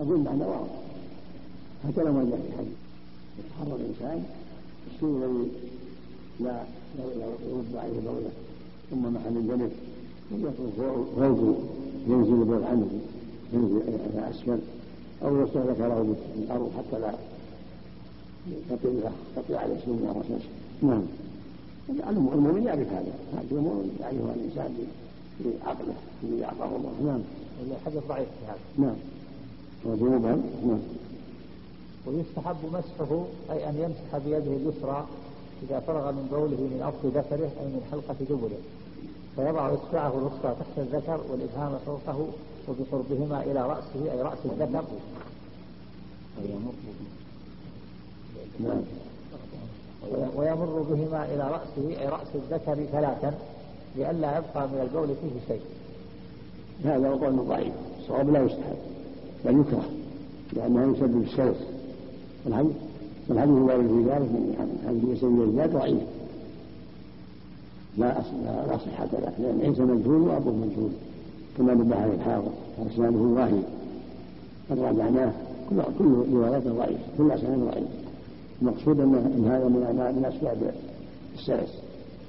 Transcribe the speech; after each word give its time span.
أقول 0.00 0.20
معنى 0.20 0.44
واضح. 0.44 0.74
هكذا 1.84 2.10
ما 2.10 2.24
جاء 2.30 2.40
في 2.40 2.48
الحديث. 2.48 2.76
يتحرى 3.38 3.80
الإنسان 3.80 4.24
الشيء 4.94 5.08
الذي 5.08 5.50
لا 6.40 6.62
يرد 7.48 7.76
عليه 7.76 8.00
بوله 8.00 8.30
ثم 8.90 9.14
محل 9.14 9.36
الجنب 9.36 9.72
يكون 10.32 10.72
فوق 10.76 11.58
ينزل 12.08 12.32
البول 12.32 12.64
عنه. 12.64 12.88
ينزل 13.52 13.82
إلى 13.88 14.30
اسفل 14.30 14.58
أو 15.22 15.42
يصلح 15.42 15.62
ذكره 15.62 16.16
بالارض 16.36 16.70
حتى 16.78 16.98
لا 17.00 17.14
تطيع 19.36 19.60
عليه 19.60 19.76
شيء 19.76 19.88
من 19.88 20.08
الرشاش 20.10 20.44
نعم. 20.82 21.02
المؤمن 22.10 22.62
يعرف 22.62 22.88
هذا. 22.92 23.12
هذه 23.32 23.58
امور 23.58 23.84
يعرفها 24.00 24.34
الإنسان 24.34 24.74
بعقله 25.40 25.94
الذي 26.24 26.44
اعطاه 26.44 26.76
الله. 26.76 26.92
نعم. 27.06 27.20
الحديث 27.70 28.02
ضعيف 28.08 28.28
في 28.28 28.46
هذا. 28.46 28.58
نعم. 28.78 28.96
مبهم 29.86 30.42
نعم. 30.66 30.78
ويستحب 32.06 32.56
مسحه 32.72 33.24
أي 33.50 33.68
أن 33.68 33.74
يمسح 33.78 34.24
بيده 34.24 34.56
اليسرى 34.56 35.06
إذا 35.62 35.80
فرغ 35.80 36.12
من 36.12 36.28
بوله 36.30 36.60
من 36.60 36.82
أصل 36.82 37.08
ذكره 37.08 37.50
أي 37.60 37.66
من 37.66 37.86
حلقة 37.92 38.16
دبره 38.30 38.58
فيضع 39.36 39.74
إصبعه 39.74 40.18
الوسطى 40.18 40.54
تحت 40.60 40.78
الذكر 40.78 41.20
والإبهام 41.30 41.78
فوقه 41.86 42.28
وبقربهما 42.68 43.42
إلى 43.42 43.66
رأسه 43.66 44.12
أي 44.12 44.22
رأس 44.22 44.38
الذكر. 44.44 44.84
ويمر 50.36 50.86
بهما 50.90 51.24
إلى 51.24 51.42
رأسه 51.42 52.00
أي 52.00 52.08
رأس 52.08 52.28
الذكر 52.34 52.74
ثلاثا 52.92 53.34
لئلا 53.96 54.38
يبقى 54.38 54.68
من 54.68 54.80
البول 54.80 55.08
فيه 55.08 55.54
شيء. 55.54 55.62
هذا 56.84 57.08
هو 57.08 57.44
ضعيف 57.44 57.72
الصواب 58.00 58.30
لا 58.30 58.42
يستحب. 58.42 58.93
بل 59.44 59.60
يكره 59.60 59.84
لأنه 60.52 60.92
يسبب 60.96 61.22
السلس 61.22 61.56
والحديث 62.44 62.72
والحديث 63.28 63.56
الوارد 63.56 63.86
في 63.86 64.10
ذلك 64.10 64.30
من 64.32 64.78
حديث 64.86 65.20
سيد 65.20 65.40
الزاد 65.40 65.72
ضعيف. 65.72 66.02
لا 67.98 68.22
لا 68.68 68.76
صحة 68.76 69.08
له 69.12 69.32
لأن 69.38 69.60
عيسى 69.60 69.82
مجهول 69.82 70.22
وأبوه 70.22 70.54
مجهول 70.54 70.90
كما 71.58 71.74
نبه 71.74 71.96
عليه 71.96 72.14
الحافظ 72.14 72.52
وإسناده 72.78 73.18
واهي 73.18 73.62
قد 74.70 74.78
راجعناه 74.78 75.32
كل 75.70 75.76
كل 75.98 76.24
رواياته 76.32 76.72
ضعيف 76.72 76.98
كل 77.18 77.30
أسناده 77.30 77.64
ضعيف 77.64 77.86
المقصود 78.62 79.00
أن 79.00 79.44
هذا 79.50 79.68
من 79.68 80.14
من 80.16 80.24
أسباب 80.24 80.74
السلس 81.38 81.78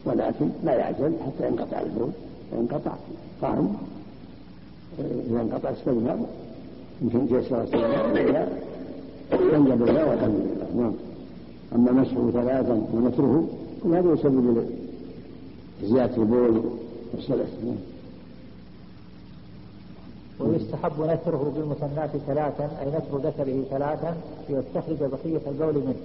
ولكن 0.05 0.49
لا 0.63 0.73
يعجل 0.73 1.13
حتى 1.25 1.47
ينقطع 1.47 1.81
البول 1.81 2.09
وينقطع 2.53 2.93
فهم 3.41 3.75
إذا 4.99 5.41
انقطع 5.41 5.69
استجمع 5.69 6.15
يمكن 7.01 7.27
تيسر 7.27 7.63
استجمع 7.63 8.47
ينجب 9.33 9.87
الله 9.87 10.09
والحمد 10.09 10.35
لله 10.35 10.83
نعم. 10.83 10.93
أما 11.75 11.91
مسحه 11.91 12.29
ثلاثا 12.31 12.87
ونثره 12.93 13.47
كل 13.83 13.95
هذا 13.95 14.13
يسبب 14.13 14.65
زيادة 15.83 16.15
البول 16.15 16.61
والسلس 17.13 17.49
ويستحب 20.39 20.91
نثره 21.01 21.53
بالمثنات 21.55 22.09
ثلاثا 22.27 22.69
أي 22.81 22.87
نثر 22.87 23.17
ذكره 23.17 23.63
ثلاثا 23.69 24.15
ليستخرج 24.49 24.97
بقية 24.99 25.41
البول 25.47 25.73
منه. 25.73 25.95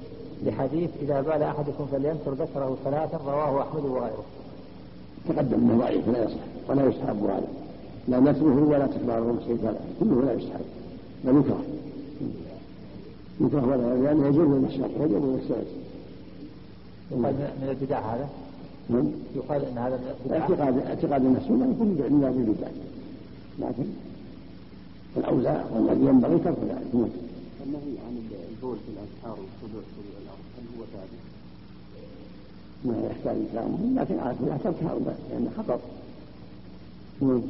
لحديث 0.47 0.91
إذا 1.03 1.21
بال 1.21 1.43
أحدكم 1.43 1.87
فلينثر 1.93 2.33
ذكره 2.33 2.77
ثلاثا 2.85 3.19
رواه 3.27 3.63
أحمد 3.63 3.85
وغيره. 3.85 4.25
تقدم 5.29 5.57
انه 5.57 5.79
ضعيف 5.79 6.09
لا 6.09 6.25
يصح 6.25 6.41
ولا 6.69 6.87
يستحب 6.87 7.25
هذا. 7.25 7.49
لا 8.09 8.21
نثره 8.21 8.69
ولا 8.69 8.85
الرمح 8.85 9.43
ثلاثا 9.43 9.81
كله 10.01 10.23
لا 10.23 10.33
يستحب. 10.33 10.80
بل 11.25 11.39
يكره 11.39 11.65
يكره 13.41 13.67
ولا 13.67 14.03
لأنه 14.03 14.27
يجوز 14.27 14.47
المشاق 14.47 14.91
يجوز 15.01 15.39
السلس 15.43 15.69
من 17.11 17.69
البدع 17.69 18.15
هذا؟ 18.15 18.29
نعم. 18.91 19.07
يقال 19.37 19.65
إن 19.65 19.79
هذا 19.79 20.01
اعتقاد 20.31 20.79
اعتقاد 20.79 21.25
الناس 21.25 21.43
لا 21.43 21.67
يكون 21.71 21.97
الا 21.99 22.31
بالبدع 22.31 22.69
لكن 23.59 23.85
الاولى 25.17 25.65
والذي 25.73 26.07
ينبغي 26.07 26.39
ترك 26.39 26.57
ذلك. 26.69 26.95
نعم. 26.95 27.09
النهي 27.67 27.99
عن 28.07 28.23
البول 28.51 28.77
في 28.77 28.93
الاسحار 28.93 29.39
والخضوع 29.41 29.83
في 29.83 30.01
الأرض؟ 30.23 30.45
هل 30.59 30.65
هو 30.79 30.85
ثابت؟ 30.93 31.21
ما 32.85 33.11
يحتاج 33.11 33.37
كلامهم 33.53 33.99
لكن 33.99 34.19
على 34.19 34.35
كل 34.39 34.65
ترك 34.65 34.83
هؤلاء 34.83 35.19
لأن 35.31 35.51
خطر 35.59 35.79
نعم. 37.21 37.43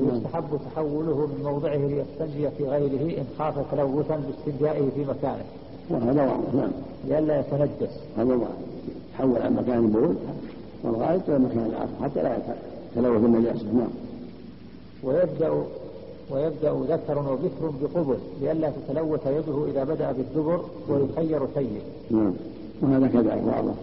ويستحب 0.00 0.58
تحوله 0.66 1.26
من 1.26 1.40
موضعه 1.44 1.76
ليستنجي 1.76 2.50
في 2.58 2.64
غيره 2.64 3.18
إن 3.18 3.24
خاف 3.38 3.54
تلوثا 3.72 4.16
باستنجائه 4.16 4.90
في 4.94 5.00
مكانه. 5.00 5.44
وهذا 5.90 6.22
واضح 6.22 6.54
نعم. 6.54 6.70
لئلا 7.08 7.40
يتنجس. 7.40 7.94
هذا 8.16 8.34
واضح. 8.34 8.48
تحول 9.12 9.42
عن 9.42 9.56
مكان 9.56 9.78
البول 9.78 10.14
والغائط 10.84 11.28
إلى 11.28 11.38
مكان 11.38 11.70
آخر 11.74 12.04
حتى 12.04 12.22
لا 12.22 12.38
يتلوث 12.96 13.24
النجاسه 13.24 13.64
نعم. 13.72 13.88
ويبدا 15.04 15.50
ويبدأ 16.30 16.72
ذكر 16.72 17.18
وبكر 17.18 17.72
بقبل. 17.82 18.18
لئلا 18.42 18.70
تتلوث 18.70 19.26
يده 19.26 19.66
إذا 19.70 19.84
بدأ 19.84 20.12
بالدبر 20.12 20.60
ويخير 20.88 21.40
سيء 21.54 21.82
نعم. 22.10 22.32
وهذا 22.82 23.06
كذلك 23.06 23.42
واضح. 23.46 23.74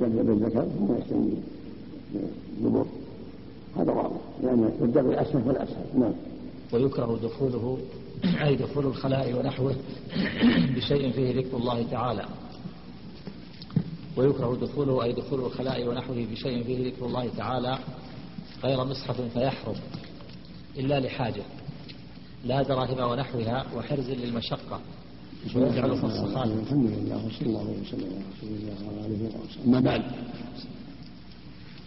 يبدا 0.00 0.22
بالذكر 0.22 0.62
ثم 0.62 0.94
يستنجي. 0.98 1.36
بالدبر 2.60 2.84
هذا 3.76 3.92
واضح. 3.92 4.20
لأن 4.42 4.72
يبدا 4.82 5.22
اسهل 5.22 5.42
فالاسهل 5.42 5.86
نعم. 5.94 6.12
ويكره 6.72 7.18
دخوله 7.22 7.78
أي 8.24 8.56
دخول 8.56 8.86
الخلاء 8.86 9.34
ونحوه 9.38 9.76
بشيء 10.76 11.12
فيه 11.12 11.40
ذكر 11.40 11.56
الله 11.56 11.82
تعالى. 11.90 12.24
ويكره 14.16 14.58
دخوله 14.62 15.04
أي 15.04 15.12
دخول 15.12 15.40
الخلاء 15.40 15.88
ونحوه 15.88 16.26
بشيء 16.32 16.64
فيه 16.64 16.88
ذكر 16.88 17.06
الله 17.06 17.28
تعالى 17.36 17.78
غير 18.64 18.84
مصحف 18.84 19.20
فيحرم 19.20 19.74
إلا 20.78 21.00
لحاجة. 21.00 21.42
لا 22.44 22.62
دراهم 22.62 23.10
ونحوها 23.10 23.66
وحرز 23.76 24.10
للمشقة. 24.10 24.80
ويجعل 25.56 25.96
فصخات 25.96 26.46
الحمد 26.46 26.90
لله 26.90 27.26
وصلى 27.26 27.46
الله 27.46 27.74
وسلم 27.82 28.06
على 28.06 28.22
رسول 28.32 28.56
الله 28.56 28.76
وعلى 28.86 29.06
اله 29.06 29.26
وصحبه 29.26 29.64
أما 29.64 29.80
بعد. 29.80 30.02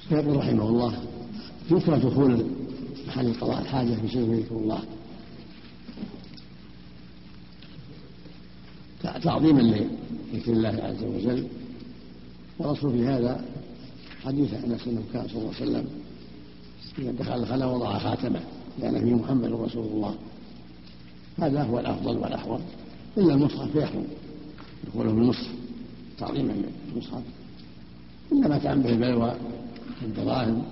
فيقول 0.10 0.38
رحمه 0.38 0.70
الله. 0.70 1.21
يكره 1.72 1.98
دخول 1.98 2.46
محل 3.08 3.34
قضاء 3.34 3.62
الحاجة 3.62 3.96
بشيء 4.04 4.34
ذكر 4.34 4.56
الله. 4.56 4.84
تعظيما 9.24 9.62
لذكر 9.62 10.52
الله 10.52 10.70
عز 10.84 11.04
وجل. 11.04 11.48
والاصل 12.60 12.92
في 12.92 13.06
هذا 13.06 13.46
حديث 14.24 14.54
أنس 14.54 14.88
انه 14.88 15.04
كان 15.14 15.28
صلى 15.28 15.38
الله 15.38 15.54
عليه 15.56 15.72
وسلم 15.72 15.86
إذا 17.00 17.12
دخل 17.12 17.34
الخلاء 17.34 17.76
وضع 17.76 18.00
خاتمة 18.00 18.40
لأن 18.80 19.00
فيه 19.00 19.16
محمد 19.16 19.52
رسول 19.52 19.86
الله. 19.86 20.16
هذا 21.40 21.64
هو 21.64 21.80
الأفضل 21.80 22.18
والأحوط. 22.18 22.62
إلا 23.18 23.34
المصحف 23.34 23.72
فيحرم 23.72 24.06
دخوله 24.88 25.12
بالمصحف 25.12 25.52
تعظيما 26.20 26.54
للمصحف. 26.94 27.22
الا 28.32 28.48
ما 28.48 28.58
تعم 28.58 28.82
به 28.82 28.90
البلوى 28.90 29.36
الدراهم 30.02 30.64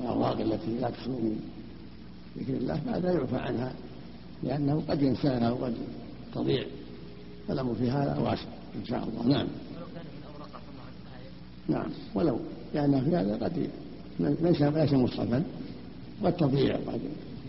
والاوراق 0.00 0.40
التي 0.40 0.78
لا 0.80 0.90
تخلو 0.90 1.12
من 1.12 1.40
ذكر 2.38 2.54
الله 2.54 2.76
فهذا 2.76 3.12
يعفى 3.12 3.36
عنها 3.36 3.72
لأنه 4.42 4.82
قد 4.88 5.02
ينساها 5.02 5.50
وقد 5.50 5.74
تضيع 6.34 6.64
فالأمر 7.48 7.74
في 7.74 7.90
هذا 7.90 8.18
واسع 8.18 8.48
إن 8.76 8.84
شاء 8.84 9.08
الله. 9.08 9.26
نعم. 9.26 9.46
نعم. 11.68 11.90
ولو 12.14 12.38
لأن 12.74 13.04
في 13.04 13.16
هذا 13.16 13.36
قد 13.36 13.70
ليس 14.20 14.62
ليس 14.62 14.92
مصحفا 14.92 15.44
قد 16.24 16.36
تضيع 16.36 16.76
قد 16.76 17.00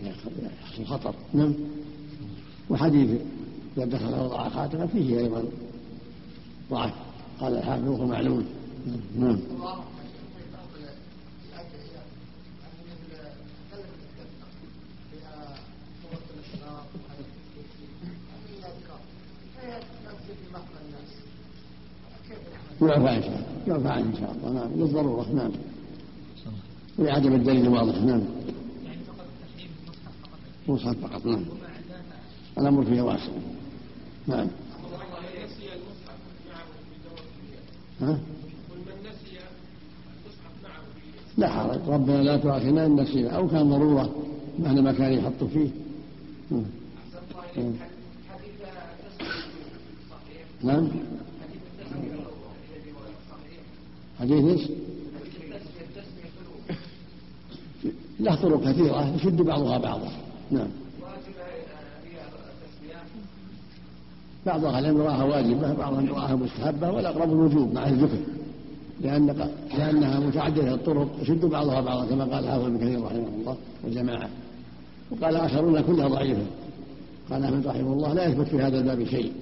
يحصل 0.04 0.84
خطر. 0.84 1.14
نعم. 1.34 1.54
وحديث 2.70 3.20
إذا 3.76 3.84
دخل 3.84 4.20
وضع 4.20 4.48
خاتمة 4.48 4.86
فيه 4.86 5.18
أيضا 5.18 5.44
ضعف. 6.70 6.92
قال 7.40 7.56
الحافظ 7.56 7.88
وهو 7.88 8.06
معلوم. 8.06 8.44
نعم. 9.18 9.38
يعفى 22.88 23.16
إن 23.16 23.22
شاء 23.22 23.44
الله. 23.66 23.88
يعفى 23.88 24.00
إن 24.00 24.14
شاء 24.20 24.36
الله. 24.36 24.52
نعم. 24.52 24.70
للضرورة. 24.76 25.32
نعم. 25.34 25.50
ولعدم 26.98 27.34
الدليل 27.34 27.66
الواضح 27.66 28.02
نعم. 28.02 28.22
مصحف 30.68 30.96
فقط. 30.98 31.26
نعم. 31.26 31.44
الأمر 32.58 32.84
فيه 32.84 33.02
واسع. 33.02 33.32
نعم. 34.26 34.48
ها؟ 38.00 38.18
لا 41.36 41.48
حرج. 41.48 41.80
ربنا 41.88 42.22
لا 42.22 42.36
تؤاخذنا 42.36 42.86
إن 42.86 43.00
نسينا 43.00 43.30
أو 43.30 43.48
كان 43.48 43.70
ضرورة 43.70 44.14
معنى 44.58 44.82
ما 44.82 44.92
كان 44.92 45.12
يحط 45.12 45.44
فيه. 45.44 45.68
نعم. 50.62 50.88
حديث 54.22 54.44
إيش؟ 54.44 54.68
له 58.20 58.34
طرق 58.34 58.72
كثيرة 58.72 59.14
يشد 59.16 59.42
بعضها 59.42 59.78
بعضا. 59.78 60.08
نعم. 60.50 60.68
بعض 64.46 64.64
أهل 64.64 64.84
العلم 64.84 65.00
رآها 65.00 65.24
واجبة 65.24 65.72
بعضهم 65.72 66.08
رآها 66.08 66.36
مستحبة 66.36 66.90
والأقرب 66.90 67.32
الوجوب 67.32 67.74
مع 67.74 67.88
الذكر. 67.88 68.18
لأن 69.00 69.50
لأنها 69.78 70.20
متعددة 70.20 70.74
الطرق 70.74 71.08
يشد 71.22 71.44
بعضها 71.44 71.80
بعضا 71.80 72.06
كما 72.06 72.24
قال 72.24 72.48
حافظ 72.48 72.64
بن 72.64 72.78
كثير 72.78 73.02
رحمه 73.02 73.28
الله 73.40 73.56
وجماعة 73.84 74.28
وقال 75.10 75.36
آخرون 75.36 75.80
كلها 75.80 76.08
ضعيفة. 76.08 76.46
قال 77.30 77.44
أحمد 77.44 77.66
رحمه 77.66 77.92
الله 77.92 78.14
لا 78.14 78.26
يثبت 78.26 78.46
في 78.46 78.62
هذا 78.62 78.78
الباب 78.78 79.04
شيء. 79.04 79.32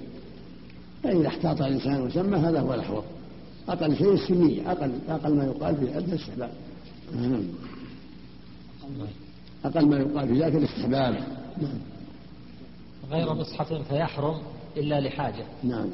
فإذا 1.03 1.27
احتاط 1.27 1.61
الإنسان 1.61 2.01
وسمى 2.01 2.37
هذا 2.37 2.59
هو 2.59 2.73
الأحوط. 2.73 3.03
أقل 3.69 3.97
شيء 3.97 4.13
السنية 4.13 4.71
أقل 4.71 4.91
أقل 5.09 5.35
ما 5.35 5.45
يقال 5.45 5.75
في 5.75 5.85
ذلك 5.85 6.09
الاستحباب. 6.09 6.51
نعم. 7.15 7.43
أقل 9.65 9.85
ما 9.85 9.97
يقال 9.97 10.27
في 10.27 10.43
ذلك 10.43 10.55
الاستحباب. 10.55 11.13
نعم. 11.61 11.79
غير 13.11 13.33
مصحف 13.33 13.73
فيحرم 13.73 14.41
إلا 14.77 15.01
لحاجة. 15.01 15.45
نعم. 15.63 15.89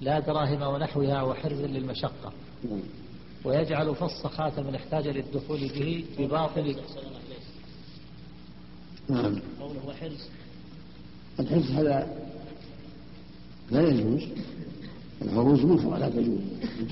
لا 0.00 0.20
دراهم 0.20 0.62
ونحوها 0.62 1.22
وحرز 1.22 1.60
للمشقة. 1.60 2.32
نعم. 2.70 2.80
ويجعل 3.44 3.94
فص 3.94 4.26
خاتم 4.26 4.74
احتاج 4.74 5.08
للدخول 5.08 5.60
به 5.60 6.04
بباطل. 6.18 6.76
نعم. 9.08 9.40
قوله 9.60 9.86
وحرز 9.86 10.28
الحرز 11.40 11.70
هذا 11.70 12.16
لا 13.70 13.88
يجوز. 13.88 14.22
الفروج 15.22 15.64
منكر 15.64 15.96
لا 15.96 16.08
تجوز. 16.08 16.40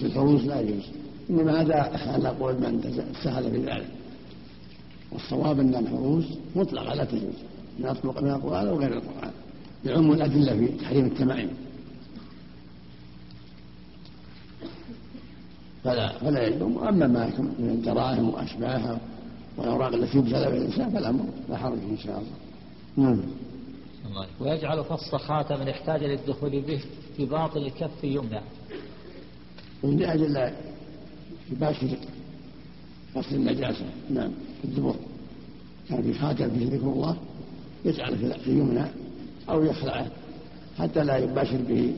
الفروج 0.03 0.45
لا 0.45 0.61
يجوز. 0.61 0.85
إنما 1.31 1.61
هذا 1.61 1.75
على 2.13 2.29
قول 2.29 2.55
من 2.55 2.81
سهل 3.25 3.51
في 3.51 3.59
ذلك 3.59 3.89
والصواب 5.13 5.61
أن 5.61 5.75
الفروج 5.75 6.25
مطلقه 6.57 6.95
لا 6.95 7.05
تجوز. 7.05 7.35
من 7.79 7.87
اطلق 7.87 8.23
من 8.23 8.31
القرآن 8.31 8.67
أو 8.67 8.79
غير 8.79 8.93
القرآن. 8.93 9.31
يعم 9.85 10.13
الأدلة 10.13 10.57
في 10.57 10.67
تحريم 10.67 11.07
التمائم. 11.07 11.51
فلا 15.85 16.19
فلا 16.19 16.43
يلوم 16.43 16.79
اما 16.79 17.07
ما 17.07 17.27
يكون 17.27 17.47
من 17.59 17.71
الدراهم 17.71 18.29
وأشباهها 18.29 19.01
والأوراق 19.57 19.95
التي 19.95 20.19
يبتلى 20.19 20.47
بها 20.51 20.57
الإنسان 20.57 20.91
فالأمر 20.91 21.25
لا 21.49 21.57
حرج 21.57 21.79
إن 21.91 21.99
شاء 21.99 22.19
الله. 22.19 22.31
نعم. 22.97 23.23
ويجعل 24.41 24.85
فص 24.85 25.15
خاتم 25.15 25.63
احتاج 25.63 26.05
للدخول 26.05 26.51
به. 26.51 26.81
في 27.17 27.25
باطن 27.25 27.61
الكف 27.61 28.05
يمنع 28.05 28.43
من 29.83 29.97
لا 29.97 30.53
يباشر 31.53 31.97
فصل 33.15 33.35
النجاسة. 33.35 33.85
نعم. 34.11 34.31
في 34.63 34.65
الدبر. 34.65 34.95
كان 35.89 36.03
في 36.03 36.15
خاتم 36.15 36.51
فيه 36.51 36.67
ذكر 36.67 36.87
الله 36.87 37.17
يجعل 37.85 38.17
في 38.17 38.51
يمنى 38.51 38.85
أو 39.49 39.65
يخلعه 39.65 40.11
حتى 40.79 41.05
لا 41.05 41.17
يباشر 41.17 41.57
به 41.69 41.93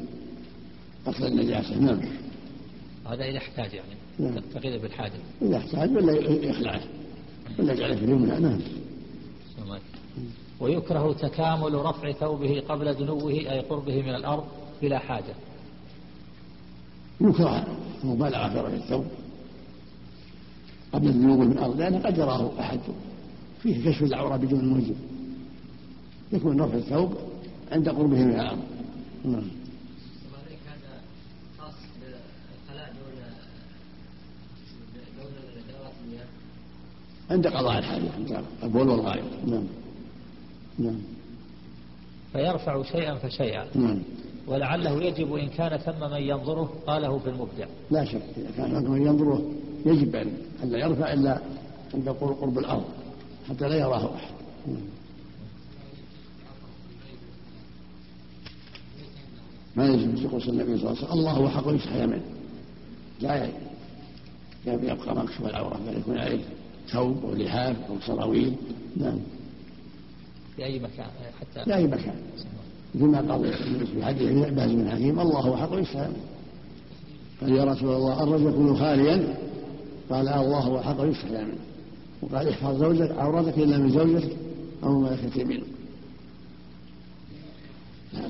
فصل 1.05 1.27
النجاسة. 1.27 1.79
نعم. 1.79 2.01
هذا 3.07 3.25
إذا 3.25 3.39
احتاج 3.39 3.75
يعني. 3.75 3.95
نعم. 4.19 4.43
تقيد 4.55 4.83
بالحاجة. 4.83 5.13
إذا 5.43 5.57
احتاج 5.57 5.97
ولا 5.97 6.13
يخلعه 6.29 6.81
ولا 7.59 7.73
يجعله 7.73 7.97
في 7.97 8.05
اليمنى. 8.05 8.41
نعم. 8.41 8.61
ويكره 10.61 11.13
تكامل 11.13 11.75
رفع 11.75 12.13
ثوبه 12.13 12.63
قبل 12.69 12.95
دنوه 12.95 13.31
أي 13.31 13.61
قربه 13.61 14.03
من 14.03 14.15
الأرض 14.15 14.45
بلا 14.83 14.99
حاجة. 14.99 15.35
يكره 17.21 17.67
المبالغة 18.05 18.49
في 18.49 18.59
رفع 18.59 18.75
الثوب. 18.75 19.05
قبل 20.93 21.13
دنوه 21.13 21.37
من 21.37 21.53
الأرض 21.53 21.81
لأنه 21.81 21.99
قد 21.99 22.19
يراه 22.19 22.61
أحد. 22.61 22.81
فيه 23.63 23.91
كشف 23.91 24.03
العورة 24.03 24.37
بدون 24.37 24.69
موجب. 24.69 24.97
يكون 26.33 26.61
رفع 26.61 26.75
الثوب 26.75 27.15
عند 27.73 27.89
قربه 27.89 28.25
من 28.25 28.31
الأرض. 28.31 28.59
نعم. 29.25 29.63
عند 37.31 37.47
قضاء 37.47 37.79
الحاجة 37.79 38.13
عند 38.17 38.45
البول 38.63 38.89
والغائط 38.89 39.25
نعم. 39.47 39.65
نعم. 40.79 40.99
فيرفع 42.33 42.83
شيئا 42.83 43.15
فشيئا. 43.15 43.67
نعم. 43.75 44.03
ولعله 44.47 45.03
يجب 45.03 45.35
إن 45.35 45.49
كان 45.49 45.77
ثم 45.79 46.11
من 46.11 46.21
ينظره 46.21 46.73
قاله 46.87 47.19
في 47.19 47.31
المبدع. 47.31 47.67
لا 47.91 48.05
شك 48.05 48.23
إذا 48.37 48.51
كان 48.57 48.71
هناك 48.71 48.91
من 48.91 49.07
ينظره 49.07 49.53
يجب 49.87 50.17
أن 50.17 50.71
لا 50.71 50.79
يرفع 50.79 51.13
إلا 51.13 51.41
عند 51.95 52.09
قرب 52.09 52.59
الأرض 52.59 52.85
حتى 53.49 53.69
لا 53.69 53.77
يراه 53.77 54.15
أحد. 54.15 54.35
نعم. 54.67 54.77
ما 59.77 59.87
يجب 59.87 60.17
يقول 60.17 60.43
النبي 60.49 60.79
صلى 60.79 60.91
الله 60.91 60.99
عليه 60.99 60.99
وسلم. 60.99 61.13
الله 61.13 61.31
هو 61.31 61.49
حق 61.49 61.69
يستحيا 61.69 62.07
منه. 62.07 62.23
لا 63.21 63.49
يبقى 64.67 65.17
مكشوف 65.17 65.47
العورة؟ 65.47 65.81
بل 65.87 65.99
يكون 65.99 66.19
عليه 66.19 66.45
ثوب 66.89 67.25
أو 67.25 67.35
لحاف 67.35 67.77
أو 67.91 68.01
سراويل. 68.07 68.57
نعم. 68.97 69.19
في 70.57 70.65
أي 70.65 70.79
مكان؟ 70.79 71.07
حتى 71.41 71.65
في 71.65 71.75
أي 71.75 71.87
مكان. 71.87 72.15
مثل 72.95 73.05
ما 73.05 73.33
قال 73.33 73.53
في 73.87 74.05
حديث 74.05 74.45
عباس 74.47 74.71
بن 74.71 74.91
حكيم 74.91 75.21
الله 75.21 75.41
هو 75.41 75.57
حق 75.57 75.73
الإسلام 75.73 76.13
قال 77.41 77.53
يا 77.53 77.65
رسول 77.65 77.97
الله 77.97 78.23
الرجل 78.23 78.49
يكون 78.49 78.77
خاليا؟ 78.77 79.37
قال 80.11 80.29
الله 80.29 80.59
هو 80.59 80.83
حق 80.83 81.01
الإسلام 81.01 81.49
وقال 82.23 82.49
احفظ 82.49 82.81
زوجك 82.81 83.11
عورتك 83.19 83.59
إلا 83.59 83.79
من 83.79 83.91
زوجك 83.91 84.37
أو 84.85 85.01
ملكت 85.01 85.37
يمينك. 85.37 85.65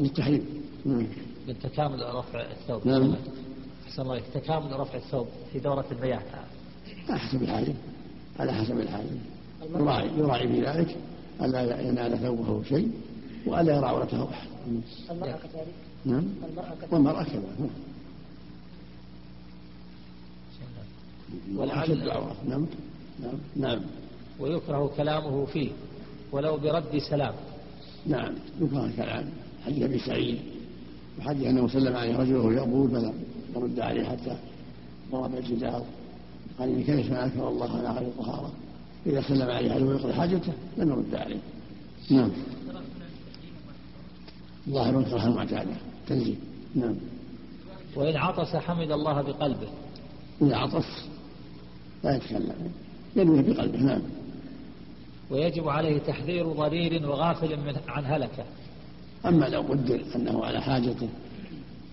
للتحريم 0.00 0.44
نعم. 0.85 1.06
للتكامل 1.49 2.15
رفع 2.15 2.41
الثوب. 2.50 2.87
نعم. 2.87 3.15
أحسن 3.87 4.03
الله 4.03 4.20
تكامل 4.35 4.81
رفع 4.81 4.99
الثوب 4.99 5.26
في 5.53 5.58
دورة 5.58 5.85
المياه 5.93 6.23
على 7.08 7.19
حسب 7.19 7.43
الحاجة 7.43 7.75
على 8.41 8.53
حسب 8.53 8.81
الحاجة 8.81 9.06
يراعي 9.75 10.11
يراعي 10.19 10.49
في 10.49 10.61
ذلك 10.62 10.97
ألا 11.43 11.81
ينال 11.81 12.19
ثوبه 12.19 12.62
شيء. 12.62 12.91
وألا 13.47 13.77
يرى 13.77 13.87
عورته 13.87 14.29
أحد 14.31 14.49
المرأة 15.11 15.33
كذلك. 15.33 15.75
نعم. 16.05 16.25
والمرأة 16.91 17.25
كذلك. 17.25 17.44
نعم. 17.61 17.70
ولعل 21.56 21.93
العورة. 21.93 22.37
نعم. 22.49 22.67
نعم. 23.22 23.34
نعم. 23.56 23.81
ويكره 24.41 24.91
كلامه 24.96 25.44
فيه. 25.44 25.70
ولو 26.32 26.56
برد 26.56 26.99
سلام. 27.11 27.34
نعم. 28.06 28.34
يكره 28.61 28.84
الكلام 28.84 29.29
حديث 29.67 29.82
أبي 29.82 29.99
سعيد. 29.99 30.39
وحديث 31.19 31.46
أنه 31.46 31.69
سلم 31.69 31.96
عليه 31.96 32.17
رجل 32.17 32.37
وهو 32.37 32.51
يقول 32.51 32.91
فلم 32.91 33.15
يرد 33.56 33.81
عليه 33.81 34.05
حتى 34.05 34.37
ضرب 35.13 35.34
الجدار. 35.34 35.84
قال 36.58 36.69
إني 36.69 36.82
كيف 36.82 37.11
ما 37.11 37.25
انكر 37.25 37.49
الله 37.49 37.79
على 37.79 37.99
غير 37.99 38.08
الطهاره 38.08 38.53
إذا 39.06 39.22
سلم 39.22 39.51
عليه 39.51 39.77
هل 39.77 39.82
هو 39.82 39.93
يقضي 39.93 40.13
حاجته؟ 40.13 40.53
لم 40.79 40.89
يرد 40.91 41.15
عليه. 41.15 41.41
نعم. 42.11 42.31
ظاهر 44.70 44.98
الكراهه 44.98 45.26
المعتاده 45.26 45.74
تنزيل. 46.08 46.36
نعم. 46.74 46.94
وإن 47.96 48.16
عطس 48.16 48.56
حمد 48.56 48.90
الله 48.90 49.22
بقلبه. 49.22 49.69
اذا 50.42 50.56
عطس 50.56 51.04
لا 52.04 52.16
يتكلم. 52.16 52.72
ينوي 53.16 53.42
بقلبه 53.42 53.78
نعم. 53.78 54.02
ويجب 55.31 55.69
عليه 55.69 55.98
تحذير 55.98 56.52
ضرير 56.52 57.08
وغافل 57.10 57.56
من 57.56 57.76
عن 57.88 58.04
هلكه. 58.04 58.44
أما 59.26 59.44
لو 59.44 59.60
قدر 59.60 60.02
أنه 60.16 60.44
على 60.44 60.62
حاجته 60.62 61.08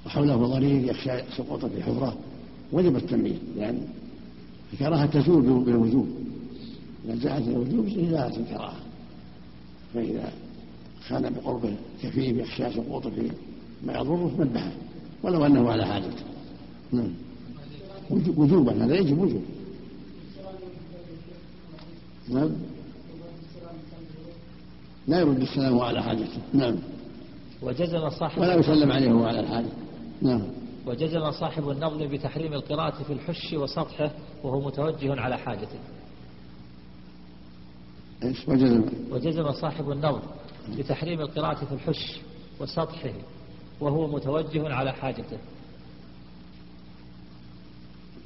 وحوله 0.06 0.36
ضرير 0.36 0.90
يخشى 0.90 1.22
سقوطه 1.38 1.68
في 1.68 1.84
حفرة 1.84 2.18
وجب 2.72 2.96
التنبيه. 2.96 3.38
لأن 3.56 3.88
الكراهة 4.74 5.06
تزول 5.06 5.64
بالوجوب 5.64 6.08
إذا 7.06 7.16
جاءت 7.16 7.48
الوجوب 7.48 7.90
زالت 7.90 8.38
الكراهة. 8.38 8.80
فإذا 9.94 10.32
كان 11.10 11.34
بقربه 11.34 11.76
كفيف 12.04 12.38
يخشى 12.38 12.74
سقوطه 12.74 13.10
في 13.10 13.32
ما 13.84 13.94
يضره 13.94 14.32
نبهه 14.40 14.72
ولو 15.24 15.46
أنه 15.46 15.72
على 15.72 15.86
حاجته 15.86 16.24
نعم. 16.92 17.14
وجوبا 18.38 18.86
هذا 18.86 18.96
يجب 18.96 19.20
وجوب. 19.20 19.44
نعم. 22.30 22.52
لا 25.08 25.20
يرد 25.20 25.42
السلام 25.42 25.80
على 25.80 26.04
حاجته 26.04 26.42
نعم. 26.54 26.76
وجزم 27.62 28.10
صاحب 28.10 28.42
ولا 28.42 28.56
يسلم 28.56 28.92
عليه 28.92 29.12
وهو 29.12 29.26
على 29.26 29.40
الحاجة. 29.40 29.70
نعم. 30.22 30.42
وجزم 30.86 31.32
صاحب 31.32 31.70
النظم 31.70 32.08
بتحريم 32.08 32.54
القراءة 32.54 33.04
في 33.04 33.14
الحش 33.14 33.54
وسطحه 33.54 34.12
وهو 34.44 34.68
متوجه 34.68 35.22
على 35.22 35.38
حاجته. 35.38 35.80
إيش 38.24 38.50
وجزم 38.50 38.84
وجزم 39.12 39.52
صاحب 39.52 39.92
النظم 39.92 40.22
بتحريم 40.78 41.22
القراءة 41.22 41.66
في 41.66 41.72
الحش 41.74 42.20
وسطحه 42.60 43.14
وهو 43.80 44.08
متوجه 44.08 44.74
على 44.74 44.94
حاجته. 44.94 45.38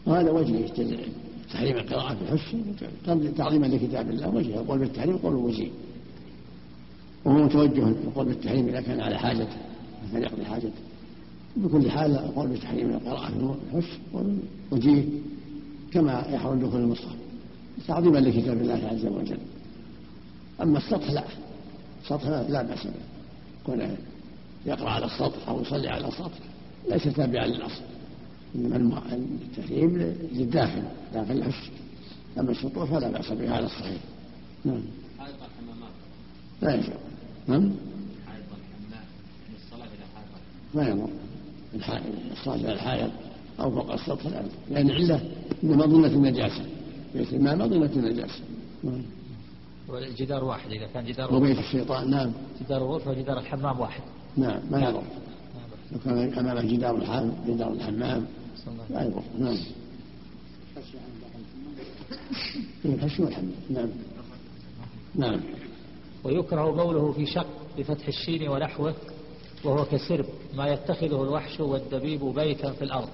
وهذا 0.06 0.32
وجه 0.32 0.68
تحريم 1.54 1.78
القراءة 1.78 2.16
في 2.16 2.22
الحش 2.22 2.56
تعظيما 3.38 3.66
لكتاب 3.68 4.10
الله 4.10 4.30
وجه 4.30 4.60
القول 4.60 4.80
بالتحريم 4.80 5.18
قول 5.18 5.36
وجيه 5.36 5.70
وهو 7.26 7.44
متوجه 7.44 7.88
القول 7.88 8.26
بالتحريم 8.26 8.68
إذا 8.68 8.82
كان 8.82 9.00
على 9.02 9.18
حاجته 9.20 9.58
كان 10.14 10.24
يقضي 10.24 10.46
حاجته 10.46 10.82
بكل 11.56 11.92
حال 11.92 12.12
القول 12.12 12.48
بتحريم 12.48 12.90
القراءة 12.90 13.28
في 13.32 13.78
الحش 13.78 13.90
وجيه 14.72 15.04
كما 15.92 16.26
يحرم 16.30 16.60
دخول 16.60 16.82
المصحف 16.82 17.16
تعظيما 17.88 18.18
لكتاب 18.18 18.58
الله 18.62 18.88
عز 18.92 19.06
وجل. 19.06 19.38
أما 20.62 20.78
السطح 20.78 21.12
لا. 21.12 21.24
السطح 22.04 22.28
لا 22.28 22.62
بأس 22.62 22.84
به. 22.84 22.94
كون 23.66 23.98
يقرأ 24.66 24.90
على 24.90 25.06
السطح 25.06 25.50
أو 25.50 25.62
يصلي 25.62 25.88
على 25.88 26.08
السطح 26.08 26.40
ليس 26.90 27.04
تابعا 27.04 27.48
للأصل. 27.48 27.82
إنما 28.56 29.02
التحريم 29.14 30.16
للداخل 30.32 30.84
داخل 31.14 31.32
الحش 31.32 31.70
أما 32.40 32.52
السطوح 32.52 32.90
فلا 32.90 33.10
بأس 33.10 33.32
بها 33.32 33.56
على 33.56 33.66
الصحيح. 33.66 34.02
نعم. 34.66 34.82
حائط 35.20 35.36
الحمامات. 35.36 35.94
لا 36.62 36.76
يجوز 36.76 36.90
نعم. 37.48 37.72
حائط 38.28 38.46
الحمام 38.52 39.06
من 39.50 39.56
الصلاة 39.56 39.86
إلى 39.86 40.06
حائط. 40.16 40.28
ما 40.74 40.88
يضر 40.88 41.10
الصلاة 42.32 42.56
إلى 42.56 42.74
الحائط 42.74 43.12
أو 43.60 43.72
فوق 43.72 43.94
السطح 43.94 44.26
لا. 44.26 44.44
لأن 44.72 44.92
علة 44.92 45.22
إنما 45.64 45.86
ظنة 45.86 46.08
النجاسة. 46.08 46.66
بيت 47.16 47.34
الماء 47.34 47.56
مظنة 47.56 47.92
النجاسة. 47.96 48.42
نعم. 48.84 49.02
والجدار 49.88 50.44
واحد 50.44 50.72
إذا 50.72 50.88
كان 50.88 51.06
جدار 51.06 51.34
وبيت 51.36 51.60
الشيطان 51.60 52.10
نعم. 52.10 52.32
جدار 52.62 52.82
الغرفة 52.82 53.12
وجدار 53.12 53.40
الحمام 53.40 53.80
واحد. 53.80 54.02
نعم 54.38 54.60
ما 54.72 54.90
يضر. 54.90 55.04
لو 55.92 56.00
كان 56.06 56.34
أمامه 56.40 56.62
جدار 56.62 56.96
الحمام 56.96 57.34
جدار 57.48 57.72
الحمام. 57.74 58.26
لا 58.90 59.04
يضر 59.04 59.24
نعم. 59.40 59.58
الحش 62.86 63.20
والحمام. 63.20 63.52
نعم. 63.70 63.90
نعم. 65.16 65.40
ويكره 66.24 66.72
بوله 66.72 67.12
في 67.12 67.26
شق 67.26 67.48
بفتح 67.78 68.08
الشين 68.08 68.50
ونحوه 68.50 68.96
وهو 69.64 69.86
كسرب 69.86 70.26
ما 70.56 70.68
يتخذه 70.68 71.24
الوحش 71.24 71.60
والدبيب 71.60 72.26
بيتا 72.26 72.72
في 72.72 72.84
الأرض. 72.84 73.10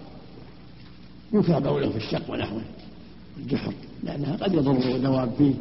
يكره 1.33 1.59
بوله 1.59 1.89
في 1.89 1.97
الشق 1.97 2.31
ونحوه 2.31 2.61
الجحر 3.37 3.73
لأنها 4.03 4.35
قد 4.35 4.53
يضر 4.53 4.95
الدواب 4.95 5.33
فيه. 5.37 5.53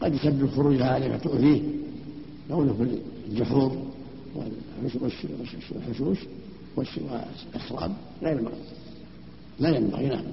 قد 0.00 0.14
يسبب 0.14 0.50
خروجها 0.50 0.90
عليه 0.90 1.16
فتؤذيه 1.16 1.62
بوله 2.50 2.72
في 2.72 2.98
الجحور 3.28 3.82
والحشوش 4.34 6.18
والأسراب 6.76 7.92
لا 8.22 8.30
ينبغي. 8.30 8.54
لا 9.60 9.76
ينبغي 9.76 10.06
نعم. 10.06 10.24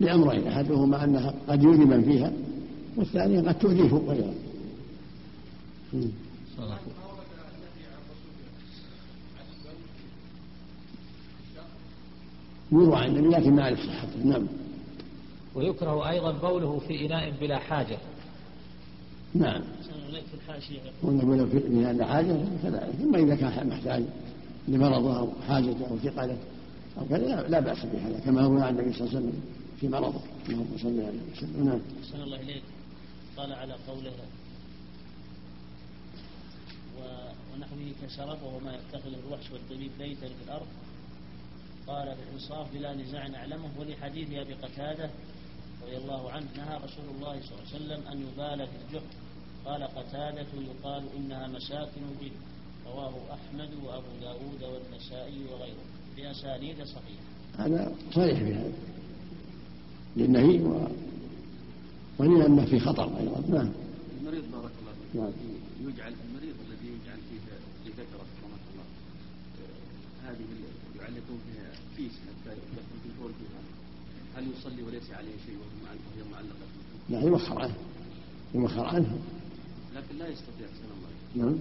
لأمرين 0.00 0.46
أحدهما 0.46 1.04
أنها 1.04 1.34
قد 1.48 1.62
يؤذي 1.62 1.84
من 1.84 2.02
فيها 2.02 2.32
والثانية 2.96 3.40
قد 3.40 3.58
تؤذيه 3.58 3.94
غيره 4.08 4.34
يروى 12.72 12.96
عن 12.96 13.16
النبي 13.16 13.28
لكن 13.28 13.54
ما 13.54 13.62
أعرف 13.62 13.78
صحته 13.80 14.24
نعم. 14.24 14.46
ويكره 15.56 16.10
أيضا 16.10 16.32
بوله 16.32 16.78
في 16.78 17.06
إناء 17.06 17.30
بلا 17.40 17.58
حاجة. 17.58 17.98
نعم. 19.34 19.62
ونقول 21.02 21.50
في 21.50 21.66
إناء 21.66 22.08
حاجة 22.08 22.36
كذلك. 22.62 22.90
ثم 22.90 23.14
إذا 23.14 23.34
كان 23.36 23.68
محتاج 23.68 24.04
لمرضه 24.68 25.18
أو 25.18 25.28
حاجته 25.48 25.86
أو 25.90 25.98
ثقله 25.98 26.38
أو 26.98 27.08
كذا 27.08 27.48
لا 27.48 27.60
بأس 27.60 27.84
بهذا 27.84 28.20
كما 28.24 28.40
روى 28.40 28.62
عن 28.62 28.78
النبي 28.78 28.92
صلى 28.92 29.00
الله 29.00 29.16
عليه 29.16 29.26
وسلم 29.26 29.42
في 29.80 29.88
مرضه. 29.88 30.20
اللهم 30.48 30.78
صل 30.82 31.00
عليه 31.00 31.20
وسلم. 31.32 31.64
نعم. 31.64 31.80
أحسن 32.02 32.22
الله 32.22 32.40
إليك. 32.40 32.62
قال 33.36 33.52
على 33.52 33.74
قوله 33.88 34.12
ونحوه 37.54 37.92
كشرف 38.02 38.42
وهو 38.42 38.58
ما 38.64 38.72
يتخذه 38.74 39.18
الوحش 39.26 39.50
والدبيب 39.52 39.90
بيتا 39.98 40.26
في 40.26 40.44
الأرض. 40.46 40.66
قال 41.86 42.16
بالإنصاف 42.16 42.74
بلا 42.74 42.94
نزاع 42.94 43.26
نعلمه 43.26 43.68
ولحديث 43.78 44.28
أبي 44.32 44.54
قتادة 44.54 45.10
رضي 45.82 45.96
الله 45.96 46.30
عنه 46.30 46.46
نهى 46.56 46.76
رسول 46.76 47.06
الله 47.16 47.40
صلى 47.40 47.52
الله 47.52 47.66
عليه 47.74 47.76
وسلم 47.76 48.00
أن 48.12 48.18
يبال 48.20 48.66
في 48.66 48.76
الجحر. 48.86 49.12
قال 49.64 49.82
قتادة 49.82 50.46
يقال 50.70 51.04
إنها 51.16 51.46
مساكن 51.46 52.00
الجن 52.12 52.36
رواه 52.86 53.14
أحمد 53.32 53.70
وأبو 53.84 54.12
داود 54.20 54.62
والنسائي 54.62 55.44
وغيره. 55.52 55.84
بأسانيد 56.16 56.76
صحيحة. 56.84 57.26
هذا 57.58 57.94
صريح 58.14 58.38
في 58.38 58.54
هذا 58.54 58.72
للنهي 60.16 60.60
و... 60.62 60.88
ولأنه 62.18 62.64
في 62.64 62.80
خطر 62.80 63.18
أيضا. 63.18 63.40
نعم. 63.48 63.72
المريض 64.20 64.44
بارك 64.52 64.70
الله 64.80 64.92
فيك. 64.92 65.20
نعم. 65.20 65.32
يجعل 65.88 66.12
المريض 66.28 66.56
الذي 66.66 66.88
يجعل 66.96 67.18
فيه 67.30 67.38
في 67.84 67.90
ذكره 67.90 68.16
رحمه 68.16 68.62
الله 68.72 68.86
آه، 69.60 70.30
هذه 70.30 70.46
يعلقون 71.00 71.38
فيها 71.46 71.70
كيس 71.96 72.12
حتى 72.12 72.52
يدخل 72.52 72.82
في 73.02 73.08
البول 73.08 73.32
فيها 73.38 73.60
هل 74.36 74.44
يصلي 74.58 74.82
وليس 74.82 75.10
عليه 75.10 75.36
شيء 75.46 75.56
وهي 75.56 76.30
معلقة. 76.32 76.66
لا 77.10 77.20
يوخر 77.20 77.62
عنه 77.62 77.74
يوخر 78.54 78.84
عنه 78.84 79.18
لكن 79.96 80.18
لا 80.18 80.28
يستطيع 80.28 80.66
أحسن 80.66 80.84
الله 80.96 81.46
نعم. 81.46 81.58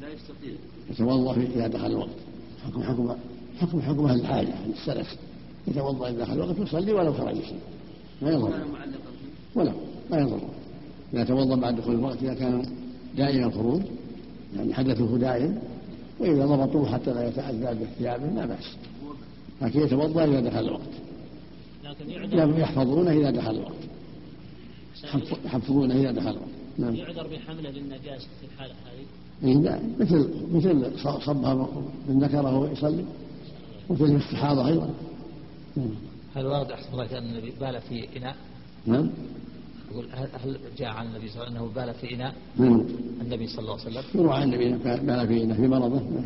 لا 0.00 0.08
يستطيع. 0.08 0.52
يتوضأ 0.90 1.36
إذا 1.36 1.66
دخل 1.66 1.86
الوقت. 1.86 2.16
حكم 2.64 2.82
حكم 2.82 3.16
حكم 3.58 3.80
حكم 3.80 4.06
أهل 4.06 4.20
الحاجة 4.20 4.52
أهل 4.52 4.70
السلف. 4.70 5.16
يتوضأ 5.68 6.10
إذا 6.10 6.18
دخل 6.18 6.32
الوقت 6.32 6.58
يصلي 6.58 6.92
ولو 6.92 7.12
خرج 7.12 7.34
شيء. 7.34 7.60
ما 8.22 8.30
يضر. 8.30 8.52
ولا 9.54 9.72
ما 10.10 10.18
يضر. 10.18 10.40
إذا 11.14 11.24
توضأ 11.24 11.56
بعد 11.56 11.76
دخول 11.76 11.94
الوقت 11.94 12.22
إذا 12.22 12.34
كان 12.34 12.66
دائما 13.16 13.46
الخروج 13.46 13.82
يعني 14.56 14.74
حدثه 14.74 15.18
دائم 15.18 15.58
وإذا 16.20 16.46
ضبطوه 16.46 16.92
حتى 16.92 17.12
لا 17.12 17.28
يتأذى 17.28 17.84
بثيابه 17.84 18.26
لا 18.26 18.46
بأس. 18.46 18.76
لكن 19.62 19.80
يتوضأ 19.80 20.24
إذا 20.24 20.40
دخل 20.40 20.58
الوقت. 20.58 21.07
لكن 21.88 22.60
يحفظونه 22.60 23.10
إذا 23.10 23.30
دخل 23.30 23.50
الوقت. 23.50 23.72
يحفظونه 25.44 25.94
إذا 25.94 26.10
دخل 26.12 26.30
الوقت. 26.30 26.48
نعم. 26.78 26.94
يعذر 26.94 27.26
بحملة 27.26 27.70
للنجاسة 27.70 28.28
في 28.40 28.46
الحالة 28.46 28.74
هذه؟ 28.74 29.06
إيه 29.44 29.80
مثل 29.98 30.30
مثل 30.52 30.98
صبها 31.20 31.68
من 32.08 32.18
ذكره 32.18 32.58
ويصلي. 32.58 33.04
مثل 33.90 34.04
الاستحاضة 34.04 34.68
أيضا. 34.68 34.90
نعم. 35.76 35.90
هل 36.36 36.46
ورد 36.46 36.70
أحسن 36.70 36.92
الله 36.92 37.18
أن 37.18 37.24
النبي 37.24 37.52
بال 37.60 37.80
في 37.80 38.16
إناء؟ 38.16 38.36
نعم. 38.86 39.10
يقول 39.90 40.06
هل 40.12 40.58
جاء 40.78 40.88
عن 40.88 41.06
النبي 41.06 41.28
صلى 41.28 41.42
الله 41.42 41.46
عليه 41.46 41.60
وسلم 41.60 41.64
أنه 41.64 41.86
بال 41.86 41.94
في 41.94 42.14
إناء؟ 42.14 42.34
نعم. 42.56 42.86
النبي 43.20 43.46
صلى 43.46 43.58
الله 43.58 43.78
عليه 43.80 43.82
وسلم. 43.82 44.20
يروى 44.20 44.34
عن 44.34 44.42
النبي 44.42 44.72
بال 44.84 45.28
في 45.28 45.42
إناء 45.44 45.56
في 45.56 45.68
مرضه. 45.68 45.98
نعم. 45.98 46.24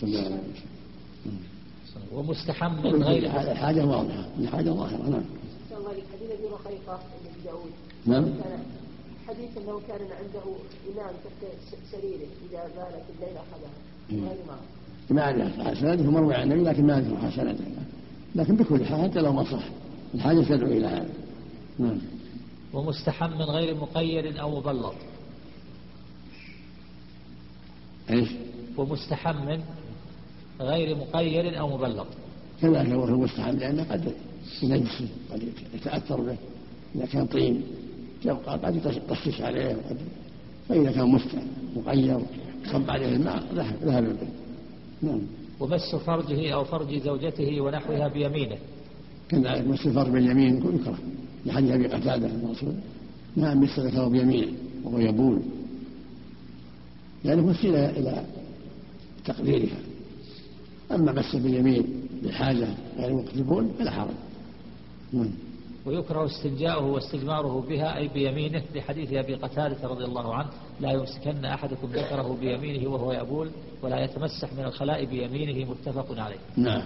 صلى 0.00 0.08
الله 0.08 0.20
عليه 0.20 0.28
وسلم. 0.28 0.42
ومستحم 2.12 2.72
من 2.72 3.02
غير 3.02 3.30
حاجة 3.54 3.84
واضحة 3.86 4.24
حاجة 4.52 4.70
ظاهرة 4.70 5.08
نعم. 5.10 5.24
الله 5.78 5.90
حديث 5.90 6.30
أبي 6.38 6.46
رقيقة 6.46 7.00
بن 7.24 7.44
داود. 7.44 7.70
نعم. 8.06 8.34
حديث 9.28 9.58
أنه 9.58 9.80
كان 9.88 10.00
عنده 10.00 10.42
إمام 10.92 11.14
تحت 11.24 11.72
سريره 11.92 12.28
إذا 12.50 12.64
بالت 12.64 13.04
الليل 13.16 13.36
أخذها. 13.36 13.72
وهذه 14.12 14.58
ما 15.10 15.22
اعرف 15.22 15.60
حسناته 15.60 16.10
مروي 16.10 16.34
عن 16.34 16.52
النبي 16.52 16.70
لكن 16.70 16.86
ما 16.86 16.92
اعرف 16.92 17.32
حسناته. 17.32 17.64
لكن 18.34 18.56
بكل 18.56 18.84
حال 18.84 19.10
حتى 19.10 19.20
لو 19.20 19.32
ما 19.32 19.44
صح. 19.44 19.64
الحاجة 20.14 20.40
تدعو 20.40 20.68
إلى 20.68 20.86
هذا. 20.86 21.10
نعم. 21.78 21.98
ومستحم 22.72 23.30
من 23.30 23.42
غير 23.42 23.74
مقيد 23.74 24.36
أو 24.36 24.58
مبلط 24.58 24.94
إيش؟ 28.10 28.28
ومستحم 28.76 29.46
من 29.46 29.60
غير 30.60 30.96
مقيد 30.96 31.54
أو 31.54 31.76
مبلط 31.76 32.06
كذلك 32.62 32.88
هو 32.88 33.04
المستحم 33.04 33.56
لأنه 33.56 33.86
قد 33.90 34.12
ينجسه 34.62 35.08
قد 35.32 35.42
يتأثر 35.74 36.20
به. 36.20 36.36
إذا 36.94 37.06
كان 37.06 37.26
طين 37.26 37.62
يبقى 38.24 38.58
قد 38.58 38.76
يطشش 38.76 39.40
عليه 39.40 39.76
وقد 39.76 39.96
فإذا 40.68 40.92
كان 40.92 41.08
مفتح 41.08 41.42
مغير 41.76 42.20
صب 42.72 42.90
عليه 42.90 43.16
الماء 43.16 43.44
ذهب 43.84 44.04
البيت 44.04 44.28
نعم. 45.02 45.20
ومس 45.60 45.94
فرجه 45.94 46.54
أو 46.54 46.64
فرج 46.64 46.98
زوجته 46.98 47.60
ونحوها 47.60 48.08
بيمينه. 48.08 48.56
كذلك 49.28 49.66
مس 49.66 49.86
الفرج 49.86 50.08
باليمين 50.08 50.56
يكره 50.56 50.98
لحديث 51.46 51.70
أبي 51.70 51.86
قتادة 51.86 52.26
الرسول 52.26 52.74
نعم 53.36 53.60
مس 53.60 53.78
ذكره 53.78 54.08
بيمينه 54.08 54.52
وهو 54.84 54.98
يبول. 54.98 55.42
لأنه 57.24 57.46
وسيلة 57.46 57.90
إلى 57.90 58.24
تقديرها. 59.24 59.78
أما 60.92 61.12
مس 61.12 61.36
باليمين 61.36 62.08
لحاجة 62.22 62.68
غير 62.96 63.12
وقت 63.12 63.34
البول 63.34 63.68
فلا 63.78 63.90
حرج. 63.90 64.14
ويكره 65.86 66.26
استنجاؤه 66.26 66.86
واستجماره 66.86 67.64
بها 67.68 67.96
أي 67.96 68.08
بيمينه 68.08 68.62
لحديث 68.74 69.12
أبي 69.12 69.34
قتادة 69.34 69.88
رضي 69.88 70.04
الله 70.04 70.34
عنه 70.34 70.48
لا 70.80 70.90
يمسكن 70.92 71.44
أحدكم 71.44 71.86
ذكره 71.86 72.36
بيمينه 72.40 72.90
وهو 72.90 73.12
يبول 73.12 73.50
ولا 73.82 74.04
يتمسح 74.04 74.52
من 74.52 74.64
الخلاء 74.64 75.04
بيمينه 75.04 75.70
متفق 75.70 76.20
عليه. 76.20 76.38
نعم. 76.56 76.82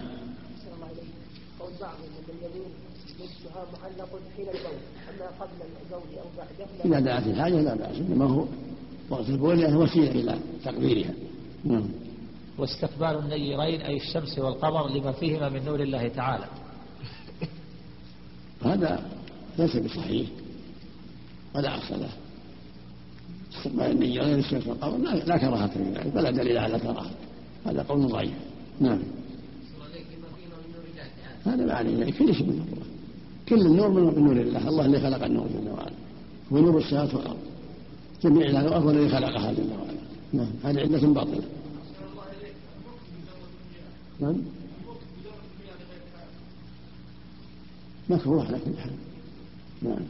قول 1.61 1.73
اليمين 2.29 2.71
لبسها 3.21 3.67
معلق 3.73 4.11
حين 4.37 4.47
البول 4.49 4.79
أما 5.11 5.27
قبل 5.41 5.59
البول 5.83 6.19
أو 6.19 6.27
بعده 6.37 6.85
إذا 6.85 7.01
دعت 7.01 7.27
الحاجة 7.27 7.61
لا 7.61 7.75
بأس 7.75 7.97
إنما 7.97 8.25
هو 8.25 8.45
وقت 9.11 9.29
البول 9.29 9.77
وسيلة 9.77 10.11
إلى 10.11 10.39
تقديرها. 10.65 11.15
نعم 11.65 11.89
واستقبال 12.59 13.19
النيرين 13.19 13.81
أي 13.81 13.97
الشمس 13.97 14.39
والقمر 14.39 14.89
لما 14.89 15.13
فيهما 15.13 15.49
من 15.49 15.65
نور 15.65 15.83
الله 15.83 16.09
تعالى. 16.09 16.45
هذا 18.65 19.03
ليس 19.59 19.77
بصحيح. 19.77 20.29
ولا 21.55 21.79
أصل 21.79 22.01
له 22.01 22.09
استقبال 23.53 23.91
النية 23.91 24.21
غير 24.21 24.39
الشمس 24.39 24.67
والقمر 24.67 24.99
لا, 24.99 25.37
كراهة 25.39 25.67
في 25.67 25.83
ذلك 25.83 26.17
ولا 26.17 26.31
دليل 26.31 26.59
على 26.59 26.79
كراهة. 26.79 27.11
هذا 27.67 27.83
قول 27.83 28.09
ضعيف. 28.09 28.33
نعم. 28.81 29.03
هذا 31.47 31.65
ما 31.65 31.73
عليه. 31.73 32.13
كل 32.13 32.35
شيء 32.35 32.47
من 32.47 32.53
الله 32.53 32.87
كل 33.49 33.67
النور 33.67 33.89
من 33.89 34.25
نور 34.25 34.37
الله. 34.37 34.69
الله 34.69 34.87
اللي 34.87 35.01
خلق 35.01 35.25
النور 35.25 35.47
جل 35.47 35.69
وعلا. 35.69 35.93
هو 36.53 36.59
نور 36.59 36.79
السماوات 36.79 37.15
والأرض. 37.15 37.39
جميع 38.23 38.61
هو 38.61 38.91
الذي 38.91 39.09
خلقها 39.09 39.53
جل 39.53 39.71
وعلا. 39.71 39.99
نعم. 40.33 40.51
هذه 40.65 40.81
علة 40.81 41.15
باطلة. 41.15 41.43
نعم. 44.21 44.37
مكروه 48.09 48.47
على 48.47 48.59
كل 48.59 48.79
حال 48.79 48.93
نعم. 49.83 50.03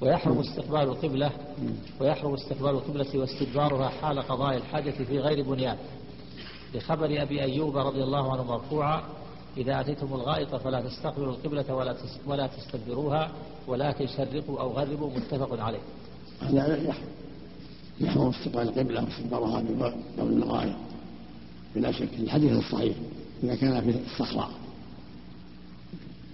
ويحرم 0.00 0.38
استقبال 0.38 0.80
القبلة 0.80 1.30
ويحرم 2.00 2.34
استقبال 2.34 2.70
القبلة 2.70 3.18
واستدبارها 3.18 3.88
حال 3.88 4.22
قضاء 4.22 4.56
الحاجة 4.56 4.90
في 4.90 5.18
غير 5.18 5.42
بنيان. 5.42 5.76
لخبر 6.74 7.22
أبي 7.22 7.42
أيوب 7.42 7.76
رضي 7.76 8.02
الله 8.02 8.32
عنه 8.32 8.42
مرفوعا 8.42 9.02
إذا 9.56 9.80
أتيتم 9.80 10.14
الغائط 10.14 10.54
فلا 10.54 10.80
تستقبلوا 10.80 11.32
القبلة 11.32 11.74
ولا 11.74 11.96
ولا 12.26 12.46
تستدبروها 12.46 13.30
ولكن 13.68 14.06
شرقوا 14.06 14.60
أو 14.60 14.70
غربوا 14.72 15.10
متفق 15.10 15.60
عليه. 15.60 15.80
هذا 16.40 16.76
يحرم. 16.76 17.04
يحرم 18.00 18.28
استقبال 18.28 18.68
القبلة 18.68 19.04
واستدبارها 19.04 19.62
بقول 20.16 20.32
الغائط. 20.32 20.76
بلا 21.74 21.92
شك. 21.92 22.08
الحديث 22.18 22.52
الصحيح. 22.52 22.96
إذا 23.42 23.54
كان 23.54 23.80
في 23.80 23.98
الصحراء 24.12 24.50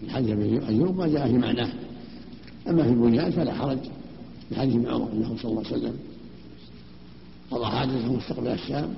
في 0.01 0.11
حديث 0.11 0.31
ابي 0.31 0.69
أيوب 0.69 0.97
ما 0.97 1.07
جاء 1.07 1.27
في 1.29 1.39
معناه. 1.39 1.73
أما 2.69 2.83
في 2.83 2.89
البنيان 2.89 3.31
فلا 3.31 3.55
حرج. 3.55 3.79
في 4.49 4.57
حديث 4.57 4.75
ابن 4.75 4.87
عمر 4.87 5.13
أنه 5.13 5.37
صلى 5.37 5.51
الله 5.51 5.65
عليه 5.67 5.77
وسلم 5.77 5.97
قضى 7.51 7.67
حاجته 7.67 8.13
مستقبل 8.13 8.49
الشام 8.49 8.95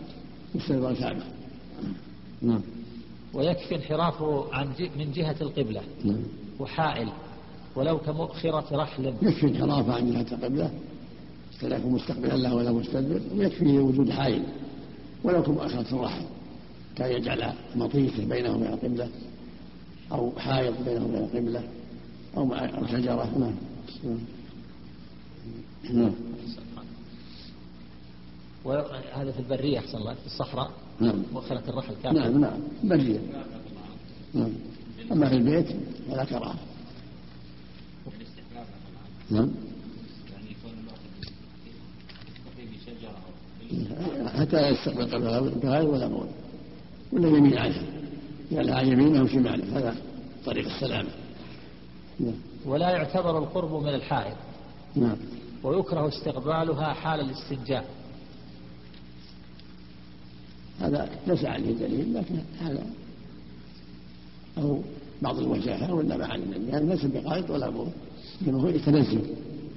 مستقبل 0.55 0.87
الكعبة. 0.87 1.23
نعم. 2.43 2.61
ويكفي 3.35 3.75
انحرافه 3.75 4.55
عن 4.55 4.69
من 4.99 5.13
جهة 5.13 5.37
القبلة. 5.41 5.83
نعم. 6.05 6.23
وحائل. 6.61 7.09
ولو 7.77 7.99
كمؤخرة 7.99 8.77
رحل. 8.77 9.15
يكفي 9.23 9.47
انحرافه 9.47 9.95
عن 9.95 10.13
جهة 10.13 10.27
القبلة. 10.33 10.71
فلا 11.61 11.77
يكون 11.77 11.93
مستقبلا 11.93 12.37
له 12.37 12.55
ولا 12.55 12.73
مستدبر. 12.73 13.21
ويكفي 13.37 13.79
وجود 13.79 14.11
حائل. 14.11 14.43
ولو 15.25 15.43
كمؤخرة 15.43 15.95
الرحل 15.95 16.25
كان 16.99 17.13
يجعل 17.13 17.53
مطيته 17.77 18.25
بينه 18.25 18.55
وبين 18.55 18.67
القبله 18.67 19.09
أو 20.13 20.33
حائط 20.39 20.75
بينه 20.87 21.05
وبين 21.05 21.25
القبلة 21.25 21.63
أو 22.37 22.45
مع 22.45 22.87
شجرة 22.87 23.39
نعم. 23.39 23.55
نعم. 25.91 26.13
وهذا 28.65 29.33
في 29.33 29.39
البرية 29.39 29.79
أحسن 29.79 29.99
الله 29.99 30.15
في 30.15 30.27
الصحراء 30.27 30.71
نعم. 31.01 31.23
مؤخرة 31.33 31.63
الرحل 31.69 31.95
كافر 32.03 32.19
نعم 32.19 32.41
نعم. 32.41 32.61
برية. 32.85 33.21
نعم. 34.35 34.53
أما 35.13 35.29
في 35.29 35.35
البيت 35.35 35.77
فلا 36.11 36.25
كراهة. 36.25 36.59
نعم. 39.31 39.51
شجره 42.87 44.29
حتى 44.29 44.57
لا 44.57 44.69
يستقبل 44.69 45.05
قبلها 45.05 45.41
بغير 45.41 45.89
ولا 45.89 46.07
بول 46.07 46.29
ولا 47.13 47.29
يمين 47.29 47.59
عنها 47.59 47.83
يلها 48.51 48.81
يمينه 48.81 49.23
وشماله 49.23 49.79
هذا 49.79 49.97
طريق 50.47 50.67
السلامة 50.67 51.09
نعم. 52.21 52.35
ولا 52.67 52.91
يعتبر 52.91 53.39
القرب 53.39 53.83
من 53.83 53.95
الحائط 53.95 54.37
نعم. 54.97 55.17
ويكره 55.63 56.09
استقبالها 56.09 56.93
حال 56.93 57.21
الاستنجاء. 57.21 57.85
هذا 60.81 61.11
ليس 61.27 61.45
عليه 61.45 61.73
دليل 61.73 62.15
لكن 62.15 62.39
هذا 62.61 62.87
أو 64.59 64.81
بعض 65.23 65.39
الوجاهة 65.39 65.95
ولا 65.95 66.17
ما 66.17 66.27
علم 66.27 66.69
يعني 66.69 66.87
ليس 66.87 67.05
بقائط 67.05 67.51
ولا 67.51 67.71
بول 67.71 67.89
إنما 68.43 68.63
هو 68.63 68.69
يتنزه. 68.69 69.21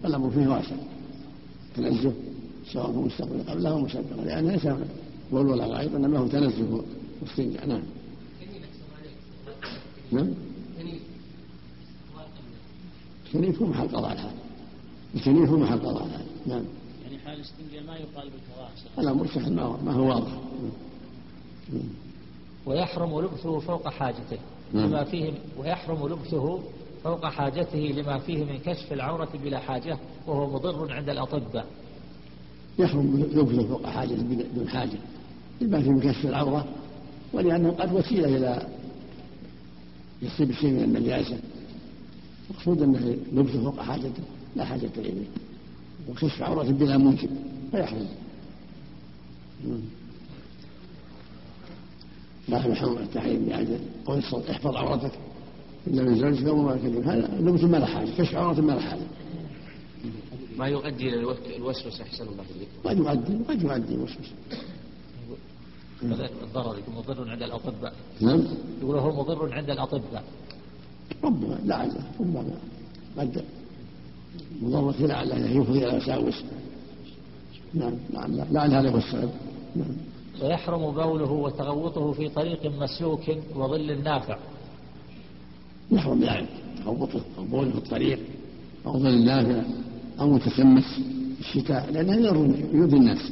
والأمر 0.04 0.30
فيه 0.30 0.48
واسع. 0.48 0.76
تنزه. 1.76 2.14
سواء 2.74 2.86
هو 2.86 3.02
مستقبل 3.02 3.44
قبله 3.48 3.70
أو 3.70 3.80
مستقبل 3.80 4.26
لأن 4.26 4.48
ليس 4.48 4.68
بول 5.32 5.48
ولا 5.48 5.66
غائط 5.66 5.96
إنما 5.96 6.20
هو 6.20 6.28
تنزه. 6.28 6.84
واستنجاء 7.22 7.68
نعم. 7.68 7.82
نعم. 10.12 10.34
الكنيف 13.26 13.62
هو 13.62 13.68
محل 13.68 13.88
قضاء 13.88 14.12
الحال. 14.14 14.32
الكنيف 15.16 15.50
هو 15.50 15.58
محل 15.58 15.80
قضاء 15.80 16.06
الحال. 16.06 16.26
نعم. 16.46 16.64
يعني 17.04 17.18
حال 17.20 17.34
الاستنجاء 17.36 17.84
ما 17.84 17.96
يقال 17.96 18.30
بالكراهة 18.30 18.70
الأمر 19.00 19.28
سهل 19.28 19.54
ما 19.56 19.62
هو- 19.62 19.78
ما 19.86 19.92
هو 19.94 20.08
واضح. 20.08 20.32
نعم. 21.74 21.82
ويحرم 22.66 23.20
لبسه 23.22 23.60
فوق 23.60 23.90
حاجته 23.90 24.38
نعم. 24.74 24.86
لما 24.90 25.04
فيه 25.04 25.34
ويحرم 25.60 26.08
لبسه 26.08 26.60
فوق 27.04 27.26
حاجته 27.26 27.78
لما 27.80 28.20
فيه 28.20 28.44
من 28.46 28.58
كشف 28.60 28.94
العورة 28.94 29.30
بلا 29.44 29.60
حاجة 29.60 29.98
وهو 30.28 30.54
مضر 30.54 30.94
عند 30.94 31.10
الأطباء. 31.10 31.66
يحرم 32.80 33.18
لبسه 33.34 33.68
فوق 33.68 33.86
حاجة 33.86 34.14
بدون 34.14 34.70
حاجة. 34.70 34.98
لما 35.62 35.82
في 35.82 35.90
من 35.90 36.00
كشف 36.00 36.26
العورة 36.26 36.66
ولأنه 37.34 37.72
قد 37.72 37.94
وسيلة 37.94 38.38
إلى 38.38 38.68
يصيب 40.22 40.52
شيء 40.52 40.70
من 40.70 40.84
النجاسة 40.84 41.40
المقصود 42.50 42.82
أنه 42.82 43.18
لبسه 43.34 43.64
فوق 43.64 43.80
حاجته 43.82 44.24
لا 44.56 44.66
حاجة 44.66 44.90
إليه. 44.98 45.26
وكشف 46.10 46.42
عورة 46.42 46.64
بلا 46.64 46.98
موجب 46.98 47.30
فيحرم. 47.72 48.08
لا 52.50 52.66
يحرم 52.66 52.98
التحريم 52.98 53.46
بعد 53.50 53.80
قول 54.06 54.24
احفظ 54.50 54.76
عورتك. 54.76 55.12
إلا 55.88 56.04
من 56.04 56.20
زوجك 56.20 56.46
أو 56.48 56.62
ما 56.62 56.76
كذب. 56.76 57.08
هذا 57.08 57.38
لبس 57.40 57.64
ما 57.64 57.78
له 57.78 57.86
حاجة 57.86 58.10
كشف 58.18 58.36
عورة 58.36 58.62
ما 58.62 58.72
له 58.72 58.80
حاجة. 58.80 59.08
ما 60.58 60.68
يؤدي 60.68 61.10
إلى 61.10 61.20
الوك- 61.20 61.56
الوسوسة 61.58 62.04
أحسن 62.04 62.24
الله 62.24 62.44
إليك. 62.56 62.68
قد 62.84 62.98
يؤدي 62.98 63.44
قد 63.44 63.64
يؤدي 63.64 63.96
وسوسة 63.96 64.32
الضرر 66.04 66.78
يكون 66.78 66.96
مضر 66.96 67.30
عند 67.30 67.44
الأطباء. 67.44 67.94
نعم. 68.22 68.44
يقول 68.82 68.98
هو 68.98 69.24
مضر 69.24 69.54
عند 69.54 69.70
الأطباء. 69.70 70.24
ربما 71.24 71.60
لعله 71.66 72.04
ربما. 72.20 72.44
قد 73.18 73.44
مضرة 74.62 75.06
لعله 75.06 75.50
يفضي 75.50 75.88
إلى 75.88 75.98
وساوس 75.98 76.44
نعم 77.74 77.94
لعل 78.14 78.46
لعل 78.52 78.74
هذا 78.74 78.90
هو 78.90 78.98
السبب. 78.98 79.30
نعم. 79.76 79.96
ويحرم 80.42 80.92
بوله 80.92 81.32
وتغوطه 81.32 82.12
في 82.12 82.30
طريق 82.30 82.66
مسلوك 82.66 83.22
وظل 83.56 84.04
نافع. 84.04 84.38
يحرم 85.92 86.24
يعني 86.24 86.48
تخبطه 86.86 87.22
أو 87.38 87.44
بوله 87.44 87.72
في 87.72 87.78
الطريق 87.78 88.20
أو 88.86 89.00
ظل 89.00 89.26
نافع 89.26 89.62
أو 90.20 90.30
متسمس 90.30 90.84
في 91.36 91.40
الشتاء 91.40 91.92
لأنه 91.92 92.16
يضر 92.16 92.36
يؤذي 92.74 92.98
الناس. 92.98 93.32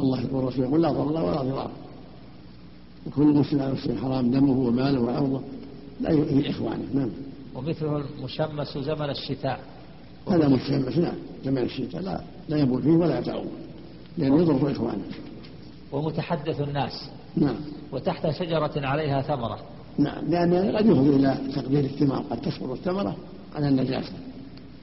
الله 0.00 0.34
والرسول 0.34 0.64
يقول 0.64 0.82
لا 0.82 0.92
ضرر 0.92 1.24
ولا 1.24 1.42
ضرار 1.42 1.70
وكل 3.06 3.26
مسلم 3.26 3.62
على 3.62 3.72
مسلم 3.72 3.98
حرام 3.98 4.30
دمه 4.30 4.58
وماله 4.58 5.00
وعرضه. 5.00 5.40
لا 6.00 6.10
يؤذي 6.10 6.50
إخوانه 6.50 6.84
نعم. 6.94 7.10
ومثله 7.54 7.96
المشمس 8.18 8.78
زمن 8.78 9.10
الشتاء. 9.10 9.60
هذا 10.28 10.48
متشمس 10.48 10.98
نعم. 10.98 11.14
زمن 11.44 11.58
الشتاء 11.58 12.02
لا 12.02 12.20
لا 12.48 12.56
يبول 12.56 12.82
فيه 12.82 12.90
ولا 12.90 13.18
يتعوض 13.18 13.46
لأنه 14.18 14.42
يضر 14.42 14.72
إخوانه. 14.72 15.04
ومتحدث 15.92 16.60
الناس. 16.60 17.10
نعم. 17.36 17.56
وتحت 17.92 18.30
شجرة 18.30 18.72
عليها 18.76 19.22
ثمرة. 19.22 19.58
نعم. 19.98 20.30
لأن 20.30 20.76
قد 20.76 20.86
يفضي 20.86 21.10
إلى 21.16 21.38
تقدير 21.54 21.84
الثمار 21.84 22.22
قد 22.30 22.40
تسقط 22.40 22.70
الثمرة 22.70 23.16
على 23.54 23.68
النجاسة. 23.68 24.12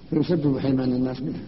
فيسبب 0.10 0.60
حرمان 0.60 0.91
الناس 0.93 1.22
منها. 1.22 1.41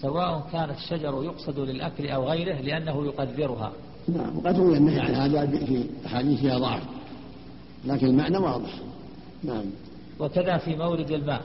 سواء 0.00 0.48
كان 0.52 0.70
الشجر 0.70 1.24
يقصد 1.24 1.58
للأكل 1.58 2.08
أو 2.08 2.28
غيره 2.28 2.60
لأنه 2.60 3.06
يقدرها 3.06 3.72
نعم 4.08 4.38
وقد 4.38 4.58
روي 4.58 4.76
النهي 4.76 5.00
عن 5.00 5.14
هذا 5.14 5.46
في 5.46 5.84
أحاديث 6.06 6.40
فيها 6.40 6.58
ضعف 6.58 6.82
لكن 7.84 8.06
المعنى 8.06 8.38
واضح. 8.38 8.70
نعم. 9.44 9.64
وكذا 10.20 10.58
في 10.58 10.76
مورد 10.76 11.10
الماء. 11.10 11.42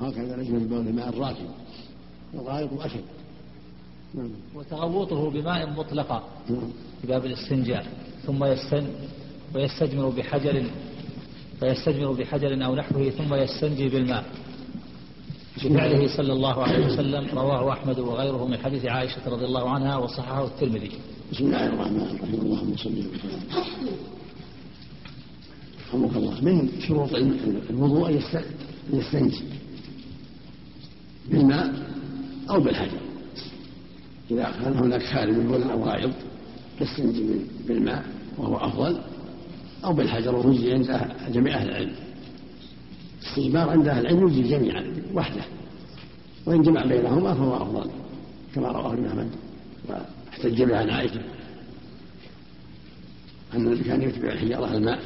وهكذا 0.00 0.36
ليس 0.36 0.50
من 0.50 0.68
بول 0.68 0.88
الماء 0.88 1.08
الراكد 1.08 1.46
الغائط 2.34 2.80
أشد 2.80 3.04
نعم. 4.14 4.30
وتغوطه 4.54 5.30
بماء 5.30 5.70
مطلقا 5.70 6.22
نعم. 6.50 6.70
في 7.00 7.06
باب 7.06 7.26
الاستنجاء 7.26 7.86
ثم 8.26 8.44
يستن 8.44 8.86
ويستجمر 9.54 10.08
بحجر 10.08 10.64
فيستجمر 11.60 12.12
بحجر 12.12 12.64
أو 12.64 12.74
نحوه 12.74 13.10
ثم 13.10 13.34
يستنجي 13.34 13.88
بالماء. 13.88 14.24
بفعله 15.56 16.16
صلى 16.16 16.32
الله 16.32 16.62
عليه 16.62 16.86
وسلم 16.86 17.38
رواه 17.38 17.72
أحمد 17.72 17.98
وغيره 17.98 18.46
من 18.46 18.58
حديث 18.58 18.84
عائشة 18.86 19.28
رضي 19.28 19.44
الله 19.44 19.70
عنها 19.70 19.96
وصححه 19.96 20.44
الترمذي. 20.44 20.90
بسم 21.32 21.44
الله 21.44 21.66
الرحمن 21.66 22.00
الرحيم. 22.00 22.40
اللهم 22.40 22.76
صل 22.76 22.90
وسلم. 22.90 23.42
رحمك 25.88 26.16
الله. 26.16 26.44
من 26.44 26.68
شروط 26.80 27.14
الوضوء 27.70 28.08
أن 28.08 28.20
يستنجي؟ 28.92 29.44
بالماء 31.30 31.72
أو 32.50 32.60
بالحجر 32.60 33.00
إذا 34.30 34.54
كان 34.64 34.76
هناك 34.76 35.02
خارج 35.02 35.34
من 35.34 35.46
بول 35.48 35.62
أو 35.62 35.84
غائط 35.84 36.10
يستنجي 36.80 37.22
بالماء 37.68 38.04
وهو 38.38 38.56
أفضل 38.56 39.00
أو 39.84 39.92
بالحجر 39.92 40.46
ويجزي 40.46 40.72
عند 40.72 41.10
جميع 41.30 41.56
أهل 41.56 41.68
العلم. 41.68 41.94
الاستجمار 43.22 43.70
عند 43.70 43.88
أهل 43.88 44.06
العلم 44.06 44.28
يجزي 44.28 44.42
جميعا 44.42 44.84
وحده. 45.14 45.42
وإن 46.46 46.62
جمع 46.62 46.86
بينهما 46.86 47.34
فهو 47.34 47.56
أفضل 47.56 47.90
كما 48.54 48.68
رواه 48.68 48.92
ابن 48.92 49.06
أحمد 49.06 49.28
واحتج 49.88 50.62
به 50.62 50.76
عن 50.76 50.90
عائشة. 50.90 51.20
أن 53.54 53.66
الذي 53.66 53.84
كان 53.84 54.02
يتبع 54.02 54.32
الحجارة 54.32 54.76
الماء 54.76 54.98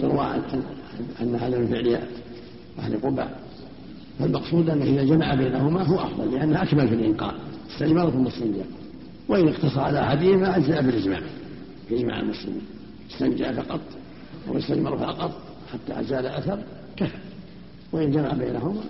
يروى 0.00 0.42
أن 1.20 1.34
هذا 1.34 1.58
من 1.58 1.66
فعل 1.66 2.00
أهل 2.78 3.00
قبى 3.00 3.24
فالمقصود 4.18 4.70
أنه 4.70 4.84
إذا 4.84 5.04
جمع 5.04 5.34
بينهما 5.34 5.82
هو 5.82 5.96
أفضل 5.98 6.34
لأنه 6.34 6.62
أكمل 6.62 6.88
في 6.88 6.94
استجمار 7.70 8.10
ثم 8.10 8.26
استنجاء 8.26 8.66
وإن 9.28 9.48
اقتصر 9.48 9.80
على 9.80 10.00
أحدهما 10.00 10.56
أجزأ 10.56 10.80
بالإجماع 10.80 11.20
في 11.88 11.96
إجماع 11.96 12.20
المسلمين 12.20 12.62
استنجى 13.10 13.52
فقط 13.52 13.80
واستجمر 14.48 14.98
فقط. 14.98 15.47
حتى 15.72 16.00
أزال 16.00 16.26
أثر 16.26 16.62
كفى 16.96 17.18
وإن 17.92 18.10
جمع 18.10 18.32
بينهما 18.32 18.82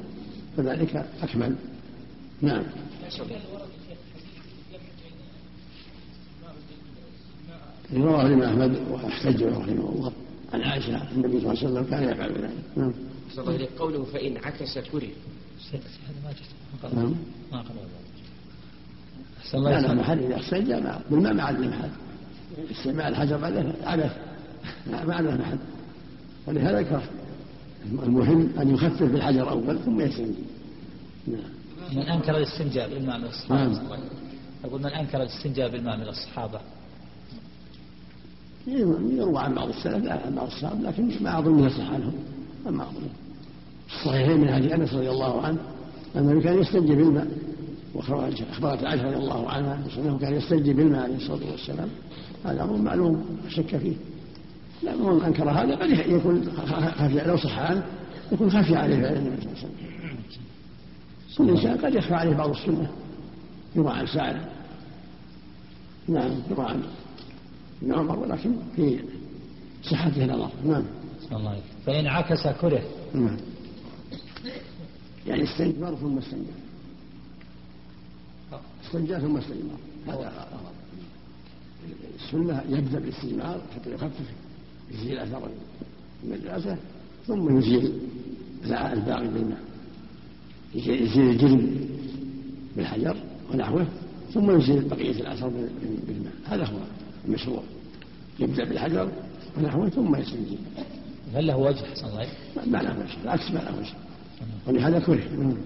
فذلك 0.57 1.07
أكمل. 1.23 1.55
نعم. 2.41 2.63
رواه 7.93 8.27
الإمام 8.27 8.43
أحمد 8.43 8.79
وأحتج 8.91 9.43
له 9.43 9.59
رحمه 9.59 9.93
الله 9.97 10.13
عن 10.53 10.63
عائشة 10.63 11.13
النبي 11.13 11.41
صلى 11.41 11.53
الله 11.53 11.59
عليه 11.59 11.71
وسلم 11.71 11.85
كان 11.91 12.09
يفعل 12.09 12.33
ذلك. 12.33 12.51
نعم. 12.77 12.93
صلى 13.35 13.55
الله 13.55 13.69
قوله 13.79 14.05
فإن 14.05 14.37
عكس 14.37 14.79
كره. 14.79 15.09
هذا 15.73 16.93
ما 16.95 17.03
نعم. 17.03 17.15
ما 17.53 17.61
قبل 17.61 17.79
لا 19.55 19.95
محل 19.95 20.19
إذا 20.19 20.41
استنجى 20.41 20.83
بالماء 21.11 21.33
ما 21.33 21.43
عاد 21.43 21.61
محل 21.61 21.91
استعمال 22.71 23.07
الحجر 23.07 23.37
بعده 23.37 23.75
عبث. 23.85 24.17
ما 24.91 25.15
عاد 25.15 25.25
محل 25.25 25.59
ولهذا 26.49 26.81
يكره 26.81 27.03
المهم 28.07 28.49
أن 28.61 28.75
يخفف 28.75 29.03
بالحجر 29.03 29.51
أول 29.51 29.79
ثم 29.79 30.01
يستنجي 30.01 30.45
نعم. 31.27 31.41
من 31.93 32.03
أنكر 32.03 32.37
الاستنجاء 32.37 32.89
بالماء 32.91 33.19
من 33.19 33.25
الصحابة. 33.25 33.73
نعم. 33.73 34.01
أقول 34.65 34.81
من 34.81 34.87
أنكر 34.87 35.23
الاستنجاء 35.23 35.69
بالماء 35.71 35.97
من 35.97 36.09
الصحابة. 36.09 36.61
يروى 38.67 39.39
عن 39.39 39.55
بعض 39.55 39.69
السلف 39.69 40.05
لا 40.05 40.27
عن 40.27 40.35
بعض 40.35 40.47
الصحابة 40.47 40.81
لكن 40.81 41.11
ما 41.21 41.39
أظن 41.39 41.59
يصح 41.59 41.91
عنهم 41.91 42.13
ما 42.67 42.83
أظن. 42.83 43.09
الصحيحين 43.89 44.41
من 44.41 44.53
حديث 44.53 44.73
أنس 44.73 44.95
رضي 44.95 45.11
الله 45.11 45.43
عنه 45.43 45.59
أنه 46.17 46.41
كان 46.41 46.59
يستنجي 46.59 46.95
بالماء 46.95 47.29
وأخبرت 47.95 48.85
عائشة 48.85 49.05
رضي 49.05 49.17
الله 49.17 49.49
عنها 49.49 49.79
أنه 49.99 50.19
كان 50.19 50.35
يستنجي 50.35 50.73
بالماء 50.73 51.03
عليه 51.03 51.17
الصلاة 51.17 51.51
والسلام. 51.51 51.89
هذا 52.45 52.63
أمر 52.63 52.77
معلوم 52.77 53.25
شك 53.49 53.77
فيه. 53.77 53.93
لا 53.93 54.18
من 54.83 55.25
أنكر 55.25 55.51
هذا 55.51 55.75
قد 55.77 55.91
يكون 55.91 56.51
خفي 56.97 57.23
لو 57.27 57.37
صح 57.37 57.59
عنه 57.59 57.87
يكون 58.33 58.51
خفي 58.51 58.77
عليه 58.77 59.03
فعل 59.03 59.17
النبي 59.17 59.41
صلى 59.41 59.53
الله 59.53 59.59
عليه 59.59 59.59
وسلم. 59.59 59.89
كل 61.39 61.51
إنسان 61.51 61.79
قد 61.79 61.95
يخفى 61.95 62.15
عليه 62.15 62.37
بعض 62.37 62.51
السنة 62.51 62.91
يروى 63.77 63.93
عن 63.93 64.07
سعد 64.07 64.37
نعم 66.09 66.31
يروى 66.51 66.67
عن 66.67 66.83
ابن 67.83 67.95
عمر 67.95 68.19
ولكن 68.19 68.57
في 68.77 69.01
صحته 69.83 70.27
نظر 70.27 70.51
نعم. 70.65 70.85
الله 71.33 71.61
فإن 71.87 72.07
عكس 72.07 72.47
كره. 72.47 72.83
نعم. 73.15 73.37
يعني 75.27 75.45
استنجار 75.45 75.95
ثم 75.95 76.19
استنجار. 76.19 76.55
استنجار 78.87 79.21
ثم 79.21 79.37
استنجار. 79.37 79.79
هذا 80.07 80.33
السنة 82.15 82.63
يبدأ 82.69 82.99
بالاستجمار 82.99 83.61
حتى 83.75 83.95
يخفف. 83.95 84.33
يزيل 84.95 85.19
أثر 85.19 85.49
النجاسة 86.25 86.77
ثم 87.27 87.59
يزيل 87.59 87.93
الباقي 88.65 89.29
بالماء. 89.29 89.61
يزيل 90.75 91.31
الجلد 91.31 91.89
بالحجر 92.77 93.17
ونحوه 93.53 93.87
ثم 94.35 94.59
يزيل 94.59 94.89
بقية 94.89 95.21
الأثر 95.21 95.49
بالماء. 96.07 96.33
هذا 96.45 96.65
هو 96.65 96.79
المشروع. 97.29 97.63
يبدأ 98.41 98.65
بالحجر 98.65 99.09
ونحوه 99.59 99.89
ثم 99.89 100.17
يستنجي 100.17 100.59
هل 101.35 101.47
له 101.47 101.57
وجه 101.57 101.85
حسن 101.85 102.07
الله 102.07 102.27
ما 102.67 102.79
له 102.79 102.99
وجه 102.99 103.19
بالعكس 103.23 103.51
ما 103.51 103.59
له 103.59 103.79
وجه. 103.79 103.95
ولهذا 104.67 104.99
كره. 104.99 105.57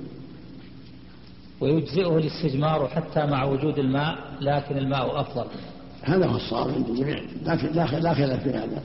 ويجزئه 1.61 2.19
الاستجمار 2.19 2.89
حتى 2.89 3.27
مع 3.27 3.45
وجود 3.45 3.79
الماء 3.79 4.19
لكن 4.41 4.79
الماء 4.79 5.21
أفضل. 5.21 5.47
هذا 6.03 6.27
هو 6.27 6.37
الصواب 6.37 6.75
عند 6.75 6.89
الجميع 6.89 7.23
لا 7.75 7.87
خلاف 7.87 8.43
في 8.43 8.51
هذا. 8.51 8.83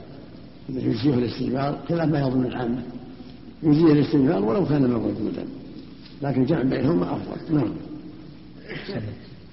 يجزيه 0.68 1.14
الاستجمار 1.14 1.78
خلاف 1.88 2.08
ما 2.08 2.20
يظن 2.20 2.46
العامة 2.46 2.82
يجزيه 3.62 3.92
الاستجمار 3.92 4.44
ولو 4.44 4.66
كان 4.66 4.90
موجودا 4.90 5.44
لكن 6.22 6.44
جمع 6.44 6.62
بينهما 6.62 7.16
أفضل. 7.16 7.54
نعم. 7.54 7.74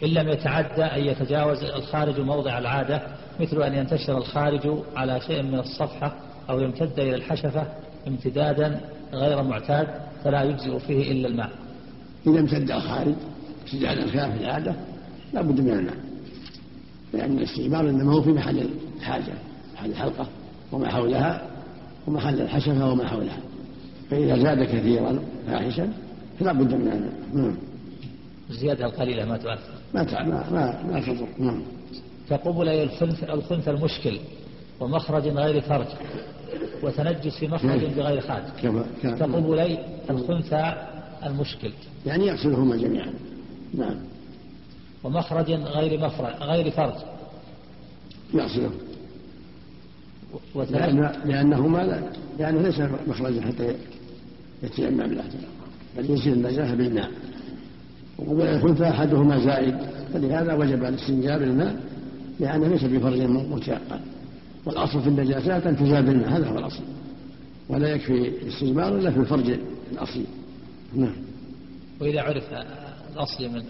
إن 0.04 0.10
لم 0.10 0.30
يتعدى 0.30 0.84
أن 0.84 1.06
يتجاوز 1.06 1.64
الخارج 1.64 2.20
موضع 2.20 2.58
العادة 2.58 3.02
مثل 3.40 3.64
أن 3.64 3.74
ينتشر 3.74 4.18
الخارج 4.18 4.80
على 4.96 5.22
شيء 5.22 5.44
من 5.44 5.60
الصفحة 5.60 6.16
أو 6.50 6.60
يمتد 6.60 7.00
إلى 7.00 7.16
الحشفة 7.16 7.68
امتدادا 8.08 8.82
غير 9.14 9.44
معتاد 9.44 9.88
فلا 10.24 10.44
يجزئ 10.44 10.80
فيه 10.80 11.12
إلا 11.12 11.28
الماء. 11.28 11.50
إذا 12.28 12.40
امتد 12.40 12.72
الخارج 12.72 13.14
امتدادا 13.64 14.08
خلاف 14.08 14.42
العادة 14.42 14.76
لا 15.34 15.42
بد 15.42 15.62
من 15.62 15.70
الماء. 15.70 15.98
لأن 17.14 17.38
الاستجمار 17.38 17.90
إنما 17.90 18.14
هو 18.14 18.22
في 18.22 18.30
محل 18.30 18.68
الحاجة 19.00 19.34
محل 19.74 19.90
الحلقة. 19.90 20.28
وما 20.72 20.90
حولها 20.90 21.42
ومحل 22.08 22.42
الحشفة 22.42 22.92
وما 22.92 23.08
حولها. 23.08 23.40
فإذا 24.10 24.38
زاد 24.38 24.64
كثيرا 24.64 25.20
فاحشا 25.48 25.94
فلا 26.40 26.52
بد 26.52 26.74
من 26.74 26.88
الماء 26.88 27.14
نعم. 27.34 27.58
الزيادة 28.50 28.86
القليلة 28.86 29.26
ما 29.26 29.38
تؤثر. 29.38 29.74
ما 29.94 30.04
ما 30.04 30.50
ما, 30.52 30.84
ما 30.92 31.00
تضر. 31.00 31.28
نعم. 31.40 31.62
كقبلي 32.30 32.84
الخنث 32.84 33.24
الخنث 33.24 33.68
المشكل 33.68 34.20
ومخرج 34.80 35.28
غير 35.28 35.62
فرج 35.62 35.88
وتنجس 36.84 37.40
في 37.40 37.48
مخرج 37.48 37.84
نعم. 37.84 37.94
بغير 37.94 38.22
خارج. 38.22 38.44
كقبلي 39.04 39.80
الخنثى 40.10 40.74
المشكل. 41.26 41.72
يعني 42.06 42.28
يغسلهما 42.28 42.76
جميعا. 42.76 43.14
نعم. 43.74 43.96
ومخرج 45.04 45.52
غير 45.52 46.00
مفرج 46.00 46.34
غير 46.42 46.72
فرج. 46.72 46.96
يغسله. 48.34 48.72
لأن 50.56 51.12
لأنهما 51.26 51.78
لا 51.78 52.00
لأنه 52.40 52.62
ليس 52.62 52.80
مخرجا 53.08 53.42
حتى 53.42 53.76
يتيمم 54.64 55.02
له 55.02 55.24
بل 55.98 56.12
يزيل 56.12 56.34
النجاسة 56.34 56.76
بالماء. 56.76 57.12
وقبل 58.18 58.46
يكون 58.46 58.76
فأحدهما 58.76 59.40
زائد 59.40 59.76
فلهذا 60.14 60.54
وجب 60.54 60.84
الاستنجاء 60.84 61.40
بالماء 61.40 61.80
لأنه 62.40 62.68
ليس 62.68 62.84
بفرج 62.84 63.22
متيقن 63.22 64.00
والأصل 64.66 65.02
في 65.02 65.10
النجاسات 65.10 65.68
أن 65.68 65.78
تزال 65.78 66.04
بالماء 66.06 66.30
هذا 66.30 66.50
هو 66.50 66.60
الأصل. 66.60 66.84
ولا 67.70 67.88
يكفي 67.88 68.28
الاستجمار 68.28 68.98
إلا 68.98 69.12
في 69.12 69.20
الفرج 69.20 69.60
الأصلي. 69.92 70.26
نعم. 70.96 71.16
وإذا 72.02 72.22
عرف 72.22 72.44
الأصل 73.14 73.50
من 73.50 73.64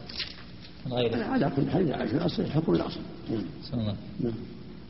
من 0.86 0.93
غيره. 0.93 1.23
على 1.23 1.51
كل 1.56 1.69
حال 1.69 1.82
إذا 1.82 1.95
عرف 1.95 2.13
الأصل 2.13 2.45
حكم 2.45 2.73
الأصل. 2.75 2.99
نعم. 3.73 3.95
نعم. 4.19 4.34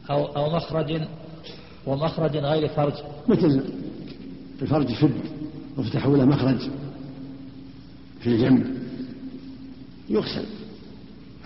أو 0.10 0.26
أو 0.26 0.56
مخرج 0.56 1.02
ومخرج 1.88 2.38
غير 2.38 2.68
فرج. 2.68 2.94
مثل 3.28 3.64
الفرج 4.62 4.94
شد 4.94 5.12
وافتحوا 5.78 6.18
له 6.18 6.26
مخرج 6.26 6.70
في 8.20 8.28
الجنب. 8.28 8.78
يغسل. 10.10 10.46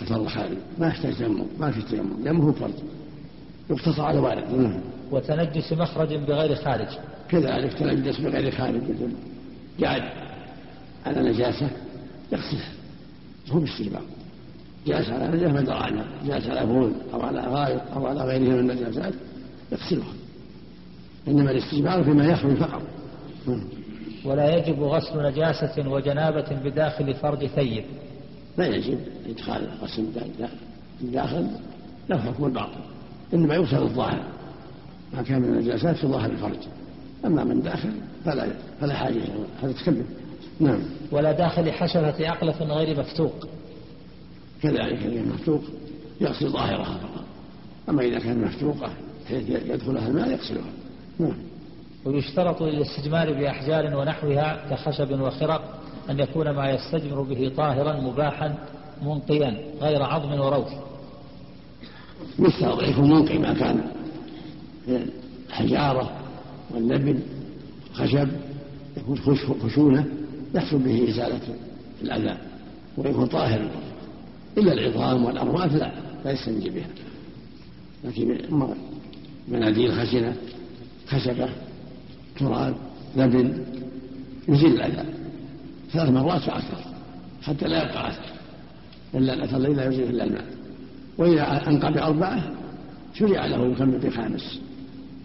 الفرج 0.02 0.22
الخارج 0.22 0.58
ما 0.78 0.88
يحتاج 0.88 1.16
تيمم 1.16 1.46
ما 1.60 1.72
في 1.72 1.82
تيمم 1.82 2.24
لأنه 2.24 2.44
هو 2.44 2.52
فرج. 2.52 2.74
يقتصر 3.70 4.02
على 4.02 4.20
وارد. 4.20 4.54
نعم. 4.54 4.82
وتنجس 5.12 5.74
مخرج 5.74 6.14
بغير 6.14 6.56
خارج. 6.56 6.88
كذلك 7.30 7.74
تنجس 7.74 8.20
بغير 8.20 8.52
خارج. 8.52 8.76
مثل 8.76 9.12
قاعد. 9.82 10.04
على 11.06 11.30
نجاسة. 11.30 11.70
يغسلها 12.32 12.72
هو 13.52 13.60
باستجمار 13.60 14.02
جالس 14.88 15.10
على 15.10 15.28
نجاسة 15.28 15.54
ما 15.54 15.62
درى 15.62 15.76
عنها 15.76 16.06
جالس 16.26 16.48
على 16.48 16.66
بول 16.66 16.92
أو 17.14 17.22
على 17.22 17.40
غائط 17.40 17.82
أو 17.96 18.08
على 18.08 18.22
غيره 18.22 18.62
من 18.62 18.72
النجاسات. 18.72 19.14
يغسلها. 19.72 20.14
إنما 21.28 21.52
الاستجمار 21.52 22.04
فيما 22.04 22.26
يخرج 22.26 22.56
فقط. 22.56 22.82
ولا 24.26 24.56
يجب 24.56 24.84
غسل 24.84 25.24
نجاسة 25.24 25.90
وجنابة 25.90 26.60
بداخل 26.64 27.14
فرج 27.14 27.46
ثيب. 27.46 27.84
لا 28.58 28.68
يجب 28.68 29.00
إدخال 29.30 29.68
غسل 29.82 30.06
الداخل 31.02 31.48
له 32.10 32.18
حكم 32.18 32.46
الباطل. 32.46 32.82
إنما 33.34 33.56
يغسل 33.56 33.82
الظاهر. 33.82 34.24
ما 35.14 35.22
كان 35.22 35.42
من 35.42 35.48
النجاسات 35.48 35.96
في 35.96 36.08
ظاهر 36.08 36.30
الفرج. 36.32 36.58
أما 37.26 37.44
من 37.44 37.62
داخل 37.62 37.92
فلا 38.26 38.48
فلا 38.82 38.94
حاجة 38.94 39.22
هذا 39.64 39.72
تكلم. 39.72 40.06
نعم. 40.60 40.80
ولا 41.12 41.32
داخل 41.32 41.72
حشرة 41.72 42.30
أقلف 42.30 42.62
غير 42.62 43.00
مفتوق. 43.00 43.48
كذلك 44.62 45.04
هي 45.04 45.22
مفتوق. 45.22 45.62
يغسل 46.22 46.50
ظاهرها 46.50 46.98
فقط. 46.98 47.26
أما 47.90 48.02
إذا 48.02 48.20
كانت 48.20 48.48
مفتوقة 48.48 48.90
يدخلها 49.50 50.08
الماء 50.08 50.32
يغسلها. 50.32 50.72
ويشترط 52.06 52.62
للاستجمار 52.62 53.34
بأحجار 53.34 53.98
ونحوها 53.98 54.66
كخشب 54.70 55.22
وخرق 55.22 55.80
أن 56.10 56.20
يكون 56.20 56.50
ما 56.50 56.70
يستجمر 56.70 57.22
به 57.22 57.52
طاهرا 57.58 58.00
مباحا 58.00 58.56
منقيا 59.04 59.58
غير 59.82 60.04
عظم 60.04 60.40
وروث. 60.40 60.72
يكون 62.90 63.10
منقي 63.10 63.38
ما 63.38 63.54
كان. 63.54 63.92
الحجارة 65.50 66.12
واللبن 66.72 67.20
خشب 67.94 68.30
يكون 68.98 69.18
خشونة 69.64 70.06
يحصل 70.56 70.78
به 70.78 71.10
إزالة 71.10 71.42
الأذى 72.02 72.38
ويكون 72.98 73.26
طاهر 73.26 73.70
إلا 74.58 74.74
العظام 74.74 75.26
والأموات 75.26 75.72
لا 75.72 75.92
لا 76.26 76.32
يستنجي 76.32 76.70
بها. 76.70 76.88
لكن 78.04 78.38
مناديل 79.48 79.92
خشنة 79.92 80.36
خشبة 81.10 81.50
تراب 82.40 82.76
لبن 83.16 83.66
يزيل 84.48 84.74
الأذى. 84.74 85.10
ثلاث 85.92 86.10
مرات 86.10 86.42
فأكثر 86.42 86.78
حتى 87.42 87.66
لا 87.66 87.84
يبقى 87.84 88.10
أثر 88.10 88.24
إلا 89.16 89.34
الأثر 89.34 89.58
الذي 89.58 89.74
لا 89.74 89.86
يزيل 89.86 90.10
إلا 90.10 90.24
الماء. 90.24 90.46
وإذا 91.18 91.68
أنقى 91.68 91.94
بأربعة 91.94 92.52
شرع 93.14 93.46
له 93.46 93.72
يكمل 93.72 93.98
بخامس. 94.00 94.60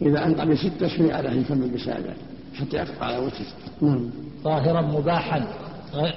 إذا 0.02 0.26
أنقى 0.26 0.46
بستة 0.46 0.88
شرع 0.88 1.20
له 1.20 1.32
يكمل 1.32 1.68
بسابع 1.68 2.14
حتى 2.54 2.76
يقطع 2.76 3.04
على 3.04 3.18
وجهه. 3.18 3.46
نعم. 3.82 4.10
طاهرا 4.44 4.80
مباحا 4.80 5.48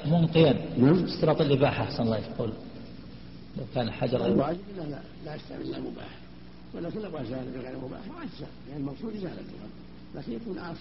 منقيا. 0.05 0.55
نعم. 0.77 1.03
اشتراط 1.03 1.41
الإباحة 1.41 1.83
أحسن 1.83 2.03
الله 2.03 2.17
يقول. 2.17 2.49
لو 3.57 3.63
كان 3.75 3.91
حجر 3.91 4.25
الواجب 4.25 4.59
لا 4.77 4.83
لا؟ 4.83 4.99
لا 5.25 5.35
يستعمل 5.35 5.61
إلا 5.61 5.79
مباح 5.79 6.26
ولكن 6.75 6.99
لو 6.99 7.17
ازال 7.17 7.45
بغير 7.55 7.77
مباح. 7.77 7.99
ما 8.07 8.23
يجزى 8.23 8.45
يعني 8.69 8.81
المقصود 8.81 9.15
ازالتها 9.15 9.67
لكن 10.15 10.31
يكون 10.31 10.59
عاصي 10.59 10.79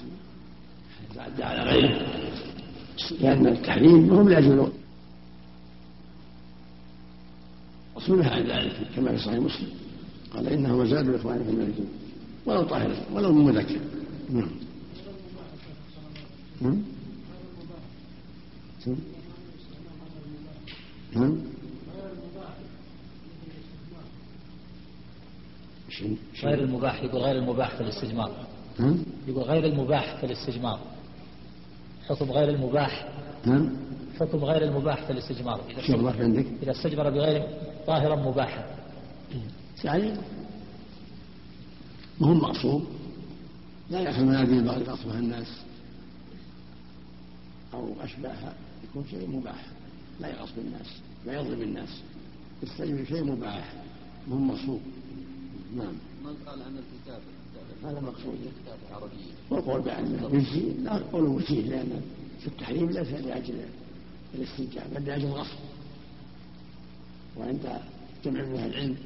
يتعدى 1.11 1.43
على 1.43 1.71
غيره. 1.71 2.07
لأن 3.21 3.47
التحريم 3.47 4.11
هم 4.11 4.29
لا 4.29 4.39
يجوز 4.39 4.69
رسولها 7.97 8.31
عن 8.31 8.43
ذلك 8.43 8.91
كما 8.97 9.11
في 9.17 9.19
صحيح 9.19 9.39
مسلم. 9.39 9.69
قال 10.35 10.49
إنه 10.49 10.77
مزاد 10.77 11.09
الاخوان 11.09 11.45
في 11.45 11.51
الملكين 11.51 11.89
ولو 12.47 12.63
طاهر 12.63 13.07
ولو 13.13 13.33
مذكر. 13.33 13.81
نعم. 14.31 14.49
نعم. 16.61 16.83
نعم. 21.17 21.56
غير 26.43 26.65
المباح 26.65 27.03
يقول 27.03 27.23
غير 27.23 27.37
المباح 27.37 27.75
في 27.75 27.81
الاستجمار. 27.81 28.47
يقول 29.29 29.43
غير 29.43 29.67
المباح 29.67 30.17
في 30.21 30.27
الاستجمار. 30.27 30.81
حكم 32.09 32.31
غير 32.31 32.49
المباح. 32.49 33.09
حكم 34.21 34.45
غير 34.45 34.63
المباح 34.63 35.05
في 35.05 35.13
الاستجمار. 35.13 35.61
إذا 35.79 36.23
عندك؟ 36.23 36.47
إذا 36.63 36.71
استجمر 36.71 37.11
بغير 37.11 37.49
طاهرا 37.87 38.17
مباحا. 38.17 38.77
يعني 39.85 40.13
ما 42.21 42.27
هو 42.27 42.35
معصوم 42.35 42.87
لا 43.91 44.01
يأخذ 44.01 44.25
مناديل 44.25 44.65
بعض 44.65 44.81
يغصبها 44.81 45.19
الناس. 45.19 45.49
أو 47.75 47.95
أشباهها 48.01 48.55
يكون 48.85 49.05
شيء 49.11 49.29
مباح. 49.29 49.67
لا 50.21 50.29
يغصب 50.29 50.59
الناس 50.59 50.87
لا 51.27 51.41
يظلم 51.41 51.63
الناس. 51.63 52.03
يستجمر 52.63 53.05
شيء 53.05 53.25
مباح. 53.25 53.73
ما 54.29 54.35
هو 54.35 54.39
مصوب 54.39 54.81
نعم. 55.77 55.95
من 56.25 56.37
قال 56.47 56.63
أن 56.63 56.77
الكتاب 56.79 57.21
هذا 57.85 58.01
مقصود. 58.01 58.35
الكتاب 58.35 58.79
العربية 58.91 59.33
والقول 59.51 59.81
بأن 59.81 60.31
يجزي 60.33 60.73
لا 60.83 61.03
قول 61.13 61.25
وجيه 61.25 61.63
لأن 61.63 62.01
في 62.41 62.47
التحريم 62.47 62.91
ليس 62.91 63.09
لأجل 63.09 63.55
الاستنجاب 64.35 64.95
بل 64.95 65.07
لأجل 65.07 65.27
الغصب. 65.27 65.59
وعند 67.37 67.81
جمع 68.25 68.43
من 68.43 68.57
أهل 68.57 68.71
العلم 68.71 68.97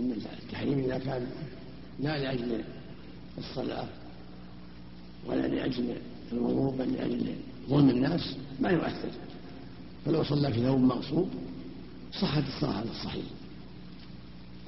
أن 0.00 0.12
التحريم 0.42 0.78
إذا 0.78 0.98
كان 0.98 1.26
لا 2.00 2.18
لأجل 2.18 2.64
الصلاة 3.38 3.88
ولا 5.26 5.46
لأجل 5.46 5.96
الوضوء 6.32 6.76
بل 6.76 6.92
لأجل 6.92 7.34
ظلم 7.68 7.90
الناس 7.90 8.36
ما 8.60 8.70
يؤثر. 8.70 9.10
فلو 10.06 10.24
صلى 10.24 10.52
في 10.52 10.62
ثوب 10.62 10.80
مغصوب 10.80 11.28
صحت 12.12 12.42
الصلاة 12.48 12.76
على 12.76 12.90
الصحيح. 12.90 13.24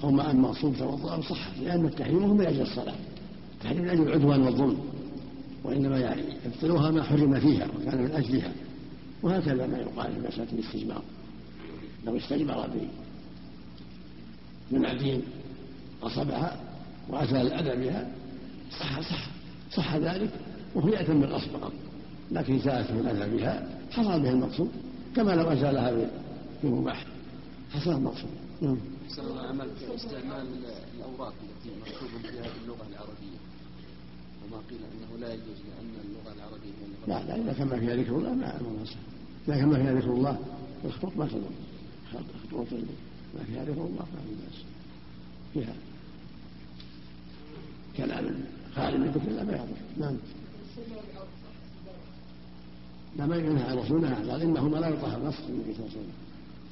أو 0.03 0.11
ماء 0.11 0.35
مغصوب 0.35 0.77
توضأ 0.79 1.21
صحت 1.21 1.59
لأن 1.59 1.87
التحريم 1.87 2.23
هو 2.23 2.35
من 2.35 2.47
أجل 2.47 2.61
الصلاة. 2.61 2.95
التحريم 3.55 3.83
من 3.83 3.89
أجل 3.89 4.03
العدوان 4.03 4.43
والظلم 4.43 4.79
وإنما 5.65 5.99
يعني 5.99 6.23
يبطلها 6.47 6.91
ما 6.91 7.03
حرم 7.03 7.41
فيها 7.41 7.67
وكان 7.67 8.03
من 8.03 8.11
أجلها. 8.11 8.53
وهكذا 9.23 9.67
ما 9.67 9.79
يقال 9.79 10.13
في 10.13 10.29
مسألة 10.29 10.53
الاستجمار. 10.53 11.03
لو 12.07 12.17
استجمر 12.17 12.71
بمناديل 14.71 15.23
أصبها 16.03 16.61
وأزال 17.09 17.53
الأذى 17.53 17.85
بها 17.85 18.09
صح 18.81 19.01
صح 19.01 19.27
صح 19.73 19.97
ذلك 19.97 20.31
وهو 20.75 20.89
يأتم 20.89 21.27
فقط 21.27 21.73
لكن 22.31 22.59
زالت 22.59 22.91
الأذى 22.91 23.37
بها 23.37 23.69
حصل 23.91 24.21
به 24.23 24.31
المقصود 24.31 24.71
كما 25.17 25.33
لو 25.33 25.53
أزالها 25.53 26.11
بمباح 26.63 27.07
حصل 27.73 27.93
المقصود. 27.93 28.31
نعم. 28.61 28.77
أحسن 29.11 29.23
الله 29.23 29.43
عمل 29.43 29.71
استعمال 29.95 30.47
الأوراق 30.95 31.35
التي 31.43 31.71
مكتوب 31.81 32.09
فيها 32.23 32.43
باللغة 32.43 32.87
العربية. 32.91 33.39
وما 34.45 34.63
قيل 34.71 34.79
أنه 34.93 35.21
لا 35.21 35.35
يجوز 35.35 35.59
لأن 35.69 35.95
اللغة 36.05 36.35
العربية 36.35 36.71
هي 36.71 37.07
لا 37.07 37.27
لا 37.27 37.43
إذا 37.43 37.53
كان 37.53 37.67
ما 37.69 37.79
فيها 37.81 37.97
ذكر 37.97 38.17
الله 38.17 38.35
ما 38.35 38.61
ما 38.63 38.85
إذا 39.49 39.57
كان 39.57 39.69
ما 39.69 39.77
فيها 39.83 39.93
ذكر 39.93 40.13
الله 40.13 40.39
الخطوط 40.85 41.17
ما 41.17 41.27
تضر. 41.27 41.51
خطوط 42.13 42.73
ما 43.35 43.45
فيها 43.45 43.65
ذكر 43.65 43.73
الله 43.73 44.07
ما 44.15 44.21
في 44.27 44.35
بأس. 44.35 44.65
فيها. 45.55 45.75
كلام 47.97 48.45
خالي 48.75 48.99
من 48.99 49.07
ذكر 49.07 49.29
الله 49.29 49.45
ما 49.45 49.53
يضر. 49.53 49.77
نعم. 49.99 50.17
لا 53.17 53.27
ما 53.27 53.37
ينهى 53.37 53.63
عن 53.63 53.79
رسولنا 53.79 54.15
قال 54.15 54.43
إنهما 54.43 54.77
لا 54.77 54.89
يطهر 54.89 55.29
نص 55.29 55.39
النبي 55.49 55.75
صلى 55.75 55.87
الله 55.87 55.91
عليه 55.91 56.01
وسلم 56.01 56.13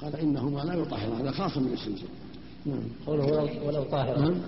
قال 0.01 0.15
إنهما 0.15 0.59
لا 0.59 0.73
يطهر 0.73 1.21
هذا 1.21 1.31
خاص 1.31 1.57
من 1.57 1.73
نعم 1.73 2.07
قوله 3.07 3.25
ولو, 3.25 3.67
ولو 3.67 3.83
طاهرا 3.83 4.21
نعم. 4.21 4.41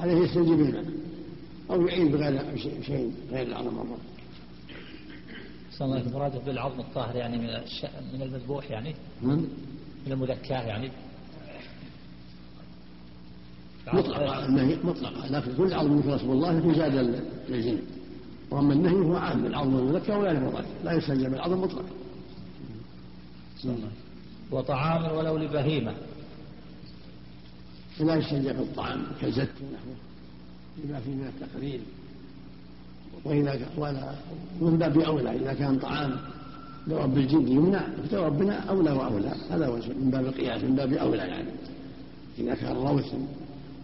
عليه 0.00 0.12
يستنجي 0.12 0.54
بالماء 0.54 0.84
أو 1.70 1.86
يعين 1.86 2.12
بغير 2.12 2.56
شيء 2.86 3.12
غير 3.30 3.46
العظم 3.46 3.74
مرة 3.74 3.98
صلى 5.72 5.86
الله 5.86 5.98
عليه 5.98 6.18
مراده 6.18 6.38
بالعظم 6.38 6.80
الطاهر 6.80 7.16
يعني 7.16 7.38
من 7.38 7.48
الش... 7.48 7.86
من 8.14 8.22
المذبوح 8.22 8.70
يعني. 8.70 8.94
نعم. 9.22 9.38
من 10.06 10.12
المذكاة 10.12 10.62
يعني. 10.62 10.90
مطلقة 13.92 14.46
النهي 14.46 14.76
مطلقة. 14.84 15.26
لكن 15.26 15.56
كل 15.56 15.74
عظم 15.74 15.98
ذكر 15.98 16.14
رسول 16.14 16.30
الله 16.30 16.60
في 16.60 16.74
زاد 16.74 16.94
للجن 17.48 17.78
وأما 18.50 18.72
النهي 18.72 18.94
هو 18.94 19.16
عام. 19.16 19.46
العظم 19.46 19.78
المذكر 19.78 20.18
ولا 20.18 20.30
المضاد 20.30 20.64
لا 20.84 20.92
يستنجى 20.92 21.28
بالعظم 21.28 21.60
مطلقا 21.60 21.84
وطعام 24.50 25.16
ولو 25.16 25.36
لبهيمة. 25.36 25.94
ولا 28.00 28.14
يستنجى 28.14 28.52
بالطعام 28.52 29.02
كالزت 29.20 29.40
ونحوه. 29.40 29.96
لما 30.84 31.00
فيه 31.00 31.10
من 31.10 31.26
التقرير 31.26 31.80
وإذا 33.24 33.68
ولا 33.76 34.14
من 34.60 34.78
باب 34.78 34.98
أولى 34.98 35.36
إذا 35.36 35.54
كان 35.54 35.78
طعام 35.78 36.16
لرب 36.86 37.18
الجن 37.18 37.48
يمنع 37.48 37.86
فربنا 38.10 38.54
أولى 38.54 38.90
وأولى. 38.90 39.34
هذا 39.50 39.66
هو 39.66 39.76
من 39.76 40.10
باب 40.10 40.26
القياس 40.26 40.64
من 40.64 40.76
باب 40.76 40.92
أولى 40.92 41.22
يعني. 41.22 41.48
إذا 42.38 42.54
كان 42.54 42.76
روث 42.76 43.14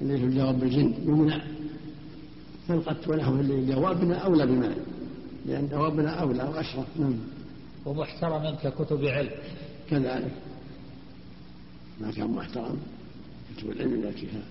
ليس 0.00 0.20
لرب 0.20 0.62
الجن 0.62 0.94
يمنع. 1.04 1.40
فالقت 2.68 3.08
ونحوه 3.08 3.42
لجوابنا 3.42 4.18
أولى 4.18 4.46
بما 4.46 4.74
لأن 5.46 5.68
جوابنا 5.68 6.10
أولى 6.10 6.42
وأشرف. 6.42 6.86
نعم. 6.98 7.16
ومحترم 7.86 8.56
ككتب 8.62 9.04
علم. 9.04 9.30
كذلك. 9.90 10.32
ما 12.00 12.10
كان 12.10 12.30
محترم. 12.30 12.78
كتب 13.58 13.70
العلم 13.70 14.04
التي 14.04 14.26
فيها 14.26 14.42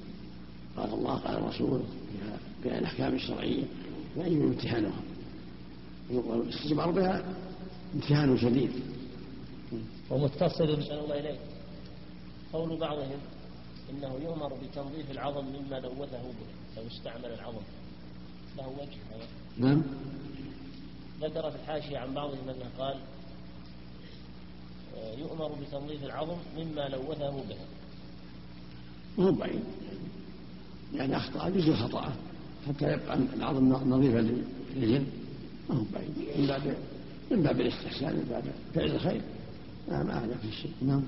قال 0.77 0.93
الله 0.93 1.15
قال 1.15 1.37
الرسول 1.37 1.81
فيها 2.11 2.39
فيها 2.63 2.79
الأحكام 2.79 3.15
الشرعية 3.15 3.63
لا 4.17 4.27
يجب 4.27 4.41
امتحانها 4.41 5.01
والاستجمار 6.09 6.91
بها 6.91 7.23
امتحان 7.95 8.37
شديد. 8.37 8.71
ومتصل 10.09 10.75
أحسن 10.75 10.95
الله 10.95 11.19
إليك 11.19 11.39
قول 12.53 12.79
بعضهم 12.79 13.19
إنه 13.89 14.19
يؤمر 14.23 14.53
بتنظيف 14.53 15.11
العظم 15.11 15.45
مما 15.45 15.79
لوثه 15.79 16.21
به 16.21 16.77
لو 16.77 16.87
استعمل 16.87 17.25
العظم. 17.25 17.63
له 18.57 18.67
وجه. 18.67 19.27
نعم. 19.57 19.83
ذكر 21.21 21.51
في 21.51 21.55
الحاشية 21.55 21.97
عن 21.97 22.13
بعضهم 22.13 22.49
أنه 22.49 22.69
قال 22.79 22.99
آه، 24.97 25.13
يؤمر 25.13 25.51
بتنظيف 25.61 26.03
العظم 26.03 26.37
مما 26.57 26.89
لوثه 26.89 27.29
به. 27.29 27.57
مو 29.17 29.31
بعيد. 29.31 29.63
يعني 30.95 31.17
أخطأ 31.17 31.47
يجزي 31.47 31.73
خطأه 31.73 32.11
حتى 32.67 32.93
يبقى 32.93 33.17
العظم 33.37 33.69
نظيفا 33.69 34.17
للرجل 34.75 35.03
ما 35.69 35.75
هو 35.75 35.83
بعيد. 35.93 36.39
من 36.39 36.47
باب 36.47 36.75
من 37.31 37.43
باب 37.43 37.61
الاستحسان 37.61 38.13
من 38.13 38.27
باب 38.29 38.43
فعل 38.75 38.95
الخير. 38.95 39.21
ما 39.87 40.25
هذا 40.25 40.35
في 40.41 40.51
شيء. 40.51 40.71
نعم. 40.81 41.03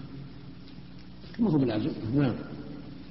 ما 1.40 1.52
هو 1.52 1.58
بلازم 1.58 1.92
نعم. 2.16 2.34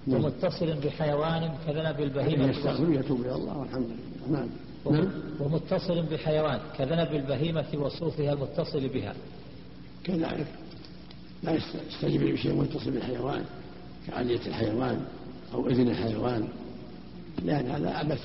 نعم. 0.07 0.25
ومتصل 0.25 0.75
بحيوان 0.85 1.53
كذنب 1.67 2.01
البهيمة 2.01 2.51
يستغفر 2.51 2.93
يتوب 2.93 3.21
إلى 3.21 3.35
الله 3.35 3.59
والحمد 3.59 3.87
لله. 3.87 4.39
نعم. 4.39 4.49
نعم. 4.91 5.09
ومتصل 5.41 6.03
بحيوان 6.03 6.61
كذنب 6.79 7.13
البهيمة 7.13 7.67
وصوفها 7.75 8.33
المتصل 8.33 8.89
بها. 8.89 9.15
كذلك. 10.05 10.47
لا 11.43 11.59
يستجيب 11.89 12.23
بشيء 12.23 12.55
متصل 12.55 12.91
بالحيوان. 12.91 13.45
كعلية 14.09 14.41
الحيوان 14.47 15.05
أو 15.55 15.69
إذن 15.69 15.89
الحيوان. 15.89 16.49
لأن 17.45 17.71
هذا 17.71 17.91
عبث 17.91 18.21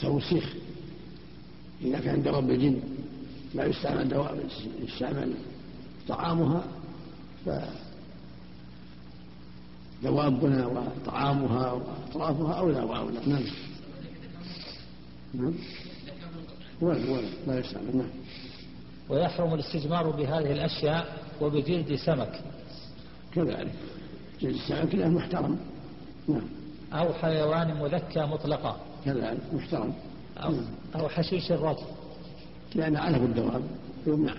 توسيخ 0.00 0.54
إذا 1.82 2.00
كان 2.00 2.22
دواب 2.22 2.50
الجن 2.50 2.80
لا 3.54 3.66
يستعمل 3.66 4.08
دواب 4.08 4.40
يستعمل 4.82 5.34
طعامها 6.08 6.64
فدوابنا 10.02 10.66
وطعامها 10.66 11.72
وأطرافها 11.72 12.54
أولى 12.54 12.80
وأولى 12.80 13.20
نعم. 13.26 13.42
نعم. 15.34 15.54
ولا 16.80 17.10
ولا 17.10 17.26
لا 17.46 17.58
يستعمل. 17.58 17.96
نعم. 17.96 18.10
ويحرم 19.08 19.54
الاستجمار 19.54 20.10
بهذه 20.10 20.52
الأشياء 20.52 21.18
وبجلد 21.40 21.94
سمك. 21.94 22.40
كذلك. 23.34 23.72
جلد 24.44 24.54
السمك 24.54 24.94
له 24.94 25.08
محترم. 25.08 25.58
نعم. 26.28 26.48
أو 26.92 27.12
حيوان 27.12 27.80
مذكى 27.80 28.20
مطلقا. 28.20 28.80
كذلك 29.04 29.40
محترم. 29.52 29.94
أو, 30.36 30.50
نعم. 30.50 30.64
أو 30.94 31.08
حشيش 31.08 31.52
الرطب. 31.52 31.86
لأن 32.74 32.96
علف 32.96 33.22
الدواب. 33.22 33.62
يمنع 34.06 34.34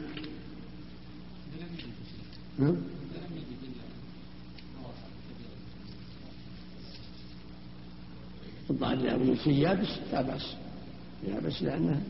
نعم. 2.60 2.76
الظاهر 8.70 8.96
لأبي 8.96 9.38
شيء 9.38 9.54
يابس 9.54 9.88
لا 10.14 10.22
بأس 10.22 10.56
يابس 11.28 11.64
لأنه 11.64 12.02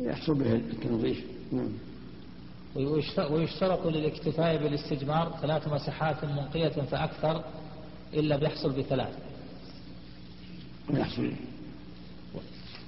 يحصل 0.00 0.34
به 0.34 0.54
التنظيف. 0.54 1.24
نعم. 1.52 1.89
ويشترط 3.30 3.86
للاكتفاء 3.86 4.56
بالاستجمار 4.56 5.38
ثلاث 5.42 5.68
مسحات 5.68 6.24
منقية 6.24 6.68
فأكثر 6.68 7.44
إلا 8.14 8.36
بيحصل 8.36 8.72
بثلاث. 8.72 9.18
ويحصل. 10.90 11.32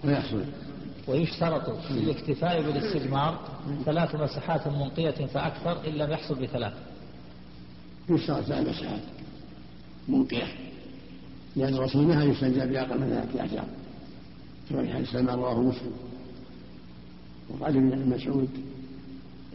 ويحصل. 0.05 0.45
ويشترط 1.09 1.91
للاكتفاء 1.91 2.63
بالاستجمار 2.63 3.49
ثلاث 3.85 4.15
مسحات 4.15 4.69
منقية 4.69 5.27
فأكثر 5.27 5.89
إن 5.89 5.93
لم 5.93 6.11
يحصل 6.11 6.35
بثلاث. 6.35 6.73
يشترط 8.11 8.45
ثلاث 8.45 8.69
مسحات 8.69 9.01
منقية. 10.09 10.47
لأن 11.57 11.75
الرسول 11.75 12.07
نهى 12.07 12.29
يستنجى 12.29 12.67
بأقل 12.67 13.01
من 13.01 13.09
ثلاثة 13.09 13.41
أحجار. 13.41 13.67
كما 14.71 14.83
في 14.83 14.93
حديث 14.93 15.11
سلمان 15.11 15.39
رواه 15.39 15.61
مسلم. 15.61 15.93
وقال 17.51 17.77
ابن 17.77 18.09
مسعود 18.09 18.49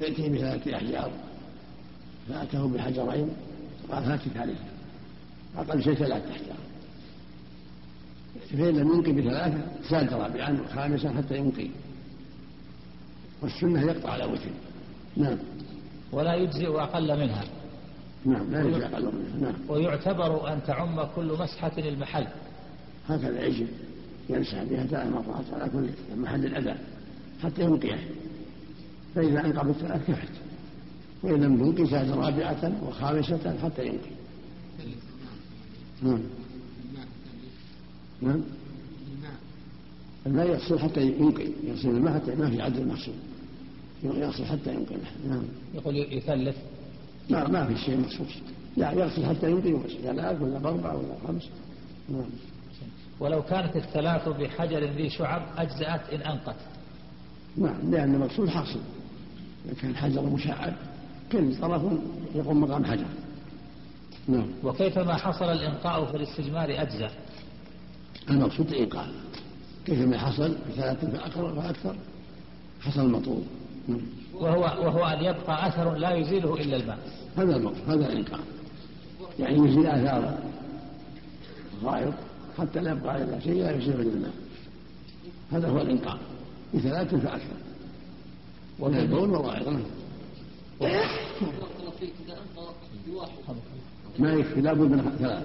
ائتي 0.02 0.30
بثلاثة 0.30 0.76
أحجار 0.76 1.12
فأتاه 2.30 2.68
بحجرين 2.68 3.30
قال 3.92 4.04
هاتك 4.04 4.38
عليه 4.38 4.56
أقل 5.58 5.84
شيء 5.84 5.94
ثلاثة 5.94 6.32
أحجار. 6.32 6.58
فإن 8.52 8.78
لم 8.78 8.94
ينقي 8.94 9.12
بثلاثة 9.12 9.62
زاد 9.90 10.14
رابعا 10.14 10.62
وخامسا 10.62 11.14
حتى 11.14 11.38
ينقي. 11.38 11.68
والسنة 13.42 13.82
يقطع 13.82 14.12
على 14.12 14.26
وجهه 14.26 14.54
نعم. 15.18 15.38
ولا 16.12 16.36
يجزئ 16.36 16.68
أقل 16.68 17.20
منها. 17.20 17.44
نعم 18.26 18.52
لا 18.52 18.62
يجزي 18.64 18.86
أقل 18.86 19.06
منها. 19.06 19.52
نعم. 19.52 19.56
ويعتبر 19.70 20.54
أن 20.54 20.64
تعم 20.68 21.04
كل 21.16 21.38
مسحة 21.40 21.72
المحل 21.78 22.28
هكذا 23.10 23.46
يجب. 23.46 23.68
يمسح 24.30 24.64
بها 24.64 24.86
ثلاث 24.86 25.08
مرات 25.08 25.46
على 25.54 25.70
كل 25.70 25.90
محل 26.18 26.46
الأذى 26.46 26.76
حتى 27.44 27.62
ينقيه. 27.62 28.00
فإذا 29.18 29.46
أنقى 29.46 29.66
بالثلاث 29.66 30.08
كفت 30.08 30.32
وإن 31.24 31.42
لم 31.42 31.66
ينقي 31.66 31.86
زاد 31.86 32.12
رابعة 32.12 32.72
وخامسة 32.88 33.58
حتى 33.64 33.86
ينقي. 33.86 34.12
نعم. 36.02 36.20
نعم. 38.22 38.42
الماء 40.26 40.48
يغسل 40.48 40.80
حتى 40.80 41.02
ينقي. 41.02 41.48
يغسل 41.64 41.90
الماء 41.90 42.14
حتى 42.14 42.36
ما 42.36 42.50
في 42.50 42.62
عدل 42.62 42.82
المغسول 42.82 43.14
يغسل 44.04 44.46
حتى 44.46 44.74
ينقي. 44.74 44.96
نعم. 45.30 45.44
يقول 45.76 45.96
يثلث. 45.96 46.56
ما 47.30 47.48
ما 47.48 47.66
في 47.66 47.78
شيء 47.78 47.98
مخصوص 47.98 48.38
لا 48.78 48.92
يغسل 48.92 49.26
حتى 49.26 49.52
ينقي 49.52 49.74
ثلاث 50.04 50.42
ولا 50.42 50.58
أربعة 50.58 50.98
ولا 50.98 51.16
خمس. 51.28 51.44
نعم. 52.10 52.30
ولو 53.20 53.44
كانت 53.44 53.76
الثلاث 53.76 54.30
بحجر 54.30 54.84
ذي 54.84 55.10
شعب 55.10 55.42
أجزأت 55.58 56.10
إن 56.14 56.22
أنقت. 56.22 56.56
نعم 57.58 57.92
لأن 57.92 58.16
المقصود 58.16 58.50
حاصل. 58.50 58.80
كان 59.82 59.96
حجر 59.96 60.22
مشعب 60.22 60.74
كل 61.32 61.56
طرف 61.56 61.82
يقوم 62.36 62.62
مقام 62.62 62.86
حجر. 62.86 63.06
نعم. 64.28 64.48
وكيفما 64.64 65.16
حصل 65.16 65.46
الإنقاء 65.46 66.06
في 66.06 66.18
الاستجمار 66.18 66.82
أجزأ 66.82 67.10
المقصود 68.30 68.68
الإيقاع 68.68 69.08
كيفما 69.86 70.18
حصل؟ 70.18 70.56
بثلاث 70.70 71.06
فأكثر 71.06 71.56
فأكثر 71.62 71.96
حصل 72.82 73.02
المطلوب 73.02 73.44
نعم. 73.88 74.02
وهو, 74.34 74.62
وهو 74.62 75.06
أن 75.06 75.26
يبقى 75.26 75.68
أثر 75.68 75.96
لا 75.96 76.12
يزيله 76.16 76.54
إلا 76.54 76.78
الماء. 76.78 77.00
هذا 77.38 77.56
المقصود 77.56 77.90
هذا 77.90 78.08
الإنقاذ 78.08 78.40
يعني 79.40 79.56
يزيل 79.56 79.88
آثار 79.88 80.38
الغائط 81.82 82.14
حتى 82.58 82.80
لا 82.80 82.92
يبقى 82.92 83.24
إلا 83.24 83.40
شيء 83.40 83.64
لا 83.64 83.72
يصير 83.72 83.98
من 83.98 84.08
الماء. 84.08 84.34
هذا 85.52 85.70
هو 85.70 85.82
الإنقاذ 85.82 86.18
بثلاث 86.74 87.16
فأكثر 87.16 87.67
ومن 88.80 88.98
البول. 88.98 89.30
ما 94.20 94.34
يكفي 94.34 94.62
لابد 94.62 94.92
من 94.92 95.16
ثلاث 95.20 95.44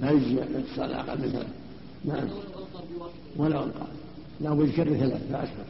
لا 0.00 0.10
يجزي 0.10 0.42
الاتصال 0.42 0.92
أقل 0.92 1.18
من 1.18 1.30
ثلاث 1.32 1.46
نعم. 2.04 2.28
ولا 3.36 3.64
أنقاذ 3.64 3.88
لابد 4.40 4.68
يكرر 4.68 4.96
ثلاث 4.96 5.32
فأكثر 5.32 5.64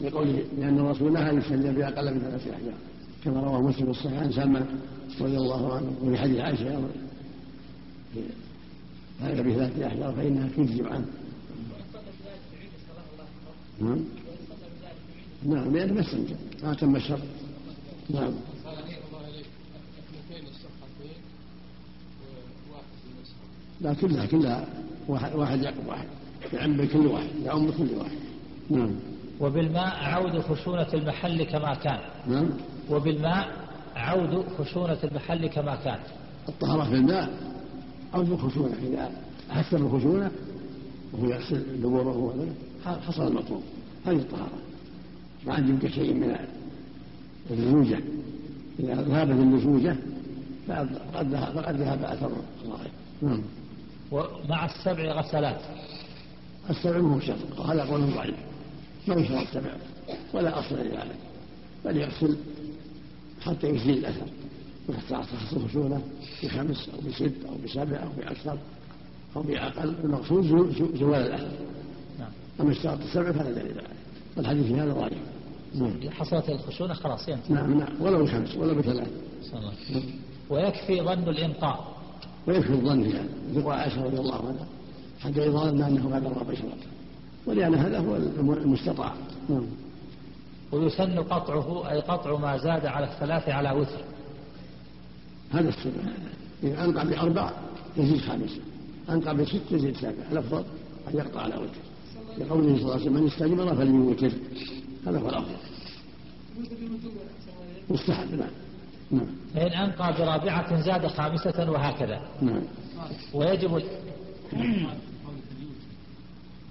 يقول 0.00 0.26
لأن 0.58 0.78
الرسول 0.78 1.12
نهى 1.12 1.30
أن 1.30 1.38
يستنجى 1.38 1.68
بأقل 1.68 2.14
من 2.14 2.20
ثلاث 2.20 2.48
أحجار 2.48 2.74
كما 3.24 3.40
رواه 3.40 3.62
مسلم 3.62 3.90
الصحيح 3.90 4.22
عن 4.22 4.32
سلمة 4.32 4.66
رضي 5.20 5.36
الله 5.36 5.74
عنه 5.74 5.92
وفي 6.02 6.18
حديث 6.18 6.40
أيضا. 6.40 6.90
هذا 9.20 9.42
بثلاث 9.42 9.82
أحجار 9.82 10.12
فإنها 10.12 10.48
تجزم 10.56 10.86
عنه. 10.86 11.06
نعم. 13.80 14.04
نعم 15.46 15.76
لأنه 15.76 15.94
ما 15.94 16.00
استنجى 16.00 16.34
ما 16.62 16.74
تم 16.74 16.96
الشرط 16.96 17.20
نعم. 18.10 18.32
لا 23.80 23.94
كلها 23.94 24.26
كلها 24.26 24.64
واحد 25.08 25.34
واحد 25.34 25.62
يعقب 25.62 25.86
واحد 25.86 26.06
يعم 26.52 26.76
بكل 26.76 27.06
واحد 27.06 27.28
يعم 27.44 27.66
بكل 27.66 27.88
واحد. 27.96 28.16
نعم. 28.70 28.94
وبالماء 29.40 29.96
عود 29.96 30.40
خشونة 30.40 30.88
المحل 30.94 31.42
كما 31.42 31.74
كان. 31.74 31.98
نعم. 32.28 32.50
وبالماء 32.90 33.48
عود 33.96 34.44
خشونة 34.58 34.98
المحل 35.04 35.46
كما 35.46 35.76
كان. 35.76 35.98
الطهارة 36.48 36.84
في 36.84 36.94
الماء 36.94 37.30
في 38.12 38.20
الخشونة 38.20 38.74
إذا 38.82 39.10
أحس 39.50 39.74
بالخشونة 39.74 40.30
وهو 41.12 41.30
يغسل 41.30 41.80
دبوره 41.82 42.16
وهذا 42.16 43.00
حصل 43.00 43.26
المطلوب. 43.26 43.62
هذه 44.06 44.16
الطهارة. 44.16 44.65
عاد 45.48 45.68
يبقى 45.68 45.88
شيء 45.88 46.14
من 46.14 46.36
اللزوجة 47.50 48.00
إذا 48.78 48.94
ذهبت 48.94 49.30
اللزوجة 49.30 49.96
فقد 50.68 51.28
ذهب 51.30 51.54
فقد 51.54 51.76
ذهب 51.76 52.04
أثر 52.04 52.30
الصلاة 52.62 52.90
نعم. 53.22 53.42
ومع 54.12 54.64
السبع 54.64 55.12
غسلات. 55.12 55.60
السبع 56.70 56.98
هو 56.98 57.20
شرط. 57.20 57.58
وهذا 57.58 57.84
قول 57.84 58.00
ضعيف. 58.14 58.34
ما 59.08 59.14
يشرع 59.14 59.42
السبع. 59.42 59.70
ولا 60.34 60.58
أصل 60.58 60.74
لذلك. 60.74 61.16
بل 61.84 61.96
يغسل 61.96 62.36
حتى 63.40 63.68
يزيل 63.68 63.98
الأثر. 63.98 64.26
تخص 65.10 65.54
خشونة 65.54 66.02
بخمس 66.42 66.88
أو 66.88 67.08
بست 67.08 67.44
أو 67.48 67.54
بسبع 67.64 68.02
أو 68.02 68.08
بأكثر 68.16 68.58
أو 69.36 69.42
بأقل 69.42 69.94
المقصود 70.04 70.46
زوال 70.96 71.20
الأثر. 71.20 71.50
نعم. 72.18 72.30
أما 72.60 72.72
اشتراط 72.72 72.98
السبع 73.00 73.32
فلا 73.32 73.50
دليل 73.50 73.78
عليه. 73.78 73.96
والحديث 74.36 74.66
في 74.66 74.74
هذا 74.74 74.92
ضعيف 74.92 75.18
نعم. 75.74 76.10
حصلت 76.10 76.48
الخشونة 76.48 76.94
خلاص 76.94 77.28
ينتهي. 77.28 77.54
نعم 77.54 77.78
نعم. 77.78 78.02
ولو 78.02 78.24
بخمس 78.24 78.56
ولا 78.56 78.72
بثلاث. 78.72 79.08
ويكفي 80.50 81.02
ظن 81.02 81.28
الإنقاء 81.28 81.96
ويكفي 82.46 82.72
الظن 82.72 83.04
هذا 83.04 83.28
ذكر 83.52 83.70
عائشة 83.70 84.04
رضي 84.04 84.18
الله 84.18 84.34
عنها 84.34 84.66
حتى 85.20 85.48
إذا 85.48 85.50
ظن 85.50 85.82
أنه 85.82 86.14
قد 86.14 86.24
رأى 86.24 86.44
بشرته 86.44 86.86
ولأن 87.46 87.74
هذا 87.74 87.98
هو 87.98 88.16
المستطاع. 88.16 89.12
نعم. 89.48 89.66
ويسن 90.72 91.18
قطعه 91.18 91.90
أي 91.90 92.00
قطع 92.00 92.38
ما 92.38 92.56
زاد 92.58 92.86
على 92.86 93.06
الثلاث 93.06 93.48
على 93.48 93.70
وتر. 93.70 94.04
هذا 95.50 95.68
السنة. 95.68 96.12
إذا 96.62 96.84
أنقع 96.84 97.02
بأربع 97.02 97.50
يزيد 97.96 98.20
خامسة 98.20 98.60
أنقع 99.10 99.32
بست 99.32 99.62
يزيد 99.70 99.96
سابعة 99.96 100.32
الأفضل 100.32 100.64
أن 101.08 101.16
يقطع 101.16 101.40
على 101.40 101.54
وتر. 101.54 101.80
لقوله 102.38 102.76
صلى 102.76 102.82
الله 102.82 102.92
عليه 102.92 103.02
وسلم 103.02 103.14
من 103.14 103.26
استجمر 103.26 103.74
فليوتر. 103.74 104.32
هذا 105.06 105.18
هو 105.18 105.28
الأفضل 105.28 105.56
مستحب 107.90 108.34
نعم. 108.34 108.48
نعم. 109.10 109.26
فإن 109.54 109.72
أنقى 109.72 110.14
برابعة 110.18 110.82
زاد 110.82 111.06
خامسة 111.06 111.70
وهكذا. 111.70 112.20
نعم. 112.42 112.62
ويجب 113.34 113.82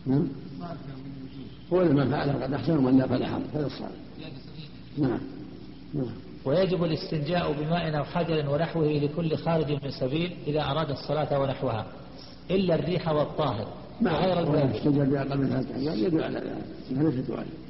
نعم. 0.05 0.27
هو 1.73 1.81
لما 1.81 2.09
فعله 2.09 2.33
قد 2.33 2.53
أحسن 2.53 2.77
ومن 2.77 2.97
لا 2.97 3.07
فلا 3.07 3.27
حرج 3.27 3.41
هذا 3.53 3.65
الصالح. 3.65 3.91
نعم. 4.97 5.19
نعم. 5.93 6.05
ويجب 6.45 6.83
الاستنجاء 6.83 7.51
بماء 7.51 7.97
أو 7.97 8.03
حجر 8.03 8.49
ونحوه 8.49 8.87
لكل 8.87 9.37
خارج 9.37 9.71
من 9.71 9.91
سبيل 9.91 10.35
إذا 10.47 10.61
أراد 10.61 10.89
الصلاة 10.89 11.39
ونحوها 11.39 11.85
إلا 12.51 12.75
الريح 12.75 13.09
والطاهر 13.09 13.67
وغير 14.01 14.39
الباب. 14.39 14.75
استنجى 14.75 14.99
بأقل 14.99 15.37
من 15.37 15.49
ثلاثة 15.49 15.75
أيام 15.75 15.97
يدل 15.97 16.23
على 16.23 16.39
ذلك. 16.39 16.65
ليس 16.91 17.15
دعاء 17.27 17.39
نعم 17.39 17.64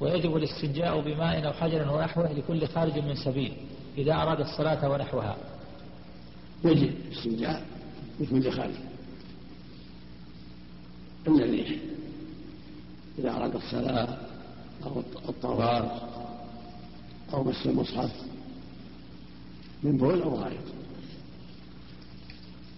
ويجب 0.00 0.36
الاستنجاء 0.36 1.00
بماء 1.00 1.46
أو 1.46 1.52
حجر 1.52 1.92
ونحوه 1.92 2.32
لكل 2.32 2.68
خارج 2.68 2.98
من 2.98 3.14
سبيل 3.14 3.52
إذا 3.98 4.14
أراد 4.14 4.40
الصلاة 4.40 4.90
ونحوها. 4.90 5.36
يجب 6.64 6.94
الاستنجاء 7.08 7.66
بكل 8.20 8.52
خارج. 8.52 8.74
إلا 11.28 11.44
الريح. 11.44 11.76
إذا 13.18 13.30
أراد 13.30 13.54
الصلاة 13.56 14.18
أو 14.84 15.02
الطواف 15.28 16.02
أو 17.34 17.44
مس 17.44 17.66
المصحف 17.66 18.12
من 19.82 19.96
بول 19.96 20.22
أو 20.22 20.34
غائط. 20.34 20.66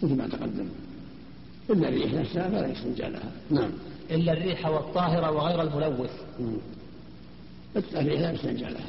مثل 0.02 0.16
ما 0.16 0.28
تقدم. 0.28 0.68
إلا 1.70 1.88
الريح 1.88 2.12
نفسها 2.12 2.48
فلا 2.48 2.68
يستنجى 2.68 3.02
لها. 3.02 3.32
نعم. 3.50 3.70
إلا 4.10 4.32
الريح 4.32 4.66
والطاهرة 4.66 5.30
وغير 5.30 5.62
الملوث. 5.62 6.10
الريح 7.76 8.20
لا 8.20 8.32
يستنجى 8.32 8.64
لها 8.64 8.86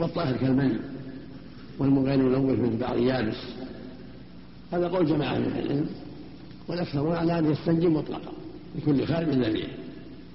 والطاهر 0.00 0.36
كالمني 0.36 0.78
والمغير 1.78 2.14
الملوث 2.14 2.58
من 2.58 2.78
بعض 2.80 2.98
يابس. 2.98 3.36
هذا 4.72 4.88
قول 4.88 5.06
جماعة 5.06 5.38
من 5.38 5.46
العلم. 5.46 5.88
والأكثرون 6.68 7.14
على 7.14 7.38
أن 7.38 7.52
يستنجي 7.52 7.88
مطلقا 7.88 8.32
لكل 8.76 9.06
خارج 9.06 9.28
إلا 9.28 9.48
الريح 9.48 9.70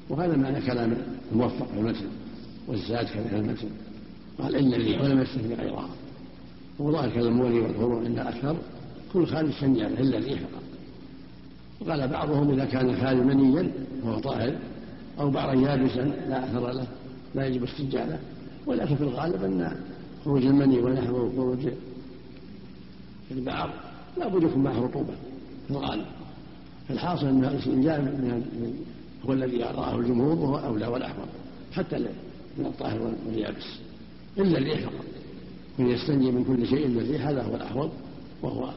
وهذا 0.09 0.35
معنى 0.35 0.61
كلام 0.61 0.97
الموفق 1.31 1.67
في 1.67 1.79
المتن 1.79 2.07
والزاد 2.67 3.05
كذا 3.05 3.39
المتن 3.39 3.69
قال 4.39 4.55
إن 4.55 4.73
الريح 4.73 5.01
ولم 5.01 5.21
يستثني 5.21 5.53
غيرها. 5.55 5.89
وظاهر 6.79 7.09
كلام 7.09 7.27
المولي 7.27 7.59
والفروع 7.59 8.03
عند 8.03 8.19
الأكثر 8.19 8.55
كل 9.13 9.27
خارج 9.27 9.51
سنجابة 9.51 9.99
إلا 9.99 10.17
الريح 10.17 10.39
فقط. 10.39 10.63
وقال 11.81 12.07
بعضهم 12.07 12.51
إذا 12.51 12.65
كان 12.65 12.89
الخارج 12.89 13.17
منيا 13.17 13.71
وهو 14.03 14.19
طاهر 14.19 14.55
أو 15.19 15.29
بعضا 15.29 15.53
يابسا 15.53 16.01
لا 16.29 16.45
أثر 16.45 16.71
له 16.71 16.87
لا 17.35 17.47
يجب 17.47 17.63
استنجابه 17.63 18.19
ولكن 18.65 18.95
في 18.95 19.01
الغالب 19.01 19.43
أن 19.43 19.75
خروج 20.25 20.45
المني 20.45 20.79
ونحوه 20.79 21.31
خروج 21.37 21.67
البعض 23.31 23.69
لا 24.17 24.27
بد 24.27 24.43
يكون 24.43 24.63
معه 24.63 24.83
رطوبة. 24.83 25.13
في 25.67 25.71
الغالب 25.71 26.05
فالحاصل 26.89 27.27
أن 27.27 27.45
الاستنجاب 27.45 28.43
هو 29.25 29.33
الذي 29.33 29.57
رآه 29.57 29.95
الجمهور 29.95 30.39
وهو 30.39 30.57
أولى 30.57 30.87
والأحوط 30.87 31.27
حتى 31.71 31.99
من 32.57 32.65
الطاهر 32.65 33.13
واليابس. 33.27 33.65
إلا 34.37 34.57
الريح 34.57 34.79
فقط. 34.79 35.05
من 35.79 35.89
يستنجي 35.89 36.31
من 36.31 36.43
كل 36.43 36.67
شيء 36.67 36.85
إلا 36.85 37.01
الريح 37.01 37.27
هذا 37.27 37.43
هو 37.43 37.55
الأحوط 37.55 37.89
وهو 38.41 38.69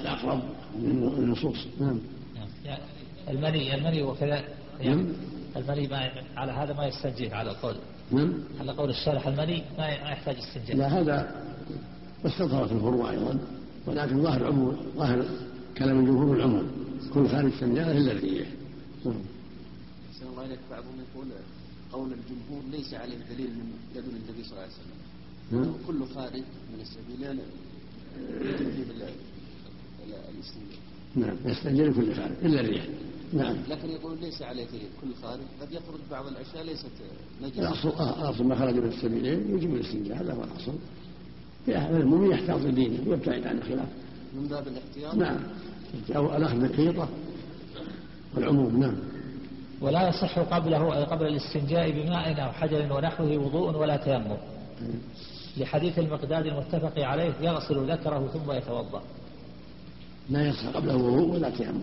الأقرب 0.00 0.42
من 0.78 1.12
النصوص. 1.18 1.66
نعم. 1.80 1.98
يعني 2.64 2.82
المني 3.28 3.74
المني 3.74 4.02
وكذا 4.02 4.44
يعني 4.80 5.02
نعم. 5.02 5.12
المني 5.56 5.88
ما 5.88 6.10
على 6.36 6.52
هذا 6.52 6.72
ما 6.72 6.86
يستنجيه. 6.86 7.34
على 7.34 7.50
القول 7.50 7.76
نعم. 8.12 8.34
على 8.60 8.72
قول 8.72 8.90
الشارح 8.90 9.26
المني 9.26 9.64
ما 9.78 9.88
يحتاج 9.88 10.36
استنجاء. 10.36 10.76
لا 10.76 11.00
هذا 11.00 11.44
واستظهرت 12.24 12.72
الفروع 12.72 13.10
أيضا 13.10 13.38
ولكن 13.86 14.22
ظاهر 14.22 14.46
عموم 14.46 14.76
ظاهر 14.96 15.24
كلام 15.78 16.00
الجمهور 16.00 16.36
العموم. 16.36 16.70
كل 17.14 17.28
خارج 17.28 17.52
سنجارة 17.60 17.92
إلا 17.92 18.12
الريح. 18.12 18.48
نعم. 19.04 19.14
الله 20.22 20.44
إليك. 20.46 20.58
بعضهم 20.70 20.94
يقول 21.12 21.26
قول 21.92 22.12
الجمهور 22.12 22.62
ليس 22.70 22.94
عليه 22.94 23.16
دليل 23.34 23.50
من 23.50 23.72
لدن 23.94 24.08
النبي 24.08 24.44
صلى 24.44 24.52
الله 24.52 24.62
عليه 24.62 24.72
وسلم. 24.72 25.00
نعم. 25.52 25.74
كل 25.86 26.14
خارج 26.14 26.42
من 26.72 26.80
السبيلين 26.80 27.40
يجب 28.40 28.90
نعم. 31.16 31.36
يستنجي 31.44 31.90
كل 31.90 32.14
خارج 32.14 32.32
إلا 32.42 32.60
الريح 32.60 32.84
نعم. 33.32 33.56
لكن 33.68 33.90
يقول 33.90 34.18
ليس 34.20 34.42
عليه 34.42 34.66
كل 35.00 35.14
خارج 35.22 35.40
قد 35.60 35.72
يخرج 35.72 36.00
بعض 36.10 36.26
الأشياء 36.26 36.64
ليست 36.64 36.86
نجسة. 37.42 37.68
الأصل 37.68 37.88
آه 37.88 38.22
الأصل 38.22 38.44
ما 38.44 38.54
خرج 38.54 38.74
من 38.74 38.88
السبيلين 38.88 39.56
يجب 39.56 39.74
الاستنجاء 39.74 40.16
هذا 40.16 40.32
هو 40.34 40.44
الأصل. 40.44 40.72
المؤمن 41.68 42.30
يحتاط 42.30 42.60
دينه 42.60 43.10
ويبتعد 43.10 43.46
عن 43.46 43.58
الخلاف. 43.58 43.88
من 44.34 44.46
باب 44.48 44.66
الاحتياط؟ 44.68 45.14
نعم. 45.14 45.38
أو 46.16 46.36
الأخذ 46.36 46.60
بالخيطة 46.60 47.08
والعموم 48.34 48.80
نعم. 48.80 48.96
ولا 49.80 50.08
يصح 50.08 50.38
قبله 50.38 50.96
أي 50.96 51.04
قبل 51.04 51.26
الاستنجاء 51.26 51.90
بماء 51.90 52.44
أو 52.44 52.52
حجر 52.52 52.92
ونحوه 52.92 53.38
وضوء 53.38 53.76
ولا 53.76 53.96
تيمم. 53.96 54.36
لحديث 55.56 55.98
المقداد 55.98 56.46
المتفق 56.46 56.98
عليه 56.98 57.32
يغسل 57.40 57.92
ذكره 57.92 58.26
ثم 58.26 58.52
يتوضأ. 58.52 59.02
لا 60.30 60.48
يصح 60.48 60.66
قبله 60.66 60.96
وضوء 60.96 61.34
ولا 61.34 61.50
تيمم. 61.50 61.82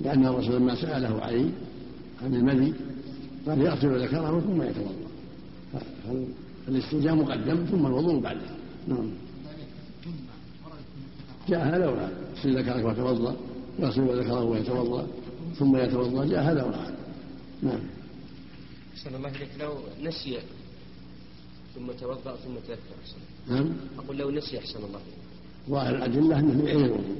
لأن 0.00 0.26
الرسول 0.26 0.56
لما 0.56 0.74
سأله 0.74 1.20
علي 1.20 1.50
عن 2.22 2.34
المذي 2.34 2.74
قال 3.46 3.60
يغسل 3.60 4.02
ذكره 4.02 4.40
ثم 4.40 4.62
يتوضأ. 4.62 5.06
فالاستنجاء 6.66 7.14
مقدم 7.14 7.64
ثم 7.64 7.86
الوضوء 7.86 8.20
بعده 8.20 8.50
نعم. 8.88 9.10
جاء 11.48 11.60
هذا 11.60 11.88
وهذا. 11.88 12.12
يغسل 12.36 12.58
ذكرك 12.58 12.84
وتوضأ 12.84 13.36
يغسل 13.78 14.20
ذكره 14.20 14.44
ويتوضأ. 14.44 15.06
ثم 15.58 15.76
يتوضأ. 15.76 16.24
جاء 16.24 16.42
هذا 16.42 16.62
وهذا. 16.64 16.96
نعم. 17.62 17.80
أحسن 18.94 19.14
الله 19.14 19.28
إليك. 19.28 19.50
لو 19.60 19.74
نسي 20.02 20.38
ثم 21.74 21.86
توضأ 22.00 22.36
ثم 22.36 22.54
تذكر. 22.68 22.94
أحسن 23.02 23.18
نعم. 23.54 23.72
أقول 23.98 24.16
لو 24.16 24.30
نسي 24.30 24.58
أحسن 24.58 24.78
الله 24.78 25.00
ظاهر 25.70 25.94
الأدلة 25.94 26.38
أنه 26.38 26.64
يعيد 26.64 26.80
الوضوء 26.80 27.16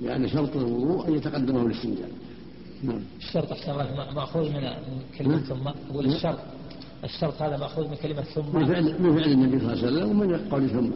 لأن 0.00 0.28
شرط 0.28 0.56
الوضوء 0.56 1.08
أن 1.08 1.14
يتقدمه 1.14 1.66
الاستنجاء 1.66 2.10
نعم. 2.82 3.00
الشرط 3.18 3.52
أحسن 3.52 3.70
الله 3.70 4.14
مأخوذ 4.14 4.42
من 4.42 4.60
كلمة 5.18 5.34
نعم. 5.34 5.44
ثم 5.44 5.68
أقول 5.68 6.06
نعم. 6.06 6.16
الشرط. 6.16 6.38
الشرط 7.04 7.42
هذا 7.42 7.56
مأخوذ 7.56 7.88
من 7.88 7.96
كلمة 7.96 8.22
ثم. 8.22 8.58
من 8.58 8.66
فعل 8.66 9.02
من 9.02 9.18
فعل 9.18 9.32
النبي 9.32 9.58
صلى 9.58 9.72
الله 9.72 9.86
عليه 9.86 9.96
وسلم 9.96 10.10
ومن 10.10 10.36
قول 10.50 10.70
ثم. 10.70 10.90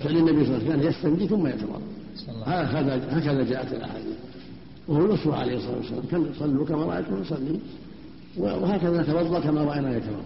فعل 0.00 0.16
النبي 0.16 0.44
صلى 0.46 0.56
الله 0.56 0.64
عليه 0.64 0.68
وسلم 0.68 0.80
كان 0.80 0.82
يستنجي 0.82 1.28
ثم 1.28 1.46
يتوضأ. 1.46 1.80
هكذا 2.44 3.18
هكذا 3.18 3.42
جاءت 3.44 3.72
الأحاديث. 3.72 4.16
وهو 4.88 5.04
الأسوة 5.04 5.36
عليه 5.36 5.56
الصلاة 5.56 5.76
والسلام. 5.76 6.02
كان 6.10 6.26
صلوا 6.38 6.66
كما 6.66 6.84
رأيتم 6.84 7.20
نصلي 7.20 7.60
وهكذا 8.36 9.02
نتوضأ 9.02 9.40
كما 9.40 9.64
رأينا 9.64 9.96
يتوضأ. 9.96 10.22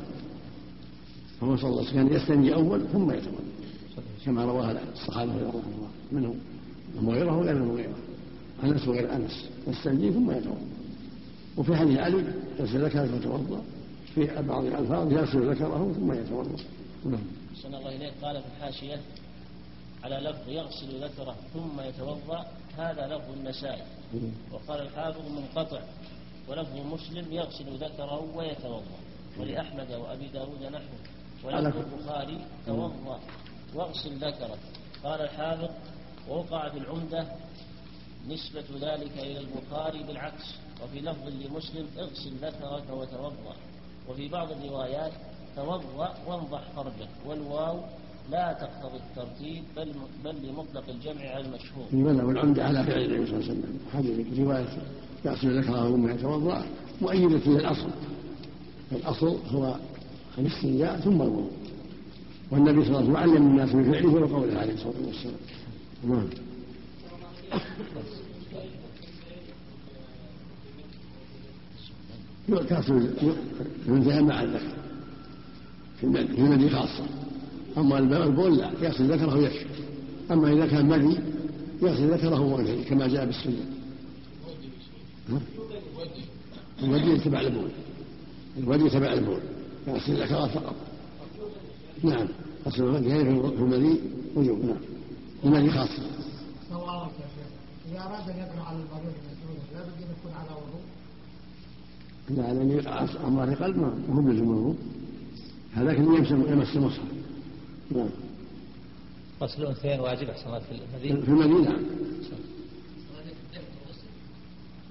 فهو 1.40 1.56
صلى 1.56 1.70
الله 1.70 1.80
عليه 1.80 1.90
وسلم 1.90 2.16
يستنجي 2.16 2.54
أول 2.54 2.80
ثم 2.92 3.10
يتوضأ. 3.10 3.53
كما 4.24 4.44
رواه 4.44 4.76
الصحابة 4.92 5.32
رضي 5.32 5.40
الله. 5.40 5.88
منهم 6.12 6.38
المغيرة 6.98 7.38
وغير 7.38 7.56
المغيرة 7.56 7.94
أنس 8.64 8.88
وغير 8.88 9.16
أنس. 9.16 9.48
يستنجي 9.66 10.12
ثم 10.12 10.30
يتوضأ 10.30 10.66
وفي 11.56 11.76
حديث 11.76 11.98
علي 11.98 12.24
يغسل 12.58 12.84
ذكره 12.84 13.12
ويتوضأ 13.14 13.62
في 14.14 14.42
بعض 14.48 14.64
الألفاظ 14.64 15.12
يغسل 15.12 15.50
ذكره 15.50 15.92
ثم 15.96 16.12
يتوضأ. 16.12 16.56
نعم. 17.04 17.20
الله 17.64 17.96
إليه 17.96 18.12
قال 18.22 18.42
في 18.42 18.46
الحاشية 18.56 19.00
على 20.04 20.16
لفظ 20.16 20.48
يغسل 20.48 21.04
ذكره 21.04 21.36
ثم 21.54 21.80
يتوضأ 21.80 22.46
هذا 22.76 23.06
لفظ 23.06 23.38
النسائي. 23.38 23.82
وقال 24.52 24.80
الحافظ 24.80 25.22
منقطع 25.36 25.80
ولفظ 26.48 26.76
مسلم 26.92 27.32
يغسل 27.32 27.76
ذكره 27.76 28.36
ويتوضأ. 28.36 28.98
ولأحمد 29.40 29.92
وأبي 29.92 30.28
داود 30.28 30.62
نحوه. 30.62 31.00
ولفظ 31.44 31.76
البخاري 31.76 32.38
توضأ. 32.66 33.20
واغسل 33.74 34.16
ذكرك. 34.16 34.58
قال 35.04 35.20
الحافظ 35.20 35.70
ووقع 36.28 36.68
في 36.68 36.78
العمدة 36.78 37.26
نسبة 38.28 38.64
ذلك 38.80 39.12
إلى 39.18 39.38
البخاري 39.38 40.02
بالعكس 40.02 40.54
وفي 40.84 41.00
لفظ 41.00 41.28
لمسلم 41.28 41.86
اغسل 41.98 42.32
ذكرك 42.42 42.84
وتوضأ. 42.90 43.56
وفي 44.08 44.28
بعض 44.28 44.50
الروايات 44.50 45.12
توضأ 45.56 46.14
وانضح 46.26 46.62
فرجك. 46.76 47.08
والواو 47.26 47.80
لا 48.30 48.52
تقتضي 48.52 48.96
الترتيب 48.96 49.64
بل 49.76 49.92
بل 50.24 50.48
لمطلق 50.48 50.84
الجمع 50.88 51.30
على 51.30 51.44
المشهور. 51.44 51.86
لماذا 51.92 52.24
والعمدة 52.24 52.64
على 52.64 52.84
فعل 52.84 53.02
النبي 53.02 53.26
صلى 53.26 53.36
الله 53.36 53.50
عليه 53.50 53.60
وسلم. 53.60 53.78
هذه 53.92 54.42
رواية 54.42 54.68
يغسل 55.24 55.60
ذكره 55.60 55.88
ثم 55.88 56.10
يتوضأ 56.10 56.66
مؤيدة 57.02 57.50
للأصل. 57.50 57.90
الأصل 58.92 59.38
هو 59.48 59.76
الاستنجاء 60.38 61.00
ثم 61.00 61.22
الوضوء. 61.22 61.63
والنبي 62.54 62.84
صلى 62.84 62.98
الله 62.98 63.18
عليه 63.18 63.32
وسلم 63.32 63.36
علم 63.36 63.46
الناس 63.46 63.72
بفعله 63.72 64.08
وقوله 64.08 64.58
عليه 64.58 64.74
الصلاة 64.74 64.94
والسلام. 65.06 65.36
نعم. 66.08 66.28
يؤتى 72.48 72.82
ينتهي 73.88 74.22
مع 74.22 74.42
الذكر. 74.42 74.76
في 76.00 76.06
المدي 76.06 76.70
خاصة. 76.70 77.04
أما 77.78 77.98
البول 77.98 78.56
لا 78.58 78.70
يغسل 78.82 79.12
ذكره 79.12 79.36
ويكفي 79.36 79.66
أما 80.30 80.52
إذا 80.52 80.66
كان 80.66 80.86
مدي 80.86 81.18
يغسل 81.82 82.10
ذكره 82.14 82.40
وانثيه 82.40 82.84
كما 82.84 83.06
جاء 83.06 83.26
بالسنة. 83.26 83.66
الودي 86.82 87.18
تبع 87.18 87.40
البول. 87.40 87.70
الودي 88.58 88.90
تبع 88.90 89.12
البول. 89.12 89.40
يغسل 89.86 90.22
ذكره 90.22 90.46
فقط. 90.46 90.74
نعم. 92.02 92.28
غسل 92.66 92.82
الوجهين 92.82 93.42
في 93.42 93.62
المدي 93.62 94.00
وجوب. 94.36 94.64
نعم. 94.64 94.76
المدي 95.44 95.70
خاصة 95.70 96.02
سواء 96.70 97.04
يا 97.04 97.08
شيخ. 97.08 97.48
إذا 97.90 98.00
أراد 98.00 98.30
أن 98.30 98.38
يقرأ 98.38 98.62
على 98.62 98.76
المريض 98.76 99.14
لا 99.74 99.80
بد 99.80 100.02
أن 100.02 100.08
يكون 100.18 100.32
على 100.32 100.50
وضوء. 100.50 100.84
لا 102.30 102.54
لأن 102.54 102.70
يقع 102.70 103.06
أمر 103.26 103.54
قلب 103.54 103.76
ما 103.76 104.16
هو 104.16 104.22
بلزم 104.22 104.42
الوضوء 104.42 104.76
هذاك 105.74 105.98
اللي 105.98 106.18
يمس 106.18 106.30
يمس 106.30 106.76
المصحف 106.76 107.08
نعم. 107.90 108.08
غسل 109.42 109.62
الأنثيين 109.62 110.00
واجب 110.00 110.28
أحسن 110.28 110.46
الله 110.46 110.58
في 110.58 110.72
المدينة. 110.72 111.20
في 111.20 111.28
المدينة. 111.28 111.70
نعم 111.70 111.82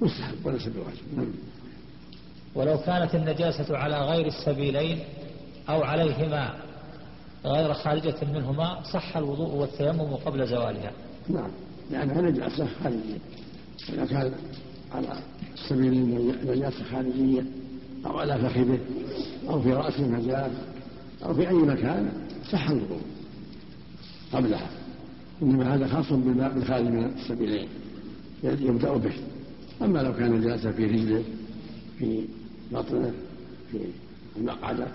مستحب 0.01 0.45
وليس 0.45 0.67
بواجب. 0.67 1.17
نعم. 1.17 1.31
ولو 2.55 2.77
كانت 2.77 3.15
النجاسة 3.15 3.77
على 3.77 3.97
غير 3.97 4.27
السبيلين 4.27 4.99
أو 5.69 5.83
عليهما 5.83 6.53
غير 7.45 7.73
خارجة 7.73 8.15
منهما 8.33 8.83
صح 8.83 9.17
الوضوء 9.17 9.55
والتيمم 9.55 10.15
قبل 10.15 10.47
زوالها. 10.47 10.91
نعم. 11.29 11.49
لأنها 11.91 12.21
نجاسة 12.21 12.67
خارجية 12.83 13.17
إذا 13.89 14.05
كان 14.05 14.33
على 14.95 15.07
سبيل 15.69 15.93
نجاسة 16.45 16.83
خارجية 16.83 17.45
أو 18.05 18.19
على 18.19 18.37
فخذه 18.37 18.79
أو 19.49 19.61
في 19.61 19.73
رأسه 19.73 20.07
نجاسة 20.07 20.61
أو 21.25 21.33
في 21.33 21.49
أي 21.49 21.53
مكان 21.53 22.11
صح 22.51 22.69
الوضوء 22.69 23.01
قبلها. 24.33 24.69
إنما 25.41 25.75
هذا 25.75 25.87
خاص 25.87 26.13
بالخارج 26.13 26.85
من 26.85 27.05
السبيلين. 27.05 27.67
يبدأ 28.43 28.97
به. 28.97 29.13
أما 29.81 29.99
لو 29.99 30.13
كان 30.13 30.31
نجاسة 30.31 30.71
في 30.71 30.85
رجله 30.85 31.23
في 31.99 32.25
بطنه 32.71 33.13
في 33.71 33.77
المقعدة 34.37 34.87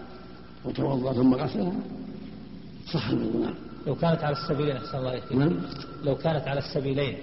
وتوضأ 0.65 1.13
ثم 1.13 1.35
غسلها 1.35 1.81
صح 2.93 3.11
نعم. 3.11 3.55
لو 3.87 3.95
كانت 3.95 4.25
على 4.25 4.37
السبيلين 4.37 4.77
أحسن 4.77 4.99
الله 4.99 5.13
إليك. 5.13 5.33
نعم. 5.33 5.61
لو 6.05 6.17
كانت 6.17 6.49
على 6.49 6.59
السبيلين 6.59 7.17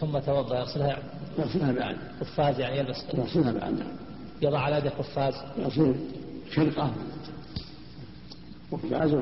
ثم 0.00 0.18
توضأ 0.18 0.58
يغسلها 0.58 0.98
يغسلها 1.38 1.72
بعد. 1.72 1.96
قفاز 2.20 2.60
يعني 2.60 2.78
يلبس. 2.78 3.04
يغسلها 3.14 3.52
بعد 3.52 3.72
نعم. 3.78 3.88
يضع 4.42 4.58
على 4.60 4.76
يده 4.78 4.90
قفاز 4.90 5.34
يغسل 5.58 5.94
خرقة 6.54 6.92
قفاز 8.72 9.14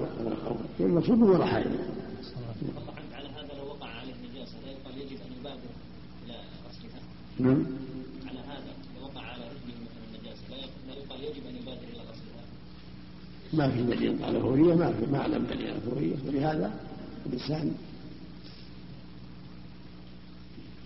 المقصود 0.81 1.19
هو 1.23 1.33
رحايا 1.33 1.67
الله 1.67 2.93
عنك 2.97 3.15
على 3.15 3.29
هذا 3.29 3.59
لو 3.59 3.67
وقع 3.69 3.87
عليه 3.87 4.15
نجاسة 4.31 4.55
لا 4.65 4.71
يقال 4.73 4.99
يجب 4.99 5.19
أن 5.27 5.33
يبادر 5.41 5.71
إلى 6.25 6.35
غسلها 6.69 7.01
نعم 7.39 7.67
على 8.29 8.39
هذا 8.39 8.73
لو 8.97 9.05
وقع 9.07 9.21
على 9.21 9.43
رجله 9.43 9.77
مثلا 9.85 10.21
نجاسة 10.21 10.43
لا 10.89 10.95
يقال 10.95 11.21
يجب 11.25 11.47
أن 11.51 11.57
يبادر 11.57 11.89
إلى 11.93 12.01
غسلها 12.01 12.45
ما 13.57 13.71
في 13.71 13.83
دليل 13.83 14.25
على 14.25 14.37
الفورية 14.37 14.75
ما 14.75 14.93
في 14.93 15.13
ما 15.13 15.19
أعلم 15.19 15.47
دليل 15.47 15.67
على 15.67 15.77
الفورية 15.77 16.15
ولهذا 16.27 16.81
الإنسان 17.27 17.75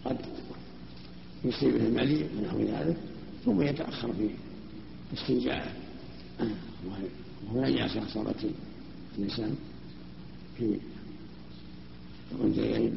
قد 0.04 0.16
يصيبه 1.44 1.86
الملي 1.86 2.26
ونحو 2.38 2.58
ذلك 2.60 2.96
ثم 3.44 3.62
يتأخر 3.62 4.12
في 4.12 4.28
استنجاعه 5.14 5.72
وهو 7.48 7.64
نجاسة 7.64 8.06
صارت 8.14 8.36
الإنسان 9.18 9.54
في 10.58 10.78
الأنثيين 12.32 12.96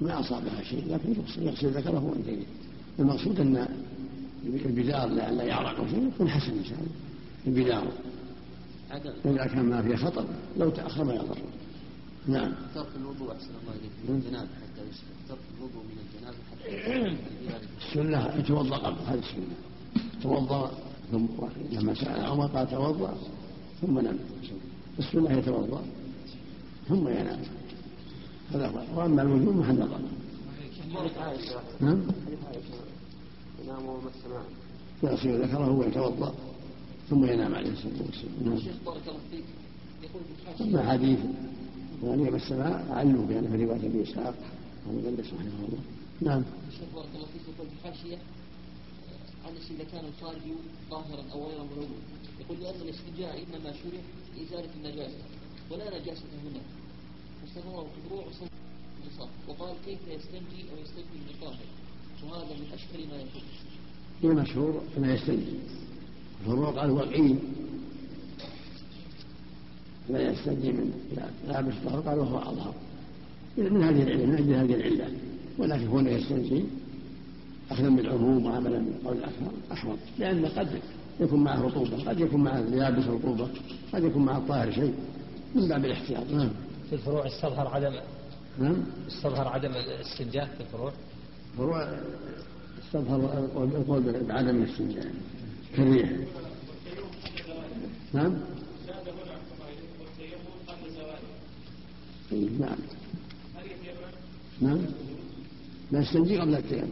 ما 0.00 0.20
أصابها 0.20 0.62
شيء 0.62 0.84
لكن 0.88 1.14
يغسل 1.38 1.70
ذكره 1.70 2.04
وأنثيين. 2.04 2.46
المقصود 2.98 3.40
أن 3.40 3.68
البدار 4.44 5.08
لئلا 5.08 5.44
يعرق 5.44 5.90
شيء 5.90 6.08
يكون 6.14 6.28
حسن 6.28 6.52
إن 6.52 6.64
شاء 6.64 6.78
الله. 6.78 6.90
البدار 7.46 7.92
إذا 9.24 9.46
كان 9.46 9.64
ما 9.64 9.82
فيه 9.82 9.96
خطر 9.96 10.24
لو 10.56 10.70
تأخر 10.70 11.04
ما 11.04 11.14
يضر. 11.14 11.38
نعم. 12.26 12.52
ترك 12.74 12.86
الوضوء 12.96 13.32
أحسن 13.32 13.50
الله 13.62 13.72
إليك. 13.80 13.92
من 14.08 14.14
الجنابة 14.14 14.48
حتى 14.48 14.82
يسلم. 14.90 15.16
ترك 15.28 15.38
الوضوء 15.58 15.82
من 15.82 15.98
الجنابة 16.04 16.36
حتى 16.50 17.16
السنة 17.86 18.40
يتوضأ 18.40 18.76
قبل 18.76 18.98
هذه 19.06 19.18
السنة. 19.18 19.56
توضأ 20.22 20.70
ثم 21.12 21.26
لما 21.70 21.94
سأل 21.94 22.24
عمر 22.24 22.46
قال 22.46 22.70
توضأ 22.70 23.14
ثم 23.80 23.98
نام. 23.98 24.18
السنة 24.98 25.32
يتوضأ 25.38 25.82
ثم 26.88 27.08
ينام. 27.08 27.40
هذا 28.52 28.68
هو. 28.68 29.00
وأما 29.00 29.22
الوجوب 29.22 29.56
محل 29.56 29.78
نظر 29.78 30.00
نعم. 31.80 32.02
ينام 33.64 33.86
ومس 33.86 34.12
معه 34.30 34.44
يغسل 35.02 35.42
ذكره 35.42 35.70
ويتوضأ 35.70 36.34
ثم 37.10 37.24
ينام 37.24 37.54
عليه 37.54 37.72
الصلاة 37.72 38.02
والسلام. 38.06 38.34
نعم. 38.44 38.58
شيخ 38.58 38.76
بارك 38.86 39.08
الله 39.08 39.20
فيك. 39.30 39.44
يقول 40.02 40.22
أما 40.60 40.90
حديث 40.92 41.18
وأن 42.02 42.34
السماء 42.34 42.86
علوا 42.90 43.26
بأن 43.26 43.48
في 43.50 43.64
رواية 43.64 43.86
أبي 43.86 44.02
إسحاق 44.02 44.34
ومدلس 44.86 45.26
رحمه 45.26 45.60
الله. 45.66 45.82
نعم. 46.20 46.42
شيخ 46.70 46.88
بارك 46.94 47.08
الله 47.14 47.26
فيك. 47.32 47.42
يقول 47.54 47.66
في 47.68 47.74
الحاشية 47.78 48.18
عن 49.44 49.52
إذا 49.70 49.84
كان 49.92 50.04
الخارج 50.04 50.44
ظاهرا 50.90 51.24
أو 51.32 51.48
غير 51.48 51.58
ملون 51.58 51.90
يقول 52.40 52.60
لأن 52.60 52.80
الاستنجاء 52.80 53.42
إنما 53.42 53.72
شرع 53.72 54.02
لإزالة 54.36 54.70
النجاسة 54.76 55.22
ولا 55.70 56.00
نجاسة 56.00 56.28
هنا. 56.44 56.62
فاستمر 57.40 57.86
الفروع 57.86 58.24
وصف 58.26 58.50
وقال 59.48 59.74
كيف 59.86 59.98
يستنجي 60.08 60.60
أو 60.70 60.76
يستنجي 60.82 61.16
من 61.24 61.30
الطاهر؟ 61.34 61.66
وهذا 62.24 62.54
من 62.60 62.66
أشكل 62.74 63.08
ما 63.10 63.16
يكون 63.16 63.42
المشهور 64.24 64.82
أنه 64.96 65.12
يستنجي. 65.14 65.56
الفروع 66.40 66.70
قال 66.70 66.90
وقعين 66.90 67.38
لا 70.08 70.30
يستنجي 70.30 70.72
من 70.72 70.92
لابس 71.48 71.74
طهر 71.84 72.00
قال 72.00 72.18
وهو 72.18 72.38
أظهر. 72.38 72.74
من 73.58 73.82
هذه 73.82 74.02
العلة 74.02 74.26
من 74.26 74.34
أجل 74.34 74.54
هذه 74.54 74.74
العلة. 74.74 75.08
ولكن 75.58 75.86
هنا 75.86 76.10
يستنجي 76.10 76.64
أخذا 77.70 77.88
بالعموم 77.88 78.46
وعملا 78.46 78.78
بالقول 78.78 79.16
الأكثر 79.16 79.50
أحوط 79.72 79.98
لأن 80.18 80.46
قد 80.46 80.68
يكون 81.20 81.44
معه 81.44 81.62
رطوبة 81.62 82.04
قد 82.04 82.20
يكون 82.20 82.44
معه 82.44 82.58
يابس 82.58 83.04
رطوبة 83.04 83.48
قد 83.92 84.04
يكون 84.04 84.24
معه 84.24 84.38
الطاهر 84.38 84.72
شيء 84.72 84.94
من 85.54 85.68
باب 85.68 85.84
الاحتياط. 85.84 86.30
نعم. 86.30 86.50
في 86.88 86.92
الفروع 86.92 87.26
استظهر 87.26 87.68
عدم 87.68 87.92
نعم. 88.58 88.76
استظهر 89.08 89.48
عدم 89.48 89.70
الاستنجاء 89.70 90.46
في 90.46 90.60
الفروع؟ 90.60 90.92
فروع 91.58 91.88
استظهر 92.84 93.48
القول 93.56 94.24
بعدم 94.28 94.62
الاستنجاء. 94.62 95.06
كالريح 95.76 96.10
نعم. 98.12 98.38
نعم. 102.60 102.76
نعم. 104.60 104.78
نستنجي 105.92 106.38
قبل 106.38 106.54
التيمم 106.54 106.88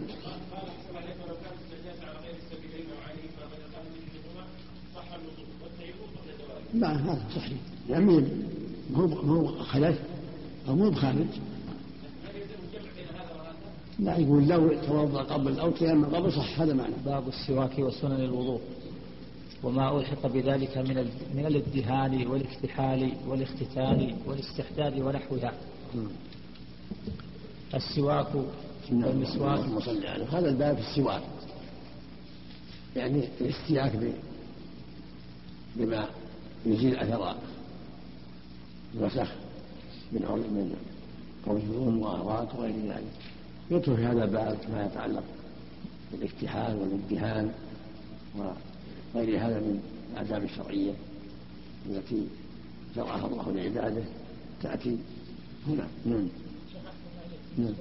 لا 6.74 6.88
هذا 6.92 7.24
صحيح. 7.36 7.58
يعني 7.88 8.26
هو 8.94 9.04
هو 9.04 9.58
خلف 9.64 9.98
أو 10.68 10.76
مو 10.76 10.90
بخارج. 10.90 11.26
لا 13.98 14.16
يقول 14.18 14.48
لو 14.48 14.82
توضأ 14.86 15.22
قبل 15.22 15.60
أو 15.60 15.70
تيمم 15.70 16.04
قبل 16.04 16.32
صح 16.32 16.60
هذا 16.60 16.74
معنى. 16.74 16.94
باب 17.04 17.28
السواك 17.28 17.78
وسنن 17.78 18.20
الوضوء. 18.20 18.60
وما 19.62 19.98
ألحق 19.98 20.26
بذلك 20.26 20.78
من 20.78 21.10
من 21.34 21.46
الإدهان 21.46 22.26
والاكتحال 22.26 23.12
والاختتان 23.26 24.16
والاستحداد 24.26 25.00
ونحوها. 25.00 25.52
السواك 27.74 28.28
والمسواك. 28.92 29.60
هذا 30.30 30.48
الباب 30.48 30.76
في 30.76 30.90
السواك. 30.90 31.22
يعني 32.96 33.28
الاستياك 33.40 33.92
بما 35.76 36.08
يزيل 36.66 36.96
اثر 36.96 37.34
الوسخ 38.94 39.32
من 40.12 40.20
من 40.22 40.76
قوسهم 41.46 41.98
واغراض 42.02 42.48
وغير 42.58 42.74
ذلك. 42.88 43.12
يدخل 43.70 43.96
في 43.96 44.04
هذا 44.04 44.24
الباب 44.24 44.58
ما 44.72 44.86
يتعلق 44.86 45.24
بالاكتحال 46.12 46.76
والامتهان 46.76 47.52
وغير 49.14 49.38
هذا 49.38 49.60
من 49.60 49.80
الآداب 50.12 50.44
الشرعية 50.44 50.92
التي 51.86 52.26
شرعها 52.94 53.26
الله 53.26 53.52
لعباده. 53.52 54.02
تأتي 54.62 54.98
هنا. 55.68 55.86
نعم. 56.06 56.28
نعم. 57.58 57.74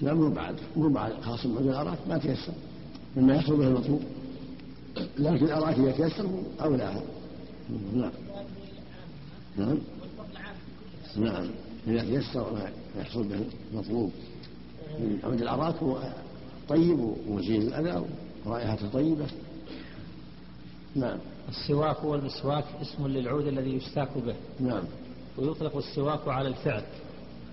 لا 0.00 0.14
مو 0.14 0.30
بعد. 0.30 0.56
مو 0.76 0.88
بعد. 0.88 1.12
خاص 1.20 1.46
بعد 1.46 1.66
الأراك 1.66 1.98
ما 2.08 2.18
تيسر. 2.18 2.52
مما 3.16 3.34
يحصل 3.34 3.56
به 3.56 3.68
المطلوب. 3.68 4.02
لكن 5.18 5.44
الأراك 5.44 5.78
إذا 5.78 5.90
تيسر 5.90 6.28
أولاها 6.60 7.02
نعم. 7.94 8.10
نعم. 9.58 9.78
نعم. 11.16 11.50
إذا 11.86 12.00
تيسر 12.00 12.52
ما 12.52 12.70
يحصل 13.00 13.28
به 13.28 13.40
المطلوب. 13.72 14.12
من 14.98 15.18
عود 15.24 15.42
الأراك 15.42 15.74
هو 15.74 16.12
طيب 16.68 16.98
ومزيل 17.28 17.62
الأذى 17.62 18.04
ورائحته 18.46 18.88
طيبة. 18.88 19.26
نعم. 20.94 21.18
السواك 21.48 22.04
والمسواك 22.04 22.64
اسم 22.82 23.06
للعود 23.06 23.46
الذي 23.46 23.70
يستاك 23.70 24.18
به. 24.18 24.34
نعم. 24.60 24.84
ويطلق 25.38 25.76
السواك 25.76 26.28
على 26.28 26.48
الفعل 26.48 26.82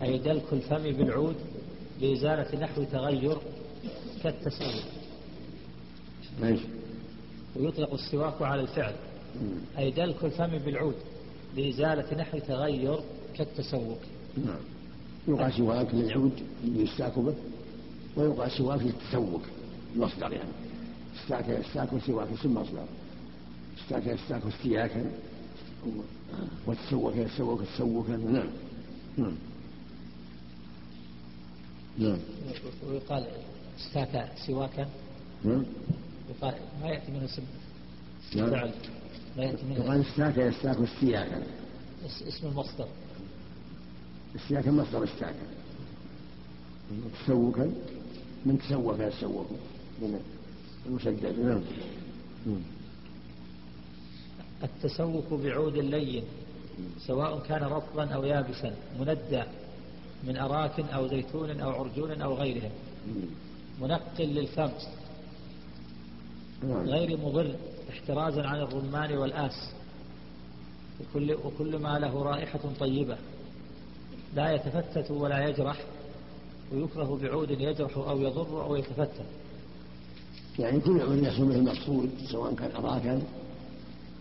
أي 0.01 0.17
دلك 0.17 0.53
الفم 0.53 0.83
بالعود 0.83 1.35
لإزالة 2.01 2.59
نحو 2.59 2.83
تغير 2.83 3.37
كالتسوك 4.23 4.83
ماشي 6.41 6.65
ويطلق 7.55 7.93
السواك 7.93 8.41
على 8.41 8.61
الفعل 8.61 8.95
أي 9.77 9.91
دلك 9.91 10.25
الفم 10.25 10.57
بالعود. 10.57 10.95
لإزالة 11.55 12.17
نحو 12.17 12.39
تغير 12.39 12.99
كالتسوك. 13.37 13.99
نعم. 14.45 14.59
يوقع 15.27 15.49
سواك 15.49 15.87
للعود 15.93 16.31
يستاك 16.63 17.19
به 17.19 17.35
ويوقع 18.17 18.47
سواك 18.47 18.81
للتسوك 18.81 19.41
المصدر 19.95 20.31
يعني. 20.33 20.49
استاك 21.23 21.49
يستاك 21.49 21.93
وسواك 21.93 22.27
اسم 22.39 22.53
مصدر. 22.53 22.85
استاك 23.79 24.07
يستاك 24.07 24.41
استياكا 24.45 25.11
وتسوك 26.67 27.15
يتسوك 27.15 27.61
تسوكا 27.61 28.17
نعم. 28.17 28.49
نعم. 29.17 29.35
نعم. 31.97 32.17
ويقال 32.89 33.27
استاك 33.79 34.31
سواكا. 34.47 34.87
نعم. 35.43 35.63
يقال 36.29 36.53
ما 36.81 36.87
يأتي 36.87 37.11
منه 37.11 37.25
اسم 37.25 37.43
نعم. 38.35 38.71
يأتي 39.37 39.65
منه 39.65 39.75
يقال 39.75 40.01
استاك 40.01 40.37
يستاك 40.37 40.77
استياكا 40.77 41.43
اسم 42.05 42.47
المصدر. 42.47 42.87
استياكا 44.35 44.71
مصدر 44.71 45.03
استاكا 45.03 45.45
تسوكا 47.23 47.71
من 48.45 48.59
تسوك 48.59 48.99
يتسوك 48.99 49.47
من 50.01 50.19
المسدد. 50.85 51.39
نعم. 51.39 51.61
التسوك 54.63 55.33
بعود 55.33 55.77
لين 55.77 56.23
سواء 57.07 57.39
كان 57.39 57.63
رطبا 57.63 58.09
أو 58.09 58.23
يابسا 58.23 58.75
مندى 58.99 59.43
من 60.23 60.37
أراك 60.37 60.79
أو 60.79 61.07
زيتون 61.07 61.59
أو 61.59 61.69
عرجون 61.69 62.21
أو 62.21 62.33
غيرهم 62.33 62.71
منقل 63.81 64.25
للفم 64.25 64.69
غير 66.63 67.17
مضر. 67.17 67.55
احترازا 67.89 68.43
عن 68.47 68.59
الرمان 68.59 69.17
والآس. 69.17 69.71
وكل, 71.01 71.33
وكل 71.33 71.77
ما 71.77 71.99
له 71.99 72.23
رائحة 72.23 72.59
طيبة. 72.79 73.17
لا 74.35 74.51
يتفتت 74.51 75.11
ولا 75.11 75.49
يجرح. 75.49 75.83
ويكره 76.73 77.19
بعود 77.21 77.51
يجرح 77.51 77.97
أو 77.97 78.21
يضر 78.21 78.63
أو 78.63 78.75
يتفتت. 78.75 79.25
يعني 80.59 80.79
كل 80.79 81.01
عود 81.01 81.23
يحصل 81.23 81.45
به 81.45 81.55
المقصود 81.55 82.09
سواء 82.31 82.55
كان 82.55 82.71
أراكا 82.75 83.21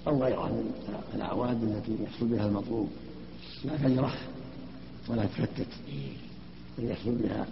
أو 0.07 0.23
غيرها 0.23 0.49
من 0.49 0.73
الأعواد 1.15 1.62
التي 1.62 2.05
يحصل 2.05 2.27
بها 2.27 2.47
المطلوب. 2.47 2.89
لا 3.65 3.77
تجرح 3.77 4.29
ولا 5.09 5.27
تفتت 5.27 5.69
بل 6.79 6.91
يحصل 6.91 7.15
بها 7.15 7.47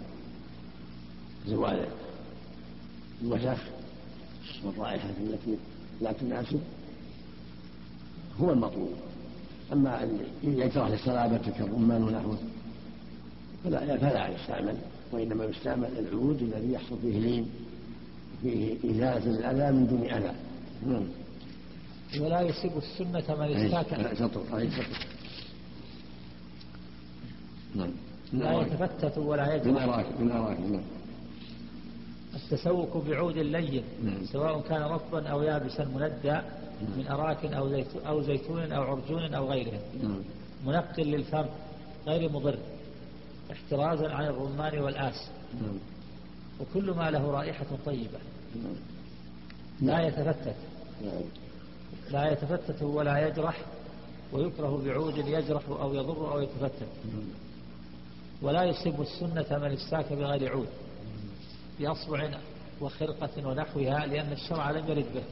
زوال 1.47 1.87
الوسخ 3.21 3.61
والرائحة 4.65 5.09
التي 5.09 5.57
لا 6.01 6.11
تناسب 6.11 6.59
هو 8.41 8.51
المطلوب. 8.51 8.93
أما 9.73 10.03
أن 10.03 10.19
يجرح 10.43 10.87
للصلابة 10.87 11.37
كالرمان 11.57 12.03
ونحوه 12.03 12.37
فلا 13.63 13.97
فلا 13.97 14.27
يستعمل 14.27 14.77
وإنما 15.11 15.45
يستعمل 15.45 15.89
العود 15.99 16.41
الذي 16.41 16.73
يحصل 16.73 16.97
فيه 17.01 17.19
لين 17.19 17.45
فيه 18.41 18.75
إزالة 18.91 19.25
الأذى 19.39 19.71
من 19.71 19.87
دون 19.87 20.03
أذى. 20.03 20.33
نعم. 20.87 21.03
ولا 22.21 22.41
يسب 22.41 22.77
السنة 22.77 23.35
من 23.35 23.55
استاك. 23.55 23.93
نعم. 27.75 27.91
لا 28.33 28.61
يتفتت 28.61 29.17
ولا 29.17 29.55
يجرح 29.55 29.67
من 29.67 29.77
أراك 29.77 30.05
من 30.19 30.31
أراك 30.31 30.59
نعم. 30.59 30.81
التسوق 32.35 32.97
بعود 32.97 33.37
لين 33.37 33.83
نعم. 34.03 34.25
سواء 34.25 34.61
كان 34.61 34.81
رطبا 34.81 35.27
أو 35.27 35.43
يابسا 35.43 35.85
مندى 35.85 36.41
من 36.97 37.07
أراك 37.09 37.45
أو, 37.45 37.83
أو 38.07 38.21
زيتون 38.21 38.71
أو 38.71 38.83
عرجون 38.83 39.33
أو 39.33 39.51
غيرهم 39.51 39.81
نعم. 40.03 40.21
منقل 40.65 41.03
للفم 41.03 41.45
غير 42.07 42.31
مضر 42.31 42.57
احترازا 43.51 44.09
عن 44.09 44.25
الرمان 44.25 44.79
والآس 44.79 45.29
نعم. 45.61 45.77
وكل 46.59 46.91
ما 46.91 47.11
له 47.11 47.31
رائحة 47.31 47.65
طيبة 47.85 48.19
نعم. 48.55 48.75
لا 49.81 50.07
يتفتت 50.07 50.55
نعم. 51.05 51.21
لا 52.11 52.31
يتفتت 52.31 52.83
ولا 52.83 53.27
يجرح 53.27 53.61
ويكره 54.33 54.81
بعود 54.85 55.17
يجرح 55.17 55.63
أو 55.69 55.93
يضر 55.93 56.33
أو 56.33 56.41
يتفتت 56.41 56.87
ولا 58.41 58.63
يصيب 58.63 59.01
السنة 59.01 59.57
من 59.57 59.71
استاك 59.71 60.13
بغير 60.13 60.51
عود 60.51 60.67
بأصبع 61.79 62.29
وخرقة 62.81 63.47
ونحوها 63.47 64.05
لأن 64.05 64.31
الشرع 64.31 64.71
لم 64.71 64.87
يرد 64.87 65.05
به 65.15 65.23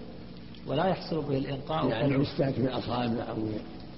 ولا 0.68 0.86
يحصل 0.86 1.22
به 1.22 1.38
الإنقاء 1.38 1.88
يعني 1.88 2.14
يستاك 2.14 2.60
بالأصابع 2.60 3.30
أو 3.30 3.38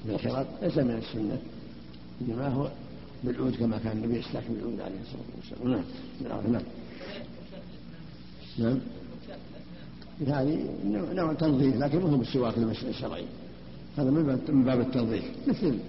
بالخرق 0.05 0.47
ليس 0.61 0.77
من 0.77 0.97
السنة 0.97 1.37
إنما 2.21 2.47
هو 2.47 2.71
بالعود 3.23 3.55
كما 3.55 3.77
كان 3.77 3.97
النبي 3.97 4.19
يستاك 4.19 4.43
بالعود 4.49 4.79
عليه 4.81 5.01
الصلاة 5.01 5.23
والسلام. 5.37 5.83
نعم 6.21 6.51
نعم 6.51 6.63
نعم. 8.57 8.79
هذه 10.27 10.69
نوع 11.13 11.33
تنظيف 11.33 11.75
لكن 11.75 11.99
مو 11.99 12.17
بالسواك 12.17 12.57
الشرعي. 12.57 13.25
هذا 13.97 14.09
من 14.09 14.63
باب 14.65 14.79
التنظيف 14.79 15.23
مثل 15.47 15.79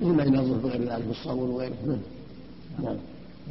مثل 0.00 0.12
ما 0.12 0.24
ينظف 0.24 0.62
بغير 0.62 0.82
ذلك 0.82 1.04
بالصابون 1.04 1.50
وغيره. 1.50 1.74
نعم. 1.86 1.98
نعم. 2.82 2.96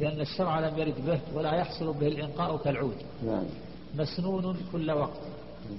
لأن 0.00 0.20
الشرع 0.20 0.60
لم 0.60 0.78
يرد 0.78 1.06
به 1.06 1.20
ولا 1.34 1.52
يحصل 1.52 1.92
به 1.92 2.08
الإنقاء 2.08 2.56
كالعود. 2.56 2.96
نعم. 3.26 3.44
مسنون 3.98 4.56
كل 4.72 4.90
وقت. 4.90 5.20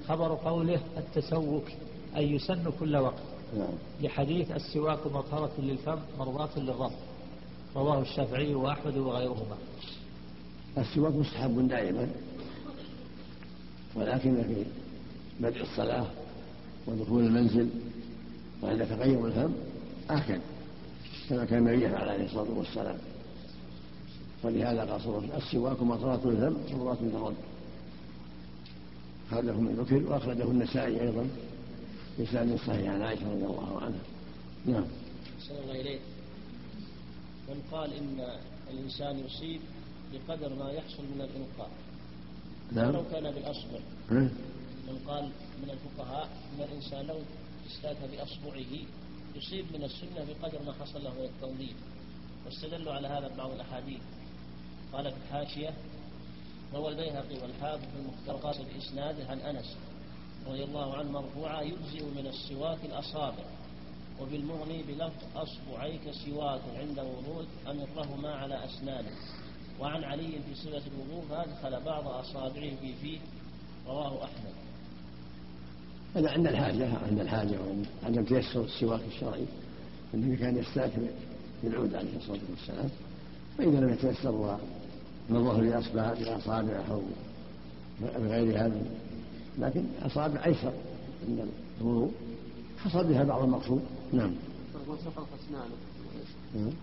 خبر 0.08 0.36
قوله 0.36 0.82
التسوك 0.98 1.64
أي 2.16 2.32
يسن 2.32 2.72
كل 2.80 2.96
وقت. 2.96 3.24
نعم. 3.58 3.74
لحديث 4.02 4.52
السواك 4.52 5.08
مطهرة 5.08 5.52
للفم 5.60 6.00
مرضاة 6.20 6.60
للرب 6.60 6.92
رواه 7.76 8.02
الشافعي 8.02 8.56
وأحمد 8.56 8.98
وغيرهما. 8.98 9.58
السواك 10.78 11.14
مستحب 11.14 11.68
دائما 11.68 12.10
ولكن 13.96 14.44
في 14.44 14.66
بدء 15.40 15.62
الصلاة 15.62 16.06
ودخول 16.88 17.24
المنزل 17.24 17.70
وعند 18.64 18.86
تغير 18.86 19.26
الفم 19.26 19.54
آكل 20.10 20.40
كما 21.30 21.46
كان 21.46 21.68
النبي 21.68 21.86
عليه 21.86 22.26
الصلاة 22.26 22.58
والسلام. 22.58 22.98
ولهذا 24.44 24.86
قال 24.86 25.02
صلى 25.02 25.08
الله 25.10 25.18
عليه 25.18 25.28
وسلم 25.28 25.38
السواك 25.38 25.82
مطرات 25.82 26.26
الذنب 26.26 26.58
مطرات 26.74 27.02
من 27.02 27.16
الرب 27.16 27.36
أخرجه 29.32 29.52
من 29.52 29.76
ذكر 29.76 30.12
وأخرجه 30.12 30.44
النسائي 30.44 31.02
أيضا 31.02 31.30
بإسناد 32.18 32.60
صحيح 32.68 32.90
عن 32.90 33.02
عائشة 33.02 33.32
رضي 33.32 33.46
الله 33.46 33.82
عنها. 33.82 34.00
نعم. 34.66 34.86
أحسن 35.40 35.56
الله 35.64 35.82
إليك. 35.82 36.02
من 37.50 37.62
قال 37.72 37.94
إن 37.94 38.38
الإنسان 38.72 39.20
يصيب 39.20 39.62
بقدر 40.14 40.56
ما 40.56 40.72
يحصل 40.72 41.04
من 41.04 41.22
الإنقاء 41.22 41.70
نعم. 42.72 42.90
ولو 42.90 43.04
كان 43.12 43.32
بالأصبع. 43.32 43.80
ها؟ 44.12 44.30
من 44.88 45.00
قال 45.08 45.24
من 45.64 45.70
الفقهاء 45.70 46.26
أن 46.26 46.64
الإنسان 46.64 47.06
لو 47.06 47.18
استاك 47.72 47.98
بأصبعه 48.12 48.74
يصيب 49.36 49.66
من 49.74 49.84
السنة 49.84 50.26
بقدر 50.28 50.60
ما 50.66 50.74
حصل 50.74 51.04
له 51.04 51.14
من 51.14 51.26
التنظيف. 51.26 51.76
واستدلوا 52.46 52.94
على 52.94 53.08
هذا 53.08 53.32
بعض 53.38 53.52
الأحاديث. 53.52 54.00
قال 54.94 55.12
في 55.12 55.18
الحاشية 55.18 55.74
روى 56.74 56.90
البيهقي 56.90 57.42
والحافظ 57.42 57.82
في 57.82 58.00
المختار 58.00 58.56
بإسناده 58.76 59.28
عن 59.30 59.40
أنس 59.40 59.78
رضي 60.48 60.64
الله 60.64 60.98
عنه 60.98 61.12
مرفوعا 61.12 61.62
يجزئ 61.62 62.06
من 62.06 62.28
السواك 62.28 62.86
الأصابع 62.86 63.44
وبالمغني 64.22 64.84
بلفظ 64.84 65.24
أصبعيك 65.36 66.12
سواك 66.12 66.62
عند 66.76 67.00
الوضوء 67.00 67.46
أمرهما 67.68 68.36
على 68.36 68.66
أسنانه 68.66 69.12
وعن 69.80 70.04
علي 70.04 70.32
في 70.32 70.56
صلة 70.56 70.82
الوضوء 70.88 71.26
فأدخل 71.30 71.86
بعض 71.86 72.08
أصابعه 72.08 72.76
في 72.82 72.94
فيه. 73.02 73.20
رواه 73.88 74.24
أحمد. 74.24 74.54
هذا 76.16 76.30
عند 76.30 76.48
الحاجة 76.48 76.98
عند 76.98 77.20
الحاجة 77.20 77.58
وعند 78.04 78.26
تيسر 78.28 78.62
السواك 78.62 79.02
الشرعي. 79.08 79.46
النبي 80.14 80.36
كان 80.36 80.58
يستاك 80.58 80.92
بالعود 81.64 81.96
عليه 81.96 82.18
الصلاة 82.18 82.40
والسلام. 82.50 82.90
فإذا 83.58 83.80
لم 83.80 83.90
يتيسر 83.90 84.32
ونظره 85.30 85.62
بأصبع 85.62 86.14
بأصابعه 86.14 86.92
أو 86.92 87.02
بغير 88.02 88.66
هذا. 88.66 88.82
لكن 89.60 89.86
أصابع 90.02 90.46
أيسر 90.46 90.74
عند 91.28 91.48
الوضوء 91.82 92.12
حصل 92.78 93.08
بها 93.08 93.24
بعض 93.24 93.44
المقصود. 93.44 93.82
نعم. 94.14 94.32
ما 94.88 94.96
سقطت 94.98 95.28
أسنانه. 95.46 95.76
نعم. 96.56 96.74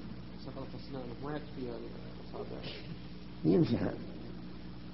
سقطت 0.44 0.68
أسنانه. 0.86 1.04
ما 1.24 1.36
يكفي 1.36 1.60
الأصابع؟ 1.60 2.60
يمسح. 3.44 3.92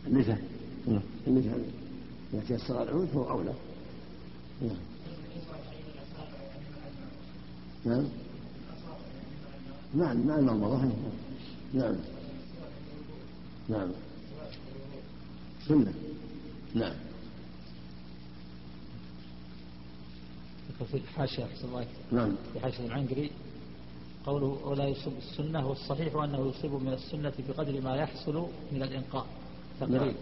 اللثة 0.07 0.36
اللثة 1.26 1.57
إذا 2.34 2.42
تيسر 2.48 2.82
العود 2.82 3.07
فهو 3.07 3.30
أولى. 3.30 3.55
نعم. 4.62 4.76
نعم. 7.84 8.05
نعم. 9.94 10.26
مع 10.26 10.38
المضمضة 10.38 10.92
نعم. 11.74 11.96
نعم. 13.72 13.90
سنة. 15.68 15.94
نعم. 16.74 16.94
في 20.78 21.64
الله. 21.64 21.86
نعم. 22.12 22.32
في 22.52 22.60
حاشية 22.60 22.86
العنقري 22.86 23.30
قوله 24.26 24.46
ولا 24.64 24.84
يصب 24.84 25.12
السنة 25.18 25.68
والصحيح 25.68 26.14
أنه 26.14 26.48
يصيب 26.48 26.72
من 26.72 26.92
السنة 26.92 27.32
بقدر 27.48 27.80
ما 27.80 27.96
يحصل 27.96 28.46
من 28.72 28.82
الإنقاء 28.82 29.26
نعم. 29.80 29.90
تقريب. 29.90 30.14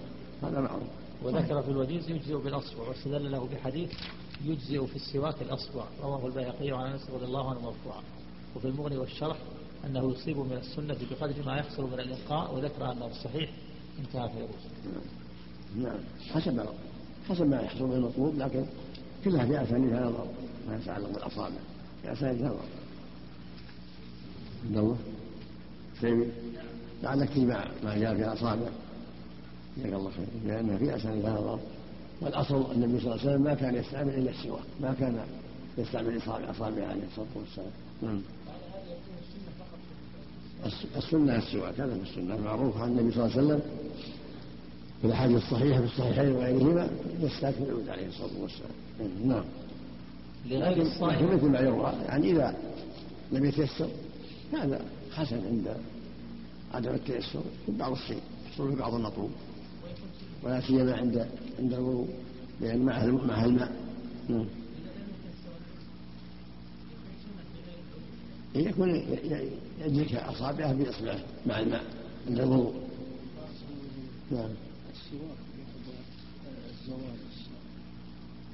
هذا 0.43 0.61
معروف. 0.61 0.89
وذكر 1.23 1.63
في 1.63 1.71
الوجيز 1.71 2.11
يجزئ 2.11 2.37
بالأصبع 2.37 2.89
واستدل 2.89 3.33
له 3.33 3.49
بحديث 3.53 3.93
يجزئ 4.45 4.87
في 4.87 4.97
السواك 4.97 5.43
الأصبع. 5.43 5.85
رواه 6.03 6.27
البيهقي 6.27 6.71
عن 6.71 6.93
أنس 6.93 7.11
رضي 7.11 7.25
الله 7.25 7.51
عنه 7.51 7.61
مرفوعا. 7.61 8.03
وفي 8.57 8.69
المغني 8.69 8.97
والشرح 8.97 9.37
أنه 9.87 10.13
يصيب 10.13 10.37
من 10.39 10.53
السنة 10.53 10.97
بقدر 11.11 11.47
ما 11.47 11.57
يحصل 11.57 11.85
من 11.85 12.01
الإنقاء 12.01 12.55
وذكر 12.55 12.93
أنه 12.93 13.07
الصحيح 13.07 13.51
انتهى 13.99 14.29
في 14.29 14.37
الرسل 14.37 15.01
نعم. 15.77 15.99
حسب 16.31 16.67
حسب 17.29 17.47
ما 17.47 17.61
يحصل 17.61 17.85
من 17.85 17.95
المطلوب 17.95 18.39
لكن 18.39 18.65
كلها 19.25 19.47
في 19.47 19.63
اسانيدها 19.63 20.01
نظر 20.01 20.27
ما 20.69 20.77
يتعلق 20.77 21.13
بالأصابع. 21.13 21.57
في 22.03 22.13
اسانيدها 22.13 22.49
نظر. 22.49 22.59
عبد 24.67 24.77
الله 24.77 24.97
سيدي 26.01 26.27
لعلك 27.03 27.29
تجمع 27.29 27.65
ما 27.85 27.99
جاء 27.99 28.15
في 28.15 28.25
الأصابع 28.25 28.69
جزاك 29.77 29.93
الله 29.93 30.11
خير. 30.11 30.27
لأنها 30.47 30.79
في 30.79 30.97
اسانيدها 30.97 31.33
نظر. 31.33 31.59
والأصل 32.21 32.73
النبي 32.73 33.01
صلى 33.01 33.13
الله 33.13 33.21
عليه 33.21 33.31
وسلم 33.31 33.43
ما 33.43 33.55
كان 33.55 33.75
يستعمل 33.75 34.15
إلا 34.15 34.31
السواك 34.31 34.65
ما 34.81 34.95
كان 35.01 35.21
يستعمل 35.79 36.17
اصابع 36.17 36.51
اصابعه 36.51 36.87
عليه 36.87 37.03
الصلاة 37.11 37.27
والسلام. 37.37 37.71
نعم. 38.03 38.23
السنة 40.97 41.37
السواك 41.37 41.81
هذا 41.81 41.95
في 41.95 42.11
السنة. 42.11 42.35
المعروف 42.35 42.77
عن 42.77 42.89
النبي 42.89 43.13
صلى 43.13 43.25
الله 43.25 43.37
عليه 43.37 43.47
وسلم 43.47 43.61
في 45.01 45.07
الأحاديث 45.07 45.37
الصحيحة 45.37 45.81
في 45.81 45.87
الصحيحين 45.87 46.33
وغيرهما 46.33 46.91
يستاك 47.21 47.55
العود 47.61 47.89
عليه 47.89 48.09
الصلاة 48.09 48.43
والسلام. 48.43 48.71
نعم. 49.25 49.45
لغير 50.51 50.83
الصائم 50.83 51.35
مثل 51.35 51.47
ما 51.47 51.61
يروى 51.61 51.93
يعني 52.09 52.31
إذا 52.31 52.57
لم 53.33 53.45
يتيسر 53.45 53.89
هذا 54.53 54.81
حسن 55.13 55.47
عند 55.47 55.77
عدم 56.75 56.91
التيسر 56.95 57.43
في 57.67 57.73
بعض 57.73 57.93
الشيء 57.93 58.21
يحصل 58.47 58.71
في 58.71 58.77
بعض 58.77 58.95
المطلوب 58.95 59.31
ولا 60.43 60.61
سيما 60.61 60.97
عند 60.97 61.27
عند 61.59 61.73
الوضوء 61.73 62.09
لأن 62.61 62.85
معه 62.85 63.07
معه 63.07 63.45
الماء. 63.45 63.73
نعم. 64.29 64.47
يكون 68.55 68.95
يدرك 69.81 70.15
أصابعه 70.15 70.73
بإصبعه 70.73 71.19
مع 71.47 71.61
الماء 71.61 71.85
عند 72.29 72.41
الوضوء. 72.41 72.75
نعم. 74.31 74.51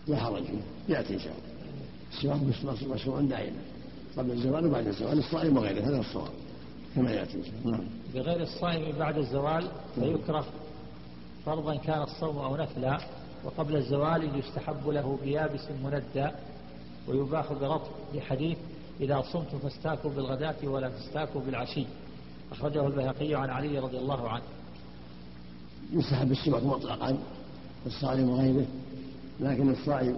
لا 0.06 0.16
حرج. 0.16 0.44
فيه 0.44 0.94
يأتي 0.94 1.14
إن 1.14 1.18
شاء 1.18 1.32
الله. 1.32 2.50
السواك 2.50 2.82
مشروع 2.90 3.20
دائما 3.20 3.56
قبل 4.16 4.30
الزوال 4.30 4.66
وبعد 4.66 4.86
الزوال 4.86 5.18
الصائم 5.18 5.56
وغيره. 5.56 5.88
هذا 5.88 6.00
الصواب. 6.00 6.30
كما 6.94 7.12
يأتي 7.12 7.38
إن 7.38 7.44
شاء 7.44 7.54
الله. 7.64 7.76
نعم. 7.76 7.86
بغير 8.14 8.42
الصائم 8.42 8.98
بعد 8.98 9.18
الزوال 9.18 9.68
فيكره 9.94 10.46
فرضا 11.46 11.76
كان 11.76 12.02
الصوم 12.02 12.38
أو 12.38 12.56
نفلا 12.56 13.00
وقبل 13.44 13.76
الزوال 13.76 14.38
يستحب 14.38 14.88
له 14.88 15.18
بيابس 15.24 15.68
مندى 15.84 16.28
ويباح 17.08 17.52
برطب. 17.52 17.90
لحديث 18.14 18.58
إذا 19.00 19.24
صمتم 19.32 19.58
فاستاكوا 19.58 20.10
بالغداة 20.10 20.56
ولا 20.64 20.88
تستاكوا 20.88 21.40
بالعشي. 21.40 21.84
أخرجه 22.52 22.86
البيهقي 22.86 23.34
عن 23.34 23.50
علي 23.50 23.78
رضي 23.78 23.98
الله 23.98 24.28
عنه. 24.28 24.42
يستحب 25.92 26.32
السواك 26.32 26.64
مطلقا 26.64 27.18
الصائم 27.86 28.28
وغيره 28.28 28.66
لكن 29.40 29.70
الصائم 29.70 30.16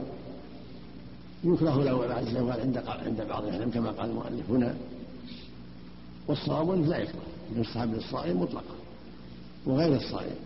يكره 1.45 1.83
له 1.83 2.07
بعد 2.07 2.27
الزوال 2.27 2.61
عند 2.61 2.79
عند 2.87 3.27
بعض 3.29 3.45
أهل 3.45 3.71
كما 3.71 3.91
قال 3.91 4.11
المؤلف 4.11 4.51
هنا. 4.51 4.77
والصواب 6.29 6.71
لا 6.71 6.99
يكره 6.99 7.23
يستحب 7.57 7.95
للصائم 7.95 8.43
مطلقا 8.43 8.75
وغير 9.67 9.97
الصائم. 9.97 10.37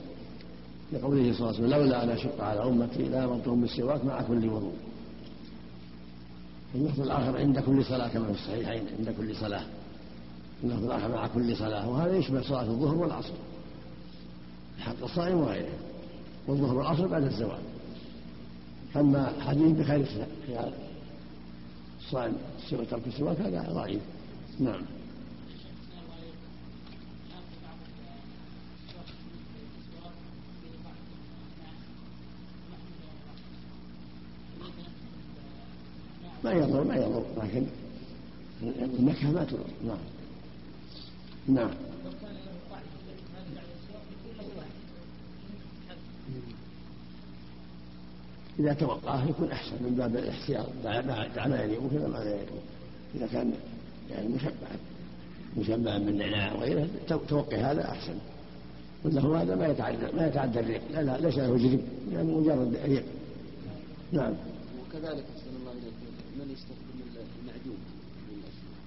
لقوله 0.92 1.32
صلى 1.32 1.40
الله 1.40 1.46
عليه 1.46 1.58
وسلم 1.58 1.70
لولا 1.70 2.04
أن 2.04 2.10
أشق 2.10 2.44
على 2.44 2.64
أمتي 2.64 3.02
لامرتهم 3.02 3.60
بالسواك 3.60 4.04
مع 4.04 4.22
كل 4.22 4.48
وضوء. 4.48 4.72
اللفظ 6.74 7.00
الآخر 7.00 7.38
عند 7.38 7.58
كل 7.58 7.84
صلاة 7.84 8.08
كما 8.08 8.24
في 8.24 8.32
الصحيحين 8.32 8.84
عند 8.98 9.14
كل 9.18 9.36
صلاة. 9.36 9.64
اللفظ 10.64 10.84
الآخر 10.84 11.08
مع 11.08 11.26
كل 11.26 11.56
صلاة 11.56 11.88
وهذا 11.88 12.16
يشبه 12.16 12.42
صلاة 12.42 12.62
الظهر 12.62 12.94
والعصر. 12.94 13.32
حق 14.78 15.02
الصائم 15.02 15.38
وغيره. 15.38 15.74
والظهر 16.46 16.76
والعصر 16.76 17.06
بعد 17.06 17.22
الزوال. 17.22 17.62
أما 18.96 19.32
حديث 19.40 19.78
بخير 19.78 20.06
الصائم 22.00 22.34
سوى 22.70 22.86
ترك 22.86 23.06
السواك 23.06 23.40
هذا 23.40 23.72
ضعيف. 23.72 24.00
نعم. 24.60 24.82
ما 36.44 36.52
يضر 36.52 36.84
ما 36.84 36.96
يضر 36.96 37.24
لكن 37.36 37.66
النكهة 38.62 39.30
ما 39.30 39.44
تضر. 39.44 39.58
نعم. 39.86 39.98
نعم. 41.48 41.70
إذا 48.58 48.72
توقعه 48.72 49.28
يكون 49.28 49.50
أحسن 49.50 49.72
من 49.80 49.94
باب 49.94 50.16
الاحتياط 50.16 50.66
دع 50.84 51.46
ما 51.46 51.62
يليق 51.62 51.90
كذا 51.90 52.08
ما 52.08 52.18
لا 52.18 52.34
يليق 52.34 52.48
إذا 53.14 53.26
كان 53.26 53.52
يعني 54.10 54.28
مشبعا 54.28 54.76
مشبعا 55.58 55.98
بالنعناع 55.98 56.52
وغيره 56.52 56.88
توقي 57.28 57.56
هذا 57.56 57.90
أحسن. 57.90 58.14
وله 59.04 59.42
هذا 59.42 59.54
ما 59.54 59.66
يتعدى 59.66 60.16
ما 60.16 60.26
يتعدى 60.26 60.60
الريق. 60.60 60.80
لا 60.92 61.02
لا 61.02 61.18
ليس 61.20 61.38
له 61.38 61.56
جريب 61.56 61.80
يعني 62.12 62.32
مجرد 62.32 62.76
ريق. 62.84 63.04
نعم. 64.12 64.34
وكذلك 64.80 65.24
أحسن 65.36 65.50
الله 65.60 65.72
إليك 65.72 65.94
من 66.38 66.41
يستخدم 66.52 67.22
المعجون. 67.42 67.76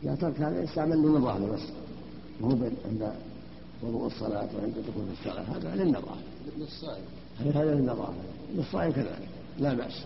إذا 0.04 0.16
ترك 0.16 0.42
هذا 0.42 0.64
يستعمل 0.64 0.98
للنظافة 0.98 1.52
بس. 1.54 1.62
مو 2.42 2.50
عند 2.86 3.14
وضوء 3.84 4.08
الصلاة 4.08 4.50
وعند 4.56 4.74
دخول 4.88 5.06
الصلاة 5.20 5.58
هذا 5.58 5.76
للنظافة 5.76 6.22
للصائم. 6.58 7.04
هذا 7.40 7.76
للنظافة 7.76 8.14
للصائم 8.56 8.92
كذلك. 8.92 9.28
لا 9.60 9.74
بأس. 9.74 10.06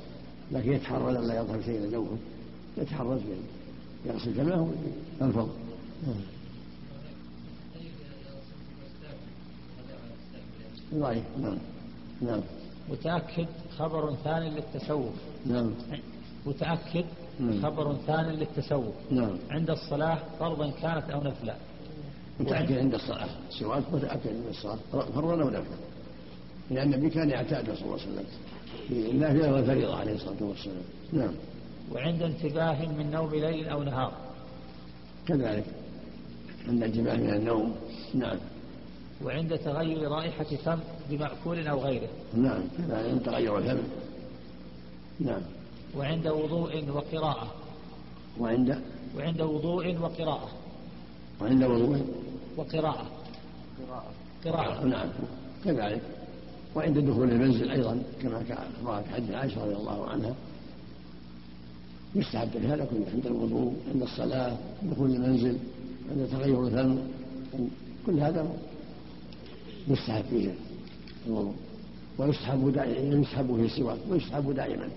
لكن 0.52 0.74
يتحرز 0.74 1.16
لا 1.16 1.42
يظهر 1.42 1.62
شيء 1.62 1.78
إلى 1.78 1.92
جوفه. 1.92 2.18
يتحرز 2.78 3.22
يغسل 4.06 4.34
جمعه 4.34 4.70
وينفض 5.22 5.50
ضعيف 10.94 11.24
نعم. 11.42 11.58
نعم. 12.22 12.42
متأكد 12.90 13.48
خبر 13.78 14.16
ثاني 14.24 14.50
للتسوق. 14.50 15.14
نعم. 15.46 15.72
متأكد 16.46 16.96
نعم. 16.96 17.29
خبر 17.64 17.96
ثاني 18.08 18.36
للتسوق. 18.36 18.94
نعم. 19.12 19.38
عند 19.50 19.70
الصلاة 19.70 20.20
فرضا 20.40 20.72
كانت 20.82 21.10
أو 21.10 21.24
نفلا. 21.24 21.56
متأكد 22.40 22.78
عند 22.78 22.94
الصلاة 22.94 23.30
السواك 23.50 23.84
متأكد 23.94 24.28
عند 24.28 24.46
الصلاة 24.50 24.78
فرضا 24.92 25.44
أو 25.44 25.50
نفلا؟ 25.50 25.78
لأن 26.72 26.94
النبي 26.94 27.10
كان 27.10 27.30
يعتاد 27.30 27.66
صلى 27.66 27.86
الله 27.86 27.94
عليه 27.94 28.04
وسلم. 28.04 28.26
في 28.88 29.12
النافلة 29.12 29.54
والفريضة 29.54 29.96
عليه 29.96 30.14
الصلاة 30.14 30.44
والسلام. 30.44 30.84
نعم. 31.14 31.34
وعند 31.92 32.22
انتباه 32.22 32.86
من 32.86 33.12
نوم 33.12 33.30
ليل 33.30 33.68
أو 33.68 33.84
نهار. 33.84 34.14
كذلك. 35.28 35.66
عند 36.68 36.84
انتباه 36.84 37.16
من 37.16 37.34
النوم. 37.34 37.76
نعم. 38.14 38.38
وعند 39.24 39.58
تغير 39.58 40.12
رائحة 40.12 40.44
فم 40.44 40.80
بمأكول 41.10 41.68
أو 41.68 41.80
غيره. 41.80 42.10
نعم. 42.34 42.62
كذلك. 42.78 43.10
عند 43.10 43.22
تغير 43.22 43.58
الفم. 43.58 43.84
نعم. 45.20 45.42
وعند 45.98 46.28
وضوء 46.28 46.90
وقراءة. 46.90 47.54
وعند؟ 48.40 48.82
وعند 49.18 49.42
وضوء 49.42 49.98
وقراءة. 49.98 50.50
وعند 51.42 51.64
وضوء؟ 51.64 52.06
وقراءة. 52.58 53.06
قراءة. 54.46 54.86
نعم. 54.86 55.10
كذلك. 55.66 56.02
وعند 56.76 56.98
دخول 56.98 57.32
المنزل 57.32 57.72
أيضا 57.72 58.04
كما 58.22 58.44
كان 58.44 58.58
في 59.04 59.14
حديث 59.14 59.32
عائشة 59.32 59.64
رضي 59.66 59.76
الله 59.76 60.06
عنها. 60.06 60.36
يستحب 62.16 62.58
هذا 62.58 62.86
كله 62.86 63.06
عند 63.14 63.26
الوضوء 63.26 63.74
عند 63.94 64.02
الصلاة 64.02 64.58
دخول 64.84 65.12
المنزل 65.12 65.58
عند 66.12 66.28
تغير 66.32 66.68
الفم. 66.68 66.98
كل 68.06 68.20
هذا 68.20 68.48
يستحب 69.88 70.24
فيه 70.30 70.54
الوضوء. 71.28 71.54
ويسحب 72.18 72.74
دائما 72.74 73.16
يسحب 73.16 73.56
فيه 73.56 73.66
السواك 73.66 73.98
ويسحب 74.10 74.52
دائما. 74.56 74.90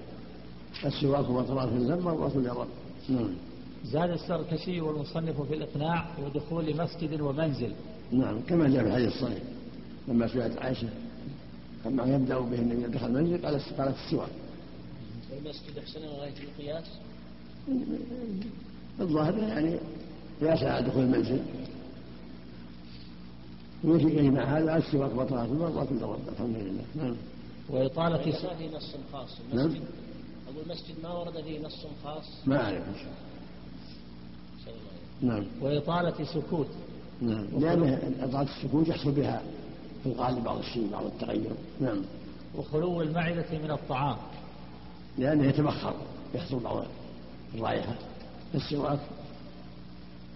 السواك 0.85 1.29
وطراف 1.31 1.73
الذنب 1.73 2.07
وطراف 2.07 2.37
الجرب 2.37 2.67
نعم. 3.09 3.35
زاد 3.85 4.11
السركشي 4.11 4.81
والمصنف 4.81 5.41
في 5.41 5.55
الإقناع 5.55 6.07
ودخول 6.25 6.77
مسجد 6.77 7.21
ومنزل. 7.21 7.73
نعم 8.13 8.41
كما 8.41 8.69
جاء 8.69 8.83
في 8.83 8.89
الحديث 8.89 9.09
الصحيح. 9.09 9.43
لما 10.09 10.29
سئلت 10.29 10.59
عائشة 10.59 10.89
أما 11.87 12.05
يبدأ 12.05 12.39
به 12.39 12.59
النبي 12.59 12.93
دخل 12.93 13.07
المنزل 13.07 13.47
قالت 13.47 13.63
السواك 13.79 14.29
والمسجد 15.33 15.79
أحسن 15.79 16.01
غاية 16.01 16.35
القياس؟ 16.43 16.85
الظاهر 19.01 19.39
يعني 19.39 19.79
يسعى 20.43 20.83
دخول 20.83 21.03
المنزل. 21.03 21.41
ويجي 23.85 24.31
مع 24.31 24.59
هذا 24.59 24.77
السواك 24.77 25.11
بطلات 25.11 25.49
المرضى 25.49 25.87
كل 25.87 26.03
رب 26.03 26.29
الحمد 26.29 26.57
لله. 26.57 26.85
نعم. 26.95 27.17
وإطالة 27.71 28.19
في 28.19 28.31
نص 28.77 28.97
خاص 29.13 29.39
نعم. 29.53 29.75
أقول 30.53 30.65
المسجد 30.65 30.95
ما 31.03 31.13
ورد 31.13 31.41
فيه 31.41 31.61
نص 31.61 31.87
خاص؟ 32.05 32.25
ما 32.47 32.65
أعرف 32.65 32.89
إن 32.89 32.95
شاء 32.95 34.75
الله. 34.75 35.35
نعم. 35.35 35.47
وإطالة 35.61 36.25
سكوت. 36.25 36.69
نعم. 37.21 37.47
لأن 37.59 38.15
إضاعة 38.21 38.43
السكون 38.43 38.85
يحصل 38.87 39.13
بها 39.13 39.43
في 40.03 40.09
الغالب 40.09 40.45
بعض 40.45 40.59
الشيء 40.59 40.91
بعض 40.93 41.05
التغير. 41.05 41.53
نعم. 41.81 42.03
وخلو 42.57 43.03
المعدة 43.03 43.59
من 43.65 43.71
الطعام. 43.71 44.17
لأنه 45.19 45.45
يتبخر 45.47 45.95
يحصل 46.35 46.59
بعض 46.59 46.85
الرائحة. 47.55 47.95
السواك 48.55 49.01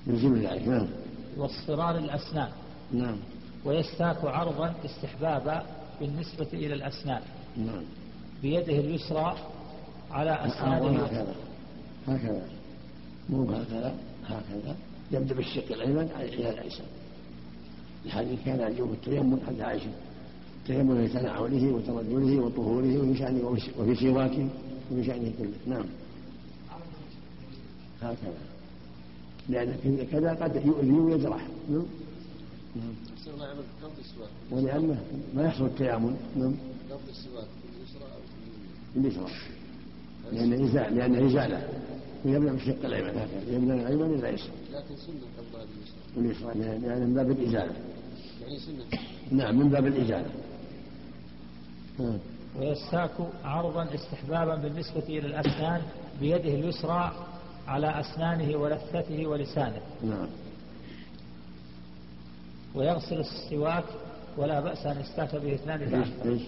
يلزم 0.07 0.37
ذلك. 0.37 0.69
نعم. 0.69 0.89
واصفرار 1.37 1.99
الأسنان. 1.99 2.51
نعم. 2.93 3.17
ويستاك 3.64 4.25
عرضا 4.25 4.75
استحبابا 4.85 5.67
بالنسبة 6.01 6.49
إلى 6.53 6.75
الأسنان. 6.75 7.23
نعم. 7.57 7.85
بيده 8.43 8.79
اليسرى 8.79 9.37
على 10.11 10.30
أسنانه 10.30 11.04
هكذا 11.04 11.34
هكذا 12.09 12.48
مو 13.30 13.42
هكذا 13.42 13.94
هكذا. 14.24 14.76
يبدأ 15.12 15.34
بالشق 15.34 15.72
الأيمن 15.72 16.11
إلى 16.20 16.50
الأيسر 16.50 16.84
الحديث 18.07 18.38
كان 18.44 18.61
يرجو 18.61 18.92
التيمم 18.92 19.38
حتى 19.46 19.62
عائشة. 19.62 19.90
التيمم 20.62 21.07
في 21.07 21.12
تنعله 21.12 21.72
وترجله 21.72 22.40
وطهوره 22.40 22.98
وفي 22.98 23.18
شأنه 23.18 23.59
وفي 23.78 23.94
سواكه 23.94 24.48
وفي 24.92 25.04
شأنه 25.04 25.32
كله. 25.38 25.76
نعم. 25.76 25.84
هكذا. 28.02 28.38
لأن 29.48 30.07
كذا 30.12 30.34
قد 30.34 30.66
يؤذي 30.66 30.90
ويجرح 30.90 31.48
نعم. 31.70 31.86
نعم. 32.76 32.94
ولأنه 34.50 35.04
ما 35.34 35.46
يحصل 35.46 35.64
التيامن 35.64 36.16
نعم. 36.36 36.54
قبل 36.90 37.09
السواك 37.11 37.48
باليسرى 37.62 38.04
أو 38.14 38.20
باليمين 38.96 39.22
اليسرى. 39.26 39.55
لأن 40.33 40.53
إزالة 40.53 40.89
لأن 40.89 41.27
إزالة. 41.27 41.68
ويبدأ 42.24 42.53
بالشق 42.53 42.85
الأيمن. 42.85 43.09
هكذا 43.09 43.43
يبدأ 43.49 43.74
من 43.74 43.81
الأيمن 43.81 44.05
إلى 44.07 44.14
الأيسر 44.14 44.51
لكن 44.72 44.97
سنة 44.97 45.62
اليسرى 46.16 46.55
لأن 46.55 47.07
من 47.07 47.14
باب 47.14 47.31
الإزالة. 47.31 47.72
يعني 48.43 48.59
سنة. 48.59 49.01
نعم 49.31 49.59
من 49.59 49.68
باب 49.68 49.87
الإزالة. 49.87 50.31
نعم. 51.99 52.18
ويستاك 52.59 53.11
عرضا 53.45 53.95
استحبابا 53.95 54.57
بالنسبة 54.57 55.03
إلى 55.09 55.27
الأسنان 55.27 55.83
بيده 56.20 56.55
اليسرى 56.55 57.12
على 57.66 58.01
أسنانه 58.01 58.57
ولثته 58.57 59.27
ولسانه. 59.27 59.81
نعم. 60.05 60.29
ويغسل 62.74 63.20
السواك 63.20 63.85
ولا 64.39 64.61
بأس 64.61 64.87
أن 64.87 65.01
يستاك 65.01 65.37
به 65.37 65.55
اثنان 65.55 65.79
فأكثر 65.79 66.31
إيش؟ 66.31 66.43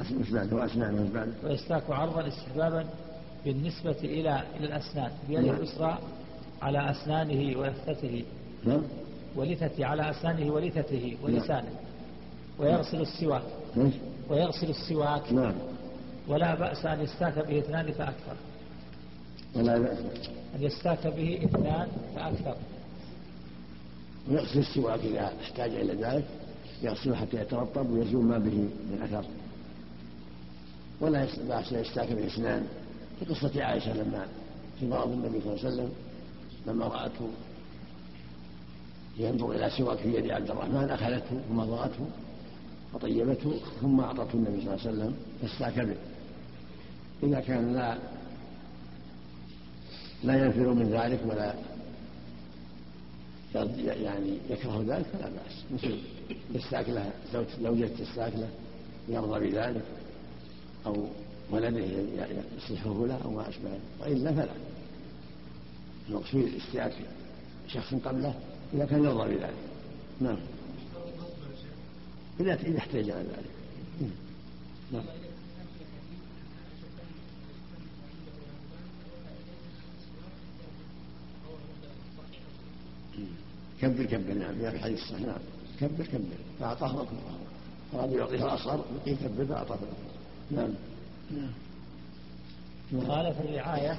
أسنان 0.00 0.52
وأسنان 0.52 1.10
بعد؟ 1.14 1.32
ويستاك 1.44 1.90
عرضا 1.90 2.28
استحبابا 2.28 2.86
بالنسبة 3.44 3.96
إلى 4.04 4.42
إلى 4.56 4.66
الأسنان. 4.66 5.10
بيده 5.28 5.40
نعم. 5.40 5.56
اليسرى 5.56 5.98
على 6.62 6.90
أسنانه 6.90 7.58
ولثته 7.58 8.24
نعم. 8.64 8.82
ولثته 9.36 9.86
على 9.86 10.10
أسنانه 10.10 10.52
ولثته 10.52 11.16
ولسانه. 11.22 11.70
ويغسل 12.58 13.00
السواك. 13.00 13.42
إيش؟ 13.76 13.94
ويغسل 14.30 14.70
السواك. 14.70 15.32
نعم. 15.32 15.54
ولا 16.28 16.54
بأس 16.54 16.86
أن 16.86 17.00
يستاك 17.00 17.38
به 17.38 17.58
اثنان 17.58 17.92
فأكثر. 17.92 18.36
ولا 19.54 19.78
بأس. 19.78 19.98
أن 20.56 20.62
يستاك 20.62 21.06
به 21.06 21.40
اثنان 21.44 21.88
فأكثر. 22.16 22.56
ويغسل 24.30 24.58
السواك 24.58 25.00
إذا 25.00 25.32
احتاج 25.42 25.70
إلى 25.70 25.94
ذلك 25.94 26.24
يغسله 26.82 27.16
حتى 27.16 27.36
يترطب 27.36 27.90
ويزول 27.90 28.24
ما 28.24 28.38
به 28.38 28.68
من 28.90 29.00
أثر. 29.02 29.24
ولا 31.00 31.26
بأس 31.48 31.72
يستاك 31.72 32.12
بالأسنان 32.12 32.66
في 33.18 33.24
قصة 33.24 33.64
عائشة 33.64 33.92
لما 33.92 34.26
في 34.80 34.86
مرض 34.86 35.12
النبي 35.12 35.40
صلى 35.40 35.52
الله 35.54 35.64
عليه 35.64 35.68
وسلم 35.74 35.90
لما 36.66 36.86
رأته 36.86 37.28
ينظر 39.18 39.52
إلى 39.52 39.70
سواك 39.70 39.98
في 39.98 40.14
يد 40.14 40.30
عبد 40.30 40.50
الرحمن 40.50 40.90
أخذته 40.90 41.40
ومضغته 41.50 42.06
وطيبته 42.94 43.60
ثم 43.80 44.00
أعطته 44.00 44.34
النبي 44.34 44.60
صلى 44.60 44.74
الله 44.74 44.80
عليه 44.86 44.90
وسلم 44.90 45.14
فاستاك 45.42 45.78
به. 45.78 45.96
إذا 47.22 47.40
كان 47.40 47.72
لا 47.74 47.98
لا 50.24 50.44
ينفر 50.44 50.74
من 50.74 50.88
ذلك 50.90 51.20
ولا 51.28 51.54
يعني 54.02 54.38
يكره 54.50 54.84
ذلك 54.88 55.06
فلا 55.06 55.28
بأس. 55.28 55.64
مثل 55.74 55.98
يستاكله 56.54 57.10
زوج- 57.32 57.62
زوجة 57.62 57.86
تستاكله 57.98 58.48
يرضى 59.08 59.50
بذلك. 59.50 59.82
أو 60.86 61.06
ولده 61.50 61.84
يصلحه 62.56 63.06
له 63.06 63.20
أو 63.24 63.30
ما 63.30 63.48
أشبه 63.48 63.70
وإلا 64.00 64.32
فلا. 64.32 64.52
المقصود 66.08 66.52
استياك 66.54 66.92
شخص 67.68 67.94
قبله 67.94 68.34
إذا 68.74 68.84
كان 68.84 69.04
يرضى 69.04 69.34
بذلك. 69.34 69.54
نعم. 70.20 70.36
إذا 72.40 72.54
إذا 72.54 72.78
احتاج 72.78 73.10
إلى 73.10 73.12
ذلك. 73.12 74.10
نعم. 74.92 75.04
كبر 83.80 84.04
كبر. 84.04 84.34
نعم. 84.34 84.54
في 84.54 84.68
الحديث 84.68 84.98
الصحيح 84.98 85.26
نعم. 85.26 85.38
كبر 85.80 86.06
كبر. 86.06 86.36
فأعطاه 86.60 87.02
أكبر 87.02 87.18
أراد 87.94 88.12
يعطيه 88.12 88.44
الأصغر 88.44 88.84
يكبر 89.06 89.46
فأعطاه 89.46 89.74
الأكبر 89.74 90.13
نعم. 90.50 90.70
نعم. 91.30 91.50
قال 93.10 93.34
في 93.34 93.40
الرعاية 93.40 93.98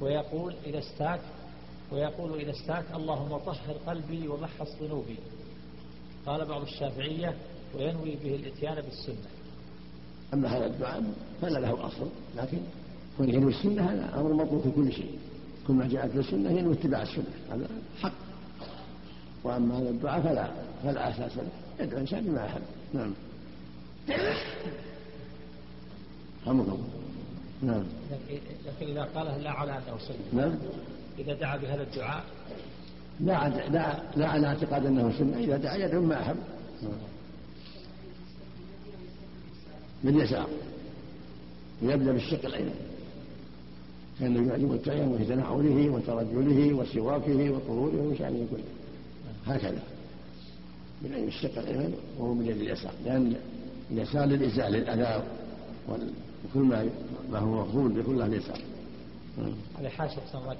ويقول 0.00 0.54
إذا 0.66 0.78
استاك 0.78 1.20
ويقول 1.92 2.40
إذا 2.40 2.50
استاك 2.50 2.84
اللهم 2.94 3.38
طهر 3.38 3.74
قلبي 3.86 4.28
ومحص 4.28 4.68
ذنوبي. 4.82 5.16
قال 6.26 6.44
بعض 6.44 6.62
الشافعية 6.62 7.34
وينوي 7.74 8.16
به 8.24 8.34
الإتيان 8.34 8.74
بالسنة. 8.74 9.28
أما 10.34 10.48
هذا 10.48 10.66
الدعاء 10.66 11.02
فلا 11.40 11.58
له 11.58 11.86
أصل 11.86 12.08
لكن 12.36 12.58
كون 13.16 13.28
ينوي 13.28 13.52
السنة 13.52 13.90
هذا 13.90 14.20
أمر 14.20 14.32
مطلوب 14.32 14.62
في 14.62 14.70
كل 14.70 14.92
شيء. 14.92 15.18
كل 15.66 15.72
ما 15.72 15.88
جاءت 15.88 16.16
السنة 16.16 16.50
ينوي 16.50 16.74
اتباع 16.74 17.02
السنة 17.02 17.32
هذا 17.50 17.68
حق. 18.00 18.12
وأما 19.44 19.78
هذا 19.78 19.88
الدعاء 19.88 20.20
فلا 20.20 20.50
فلا 20.82 21.10
أساس 21.10 21.36
له. 21.36 21.48
يدعو 21.80 21.96
الإنسان 21.96 22.24
بما 22.24 22.46
أحب 22.46 22.62
نعم. 22.94 23.14
نعم. 27.62 27.84
لكن 28.66 28.92
إذا 28.92 29.02
قالها 29.02 29.38
لا 29.38 29.50
على 29.50 29.72
أنه 29.72 29.98
سنة 29.98 30.42
نعم. 30.42 30.54
إذا 31.18 31.34
دعا 31.34 31.56
بهذا 31.56 31.82
الدعاء. 31.82 32.24
لا 33.20 33.48
لا 33.48 34.02
لا 34.16 34.28
على 34.28 34.46
اعتقاد 34.46 34.86
أنه 34.86 35.18
سنة. 35.18 35.38
إذا 35.38 35.56
دعا 35.56 35.76
يدعو 35.76 36.02
ما 36.02 36.22
أحب. 36.22 36.36
باليسار 40.04 40.48
ويبدأ 41.82 42.12
بالشق 42.12 42.44
الايمن 42.44 42.74
كان 44.20 44.48
يعجب 44.48 44.72
التيمم 44.72 45.18
في 45.18 45.24
تنعله 45.24 45.90
وترجله 45.90 46.72
وسواكه 46.74 47.50
وطهوره 47.50 48.08
وشأنه 48.12 48.46
كله. 48.50 48.64
هكذا. 49.46 49.82
من 51.02 51.14
الشق 51.14 51.58
الأيمن 51.58 51.94
وهو 52.18 52.34
من 52.34 52.40
اليد 52.40 52.60
اليسار. 52.60 52.92
لأن 53.04 53.34
اليسار 53.90 54.24
للإزالة 54.24 54.68
للأذى 54.68 55.22
وكل 56.44 56.60
ما 56.60 56.88
ما 57.30 57.38
هو 57.38 57.62
مفضول 57.62 58.02
بكل 58.02 58.22
اليسار 58.22 58.60
على 59.78 59.90
حاشة 59.90 60.20
سماك 60.32 60.56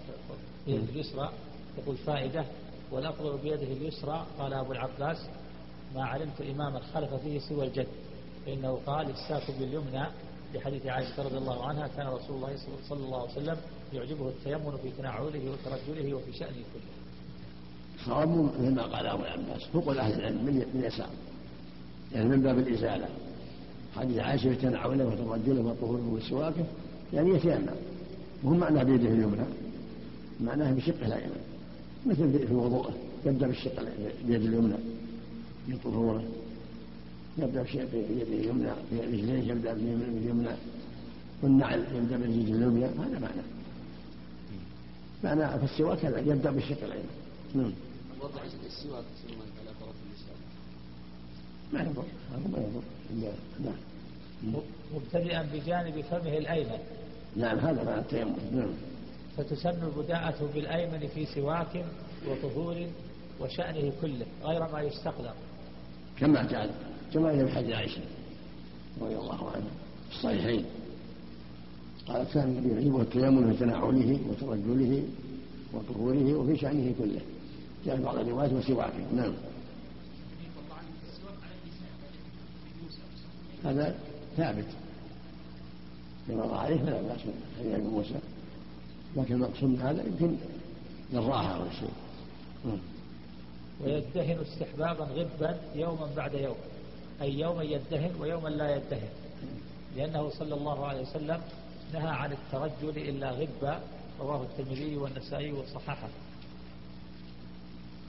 بيده 0.66 0.84
اليسرى 0.92 1.32
يقول 1.78 1.96
فائدة 1.96 2.44
والأفضل 2.92 3.38
بيده 3.38 3.62
اليسرى 3.62 4.26
قال 4.38 4.52
أبو 4.52 4.72
العباس 4.72 5.18
ما 5.94 6.04
علمت 6.04 6.40
إماما 6.40 6.80
خلف 6.94 7.14
فيه 7.14 7.38
سوى 7.38 7.66
الجد. 7.66 7.86
فإنه 8.46 8.78
قال 8.86 9.10
الساك 9.10 9.50
باليمنى. 9.58 10.06
لحديث 10.54 10.86
عائشة 10.86 11.22
رضي 11.22 11.38
الله 11.38 11.66
عنها 11.66 11.88
كان 11.88 12.06
رسول 12.06 12.36
الله 12.36 12.56
صلى 12.88 13.04
الله 13.04 13.20
عليه 13.20 13.32
وسلم 13.32 13.56
يعجبه 13.92 14.28
التيمم 14.28 14.76
في 14.76 14.90
تنعله 14.98 15.50
وترجله 15.50 16.14
وفي 16.14 16.32
شأنه 16.32 16.52
كله. 16.52 16.94
صواب 18.06 18.28
مثل 18.28 18.74
ما 18.74 18.82
قال 18.82 19.06
أبو 19.06 19.22
العباس. 19.22 19.64
فوق 19.72 19.88
أهل 19.88 20.20
العلم 20.20 20.44
من 20.44 20.62
اليسار 20.74 21.10
يعني 22.12 22.28
من 22.28 22.42
باب 22.42 22.58
الإزالة. 22.58 23.08
حديث 23.96 24.18
عائشة 24.18 24.48
يتنعله 24.48 25.06
وترجله 25.06 25.60
وطهوره 25.60 26.12
وسواكه 26.14 26.64
يعني 27.12 27.30
يتيمم 27.30 27.66
وهو 28.42 28.54
معناه 28.54 28.82
بيده 28.82 29.08
اليمنى 29.08 29.44
معناه 30.40 30.72
بشقه 30.72 31.06
الايمن 31.06 31.40
مثل 32.06 32.46
في 32.46 32.54
وضوءه 32.54 32.94
يبدأ 33.26 33.46
بالشق 33.46 33.84
بيد 34.26 34.42
اليمنى 34.42 34.76
في 35.66 35.76
طهوره 35.84 36.24
يبدأ 37.38 37.62
بيده 37.62 38.22
اليمنى 38.22 38.70
في 38.90 39.00
رجليه 39.00 39.52
يبدأ 39.52 39.74
باليمنى 39.74 40.50
والنعل 41.42 41.84
يبدأ 41.94 42.16
بالرجل 42.16 42.54
اليمنى 42.54 42.84
هذا 42.84 43.18
معناه 43.18 43.44
معنى 45.24 45.58
في 45.58 45.64
السواك 45.64 46.04
يبدأ 46.04 46.50
بالشق 46.50 46.84
الايمن 46.84 47.10
نعم. 47.54 47.72
وضع 48.20 48.42
السواك 48.66 49.04
على 49.60 49.70
طرف 49.80 50.07
ما 51.72 51.80
يضر 51.80 52.04
هذا 52.32 52.48
ما 52.52 52.58
يضر. 52.58 52.82
نعم. 53.64 53.74
مبتدئا 54.94 55.42
بجانب 55.54 56.00
فمه 56.00 56.38
الأيمن. 56.38 56.78
نعم 57.36 57.58
هذا 57.58 57.84
معنى 57.84 58.00
التيمم 58.00 58.36
نعم. 58.52 58.70
فتسن 59.36 59.84
البداءة 59.84 60.50
بالأيمن 60.54 61.08
في 61.14 61.26
سواك 61.26 61.84
وطهور 62.28 62.86
وشأنه 63.40 63.92
كله 64.02 64.26
غير 64.44 64.72
ما 64.72 64.80
يستقدر. 64.80 65.32
كما 66.18 66.42
جاء 66.42 66.74
كما 67.14 67.46
في 67.46 67.52
حديث 67.52 67.74
عائشة 67.74 68.02
رضي 69.00 69.16
الله 69.16 69.50
عنها 69.50 69.70
في 70.10 70.16
الصحيحين. 70.16 70.64
قال 72.08 72.26
كان 72.34 72.44
النبي 72.44 72.74
يعجبه 72.74 73.02
التيمم 73.02 73.52
في 73.52 73.58
تنعله 73.58 74.20
وترجله 74.28 75.02
وطهوره 75.72 76.34
وفي 76.34 76.56
شأنه 76.56 76.94
كله. 76.98 77.20
جاء 77.86 77.96
في 77.96 78.02
بعض 78.02 78.16
الروايات 78.16 78.52
وسواكه. 78.52 79.14
نعم. 79.14 79.32
هذا 83.64 83.94
ثابت. 84.36 84.66
قال 86.28 86.54
عليه 86.54 86.76
فلا 86.76 87.02
بأس 87.02 87.20
حديث 87.58 87.74
ابي 87.74 87.82
موسى. 87.82 88.18
لكن 89.16 89.34
المقصود 89.34 89.68
من 89.68 89.80
هذا 89.80 90.02
يمكن 90.02 90.36
للراحة 91.12 91.56
أو 91.56 91.70
شيء 91.70 91.90
نعم. 92.64 92.78
ويدهن 93.80 94.38
استحبابا 94.40 95.04
غبا 95.04 95.60
يوما 95.74 96.08
بعد 96.16 96.34
يوم. 96.34 96.56
أي 97.22 97.38
يوما 97.38 97.62
يدهن 97.62 98.10
ويوما 98.20 98.48
لا 98.48 98.76
يدهن. 98.76 99.08
لأنه 99.96 100.30
صلى 100.30 100.54
الله 100.54 100.86
عليه 100.86 101.02
وسلم 101.02 101.40
نهى 101.94 102.08
عن 102.08 102.32
الترجل 102.32 102.98
إلا 102.98 103.30
غبا. 103.30 103.80
رواه 104.20 104.42
الترمذي 104.42 104.96
والنسائي 104.96 105.52
وصححه. 105.52 106.08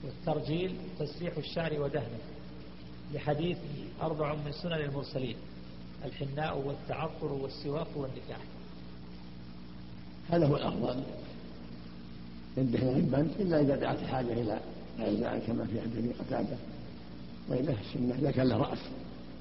والترجيل 0.04 0.76
تسريح 0.98 1.36
الشعر 1.36 1.80
ودهنه. 1.80 2.18
لحديث 3.14 3.58
أربع 4.02 4.34
من 4.34 4.52
سنن 4.52 4.72
المرسلين 4.72 5.36
الحناء 6.04 6.58
والتعطر 6.58 7.32
والسواك 7.32 7.86
والنكاح. 7.96 8.40
هذا 10.30 10.46
هو 10.46 10.56
الأفضل. 10.56 11.02
يدهن 12.56 12.88
غبا 12.88 13.20
إلا 13.38 13.60
إذا 13.60 13.76
دعت 13.76 13.98
الحاجة 13.98 14.32
إلى 14.32 14.60
غير 14.98 15.38
كما 15.46 15.64
في 15.64 15.80
حديث 15.80 16.16
قتادة. 16.20 16.56
وإذا 17.48 17.76
السنة 17.80 18.14
إذا 18.14 18.30
كان 18.30 18.48
له 18.48 18.56
رأس 18.56 18.78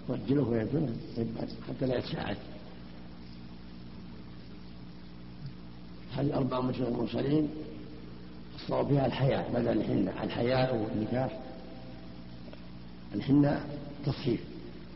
رجله 0.09 0.43
ويدهنه 0.43 0.95
غبا 1.17 1.47
حتى 1.67 1.85
لا 1.85 1.97
يتساعد 1.97 2.37
هذه 6.15 6.33
أربع 6.33 6.61
من 6.61 6.73
المرسلين 6.87 7.49
الصواب 8.55 8.87
فيها 8.87 9.05
الحياء 9.05 9.51
بدل 9.53 9.67
الحنة 9.67 10.23
الحياء 10.23 10.75
والنكاح. 10.75 11.39
الحنة 13.15 13.65
تصحيف 14.05 14.39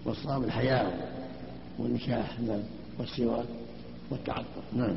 والصواب 0.06 0.44
الحياء 0.44 1.14
والنكاح 1.80 2.40
نعم 2.40 2.64
والسواك 3.00 3.46
والتعطر 4.10 4.64
نعم. 4.74 4.96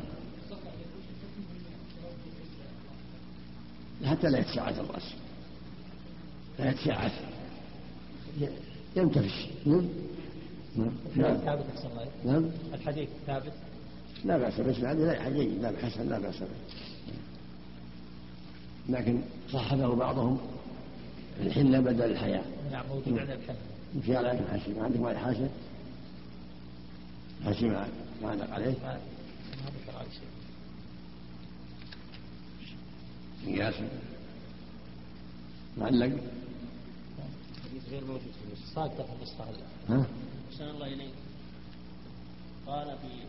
حتى 4.05 4.27
لا 4.27 4.39
يتساعد 4.39 4.79
الرأس. 4.79 5.13
لا 6.59 6.69
يتساعد. 6.69 7.11
ينتفش. 8.95 9.47
نعم. 9.65 9.87
نعم. 11.15 11.37
ثابت 11.37 11.65
أحسن 11.75 11.87
الله 11.87 12.07
نعم. 12.25 12.49
الحديث 12.73 13.09
ثابت؟ 13.27 13.53
لا 14.25 14.37
بأس 14.37 14.59
به 14.59 14.91
هذا 14.91 15.05
لا 15.05 15.29
جيد 15.29 15.61
لا 15.61 15.73
حسن 15.81 16.09
لا 16.09 16.19
بأس 16.19 16.39
به. 16.39 16.47
لكن 18.89 19.21
صححه 19.51 19.95
بعضهم 19.95 20.37
الحنة 21.39 21.79
بدل 21.79 22.11
الحياة. 22.11 22.43
نعم 22.71 22.85
موجود 22.87 23.19
على 24.09 24.47
حاشية 24.51 24.73
ما 24.73 24.83
عندكم 24.83 25.05
على 25.05 25.19
حاشية 25.19 25.49
حاشية 27.45 27.67
ما 27.67 27.87
ما 28.21 28.29
عندك 28.29 28.49
عليه؟ 28.49 28.71
ما 28.71 28.99
ذكر 29.65 29.97
عليه 29.97 30.09
شيء. 30.09 30.27
قياس 33.55 33.75
معلق؟ 35.77 36.11
حديث 37.63 37.89
غير 37.89 38.05
موجود 38.05 38.21
في 38.21 38.47
النسخة 38.47 38.75
صادقة 38.75 39.03
في 39.03 39.13
النسخة 39.13 39.45
ها؟ 39.89 40.05
أحسن 40.51 40.63
الله 40.69 40.87
إليك. 40.87 41.11
قال 42.67 42.85
في 42.87 43.27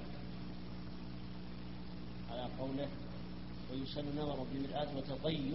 على 2.33 2.49
قوله 2.59 2.89
ويسن 3.73 4.05
نظر 4.17 4.47
بمرآة 4.53 4.89
وتطيب 4.97 5.55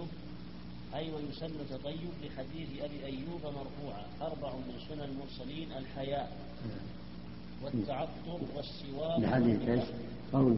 أي 0.95 1.11
ويسن 1.11 1.53
تطيب 1.69 2.09
لحديث 2.23 2.69
أبي 2.81 3.05
أيوب 3.05 3.41
مرفوعا. 3.43 4.05
أربع 4.21 4.53
من 4.53 4.75
سنن 4.89 5.01
المرسلين 5.01 5.71
الحياء 5.71 6.37
والتعطر 7.63 8.39
والسواك 8.55 9.19
لحديث 9.19 9.69
إيش؟ 9.69 9.83
قول. 10.33 10.57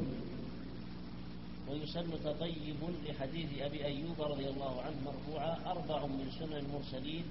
ويسن 1.70 2.24
تطيب 2.24 2.76
لحديث 3.08 3.62
أبي 3.62 3.86
أيوب 3.86 4.22
رضي 4.22 4.50
الله 4.50 4.82
عنه 4.82 4.96
مرفوعا. 5.06 5.58
أربع 5.72 6.06
من 6.06 6.32
سنن 6.40 6.54
المرسلين 6.54 7.24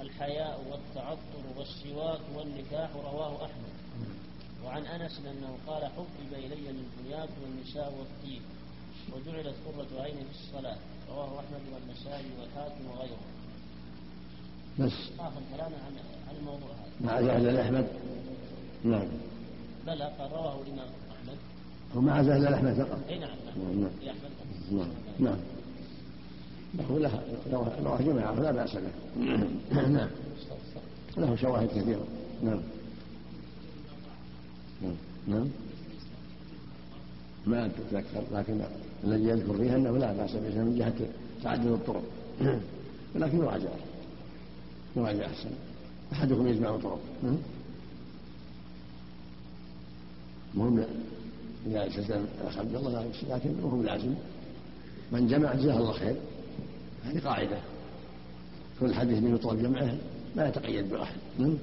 الحياء 0.00 0.64
والتعطر 0.70 1.44
والسواك 1.56 2.20
والنكاح 2.34 2.90
رواه 2.96 3.44
أحمد. 3.44 3.74
وعن 4.64 4.86
أنس 4.86 5.20
أنه 5.26 5.58
قال 5.66 5.86
حبب 5.86 6.32
إلي 6.32 6.70
البنيات 6.70 7.28
والنساء 7.42 7.94
والطيب. 7.98 8.42
وجعلت 9.12 9.54
قرة 9.66 10.02
عيني 10.02 10.20
في 10.24 10.30
الصلاة. 10.44 10.76
رواه 11.10 11.40
أحمد 11.40 11.60
والنسائي 11.72 12.26
والحاكم 12.40 12.86
وغيره. 12.90 13.18
بس. 14.78 14.92
آخر 15.20 15.40
كلامه 15.56 15.76
عن 15.76 15.92
عن 16.28 16.36
الموضوع 16.40 16.68
هذا. 16.68 17.06
مع 17.06 17.20
زهد 17.22 17.54
أحمد؟ 17.54 17.86
نعم. 18.84 19.08
بلى 19.86 20.04
قال 20.04 20.32
رواه 20.32 20.62
الإمام 20.62 20.88
أحمد. 21.10 21.38
عزل 22.10 22.32
الا 22.32 22.48
لحمه 22.48 22.74
فقط. 22.74 22.98
اي 23.08 23.18
نعم 23.18 23.30
نعم. 23.56 23.90
نعم. 24.04 24.16
نعم. 24.72 24.88
نعم. 25.18 25.38
له 26.74 26.98
له 26.98 27.72
رواه 27.84 28.02
جماعة 28.02 28.34
فلا 28.34 28.52
بأس 28.52 28.76
به. 28.76 28.92
نعم. 29.88 30.08
له 31.16 31.36
شواهد 31.36 31.68
كثيرة. 31.68 32.06
نعم. 32.42 32.60
نعم. 34.82 34.94
نعم. 35.26 35.48
ما 37.46 37.66
أتذكر 37.66 38.22
لكن 38.32 38.60
الذي 39.04 39.24
يذكر 39.24 39.56
فيها 39.56 39.76
أنه 39.76 39.98
لا 39.98 40.12
بأس 40.12 40.30
به 40.32 40.62
من 40.62 40.78
جهة 40.78 41.08
تعدد 41.42 41.66
الطرق. 41.66 42.02
ولكن 43.14 43.38
يراجع 43.38 43.68
يراجع 44.96 45.26
أحسن. 45.26 45.50
أحدكم 46.12 46.46
يجمع 46.46 46.74
الطرق 46.74 47.00
مهم 50.54 50.84
إذا 51.66 51.86
التزم 51.86 52.24
الأخ 52.40 52.58
عبد 52.58 52.74
الله 52.74 53.10
لكن 53.30 53.60
هو 53.60 53.68
بالعزم 53.68 54.14
من 55.12 55.28
جمع 55.28 55.54
جزاه 55.54 55.78
الله 55.78 55.92
خير. 55.92 56.16
هذه 57.04 57.18
قاعدة. 57.18 57.58
كل 58.80 58.94
حديث 58.94 59.18
من 59.22 59.34
يطلب 59.34 59.62
جمعه 59.62 59.94
لا 60.36 60.48
يتقيد 60.48 60.88
بواحد 60.88 61.16
نعم 61.38 61.54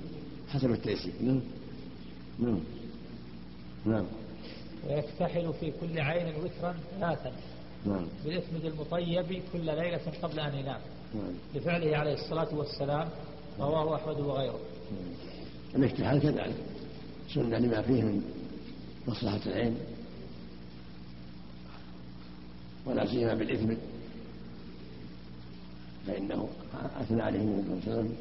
حسب 0.50 0.72
التيسير. 0.72 1.14
نعم 1.22 1.42
نعم 2.40 2.60
نعم. 3.86 4.06
ويكتحل 4.90 5.54
في 5.60 5.72
كل 5.82 6.00
عين 6.00 6.34
وترا 6.36 6.76
ثلاثا. 7.00 7.32
نعم. 7.86 8.08
بالإثم 8.26 8.68
المطيب 8.68 9.42
كل 9.54 9.66
ليلة 9.66 10.02
قبل 10.22 10.40
أن 10.40 10.56
ينام. 10.56 10.82
نعم. 11.16 11.34
لفعله 11.56 11.98
عليه 11.98 12.14
الصلاة 12.14 12.56
والسلام 12.56 13.10
رواه 13.60 13.96
أحمد 13.96 14.20
وغيره. 14.20 14.60
الاجتهاد 15.76 16.22
كذلك. 16.22 16.56
سنة 17.34 17.58
لما 17.58 17.82
فيه 17.82 18.04
من 18.04 18.22
مصلحة 19.08 19.40
العين. 19.46 19.78
ولا 22.86 23.06
سيما 23.06 23.34
بالإثم. 23.34 23.74
فإنه 26.08 26.50
أثنى 27.02 27.22
عليه 27.22 27.40
النبي 27.40 27.82
صلى 27.82 27.94
الله 27.94 28.00
عليه 28.00 28.00
وسلم 28.02 28.16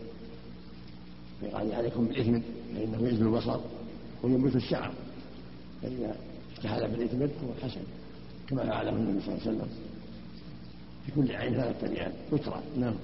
قال 1.53 1.75
عليكم 1.75 2.07
بالإثم. 2.07 2.41
فإنه 2.75 3.09
يزن 3.09 3.27
البصر 3.27 3.61
وينبت 4.23 4.57
الشعر. 4.57 4.93
فإذا 5.83 6.17
اجتهد 6.65 6.97
بالإثم 6.97 7.23
هو 7.23 7.55
حسن 7.63 7.81
كما 8.49 8.67
فعله 8.67 8.91
النبي 8.91 9.21
صلى 9.21 9.35
الله 9.35 9.47
عليه 9.47 9.57
وسلم. 9.57 9.69
في 11.07 11.13
كل 11.13 11.37
عين 11.37 11.55
ثلاثة 11.55 11.87
أيام 11.87 12.13
وترى 12.33 12.63
نعم. 12.77 12.95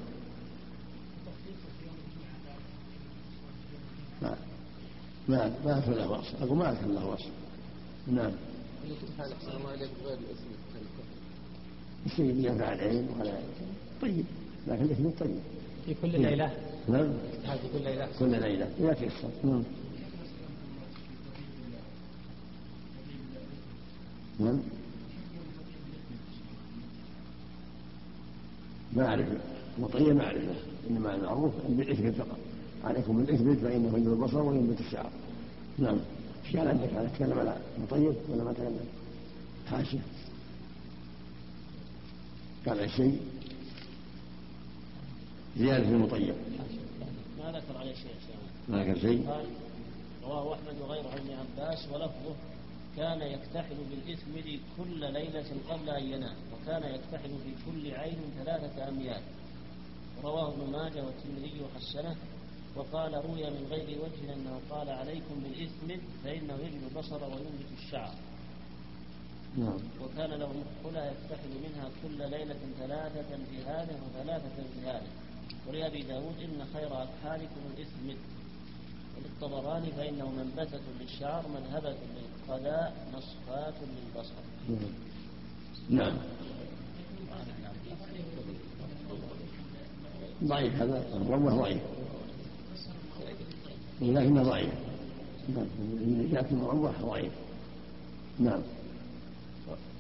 ما 4.22 4.36
ما 5.28 5.52
ما 5.64 5.78
أذكر 5.78 5.94
له 5.94 6.11
وصف. 6.11 6.42
أقول 6.42 6.58
ما 6.58 6.70
أذكر 6.70 6.86
له 6.86 7.06
وصف. 7.06 7.30
نعم. 8.06 8.32
السيد 12.06 12.44
ينفع 12.44 12.72
العين 12.72 13.08
ولا 13.20 13.32
طيب. 14.02 14.24
لكن 14.68 14.82
الإثم 14.84 15.11
طيب. 15.11 15.40
في 15.86 15.94
كل 16.02 16.20
ليلة. 16.20 16.52
نعم. 16.88 17.12
هذه 17.44 17.61
كل 17.72 17.84
ليلة. 17.84 18.08
كل 18.18 18.30
ليلة. 18.30 18.68
إذا 18.80 18.92
تيسر 18.92 19.30
نعم. 19.44 19.62
نعم. 24.41 24.59
مطية 29.78 30.12
ما 30.12 30.24
أعرفه 30.24 30.55
إنما 30.91 31.14
المعروف 31.14 31.53
بالإثم 31.68 32.12
فقط. 32.12 32.38
عليكم 32.84 33.16
بالإثم 33.24 33.55
فإنه 33.55 33.99
ينبت 33.99 34.07
البصر 34.07 34.43
وينبت 34.43 34.80
الشعر. 34.80 35.11
نعم. 35.78 35.99
إيش 36.47 36.57
قال 36.57 36.68
عندك 36.68 36.88
هذا 36.93 37.11
تكلم 37.16 37.38
على 37.38 37.57
مطيب 37.82 38.14
ولا 38.28 38.45
ما 38.45 38.53
تكلم؟ 38.53 38.80
حاشية. 39.66 40.01
قال 42.66 42.80
الشيء 42.80 43.20
زيادة 45.59 45.84
في 45.84 45.91
المطيب 45.91 46.34
ما 47.38 47.53
ذكر 47.53 47.78
عليه 47.78 47.95
شيء 47.95 48.11
ما 48.68 48.84
ذكر 48.84 49.01
شيء. 49.01 49.26
رواه 50.24 50.55
أحمد 50.55 50.80
وغيره 50.80 51.09
عن 51.09 51.18
ابن 51.18 51.30
عباس 51.30 51.88
ولفظه 51.93 52.34
كان 52.97 53.22
يكتحل 53.22 53.76
بالإثم 53.91 54.51
كل 54.78 55.12
ليلة 55.12 55.57
قبل 55.70 55.91
أن 55.91 56.12
ينام 56.12 56.36
وكان 56.53 56.95
يكتحل 56.95 57.30
في 57.45 57.55
كل 57.66 57.95
عين 57.95 58.18
ثلاثة 58.45 58.88
أميال. 58.88 59.22
رواه 60.24 60.49
ابن 60.49 60.72
ماجه 60.72 61.05
والترمذي 61.05 61.61
وحسنه. 61.64 62.16
وقال 62.76 63.14
روي 63.14 63.51
من 63.51 63.66
غير 63.70 63.99
وجه 63.99 64.34
أنه 64.34 64.61
قال 64.70 64.91
عليكم 64.91 65.41
بالإثم 65.43 66.03
فإنه 66.24 66.55
يجل 66.55 66.80
البصر 66.91 67.24
وينبت 67.24 67.70
الشعر. 67.78 68.14
نعم. 69.57 69.78
وكان 70.03 70.30
له 70.30 70.53
مدخلة 70.53 71.05
يكتحل 71.07 71.51
منها 71.64 71.91
كل 72.03 72.30
ليلة 72.30 72.59
ثلاثة 72.78 73.36
في 73.51 73.62
هذا 73.66 74.01
وثلاثة 74.03 74.62
في 74.74 74.80
هذا 74.80 75.07
ولأبي 75.68 76.03
داود 76.03 76.34
إن 76.43 76.66
خير 76.74 77.03
أكحالكم 77.03 77.61
الإثم. 77.76 78.18
وللطبراني 79.16 79.93
فإنه 79.93 80.30
منبتة 80.30 80.80
للشعر 81.01 81.49
مذهبة 81.49 81.97
للقذاء 82.49 82.95
مصفاة 83.14 83.72
للبصر 83.82 84.32
نعم. 85.91 86.12
ضعيف 90.45 90.74
هذا 90.74 91.05
الروة 91.16 91.55
ضعيف. 91.57 91.80
لكنه 94.03 94.43
ضعيف. 94.43 94.70
نعم. 95.57 95.66
لكن 96.32 96.57
الروة 96.57 96.93
ضعيف. 97.03 97.32
نعم. 98.38 98.61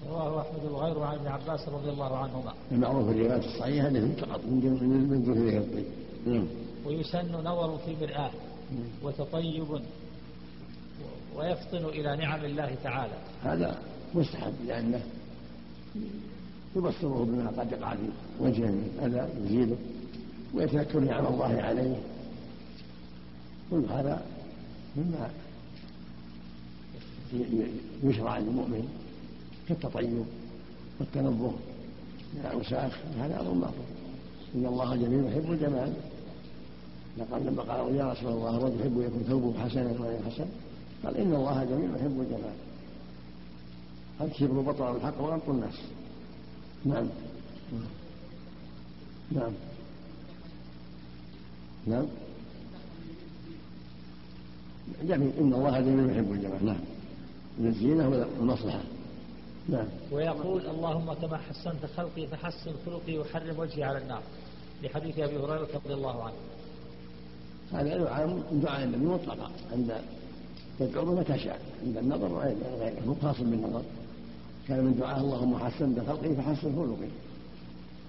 رواه 0.08 0.40
أحمد 0.40 0.64
وغيره 0.64 1.04
عن 1.04 1.14
ابن 1.14 1.26
عباس 1.26 1.68
رضي 1.68 1.90
الله 1.90 2.16
عنهما. 2.16 2.54
المعروف 2.72 3.06
في 3.06 3.12
الروايات 3.12 3.44
الصحيحة 3.44 3.88
أنه 3.88 4.14
فقط 4.14 4.40
من 4.44 5.08
من 5.10 5.22
ذكر 5.22 5.40
ذكر 5.40 5.58
الطيب. 5.58 5.86
نعم. 6.26 6.46
ويسن 6.86 7.32
نظر 7.32 7.78
في 7.78 7.90
المرآة 7.90 8.30
وتطيب. 9.02 9.80
ويفطن 11.36 11.84
إلى 11.84 12.16
نعم 12.16 12.44
الله 12.44 12.76
تعالى. 12.84 13.12
هذا 13.44 13.78
مستحب 14.14 14.52
لأنه 14.66 15.02
يبصره 16.76 17.24
بما 17.24 17.52
قد 17.58 17.72
يقع 17.72 17.94
في 17.94 18.08
وجهه 18.40 18.70
من 18.70 18.98
أذى 19.02 19.44
يزيله 19.44 19.76
ويتذكر 20.54 21.00
نعم 21.00 21.26
الله 21.26 21.62
عليه. 21.62 21.96
كل 23.70 23.84
هذا 23.90 24.22
مما 24.96 25.30
يشرع 28.02 28.38
للمؤمن 28.38 28.88
كالتطيب 29.68 30.24
والتنظف 31.00 31.54
من 32.34 32.40
الأوساخ 32.40 32.98
هذا 33.18 33.40
أمر 33.40 33.54
معروف 33.54 33.74
إن 34.54 34.66
الله 34.66 34.96
جميل 34.96 35.24
يحب 35.26 35.52
الجمال. 35.52 35.92
لقد 37.18 37.46
لما 37.46 37.62
قالوا 37.62 37.90
يا 37.90 38.12
رسول 38.12 38.32
الله 38.32 38.56
الرجل 38.56 38.80
يحب 38.80 39.00
يكون 39.00 39.22
ثوبه 39.28 39.58
حسنا 39.64 39.90
ولا 40.00 40.18
حسن 40.30 40.46
قال 41.04 41.16
إن 41.16 41.34
الله 41.34 41.64
جميل 41.64 41.90
يحب 41.96 42.20
الجمال. 42.20 42.54
الكبر 44.20 44.60
بطل 44.60 44.96
الحق 44.96 45.20
وغمط 45.20 45.48
الناس 45.48 45.74
نعم. 46.84 47.06
نعم. 49.32 49.52
نعم. 51.86 52.06
جميل 55.02 55.32
إن 55.40 55.54
الله 55.54 55.80
جميل 55.80 56.10
يحب 56.10 56.32
الجمال. 56.32 56.66
نعم. 56.66 56.80
من 57.58 57.66
الزينة 57.66 58.08
والمصلحة 58.08 58.80
نعم. 59.68 59.86
ويقول 60.12 60.66
اللهم 60.66 61.12
كما 61.12 61.36
حسنت 61.36 61.86
خلقي 61.96 62.26
فحسن 62.26 62.72
خلقي 62.86 63.18
وحرم 63.18 63.58
وجهي 63.58 63.84
على 63.84 63.98
النار. 63.98 64.22
لحديث 64.82 65.18
أبي 65.18 65.36
هريرة 65.36 65.68
رضي 65.84 65.94
الله 65.94 66.24
عنه. 66.24 66.34
هذا 67.72 67.98
دعاء 67.98 68.26
من 68.26 68.60
دعاء 68.60 68.84
النبي 68.84 69.06
مطلقا 69.06 69.50
عند 69.72 70.00
تدعو 70.80 71.14
متى 71.14 71.38
شاء 71.38 71.60
عند 71.86 71.96
النظر 71.96 72.32
وغيره 72.32 72.56
مو 73.06 73.14
خاص 73.22 73.40
بالنظر. 73.40 73.82
كان 74.68 74.84
من 74.84 74.96
دعاء 75.00 75.20
اللهم 75.20 75.58
حسنت 75.58 76.00
خلقي 76.00 76.34
فحسن 76.34 76.76
خلقي 76.76 77.08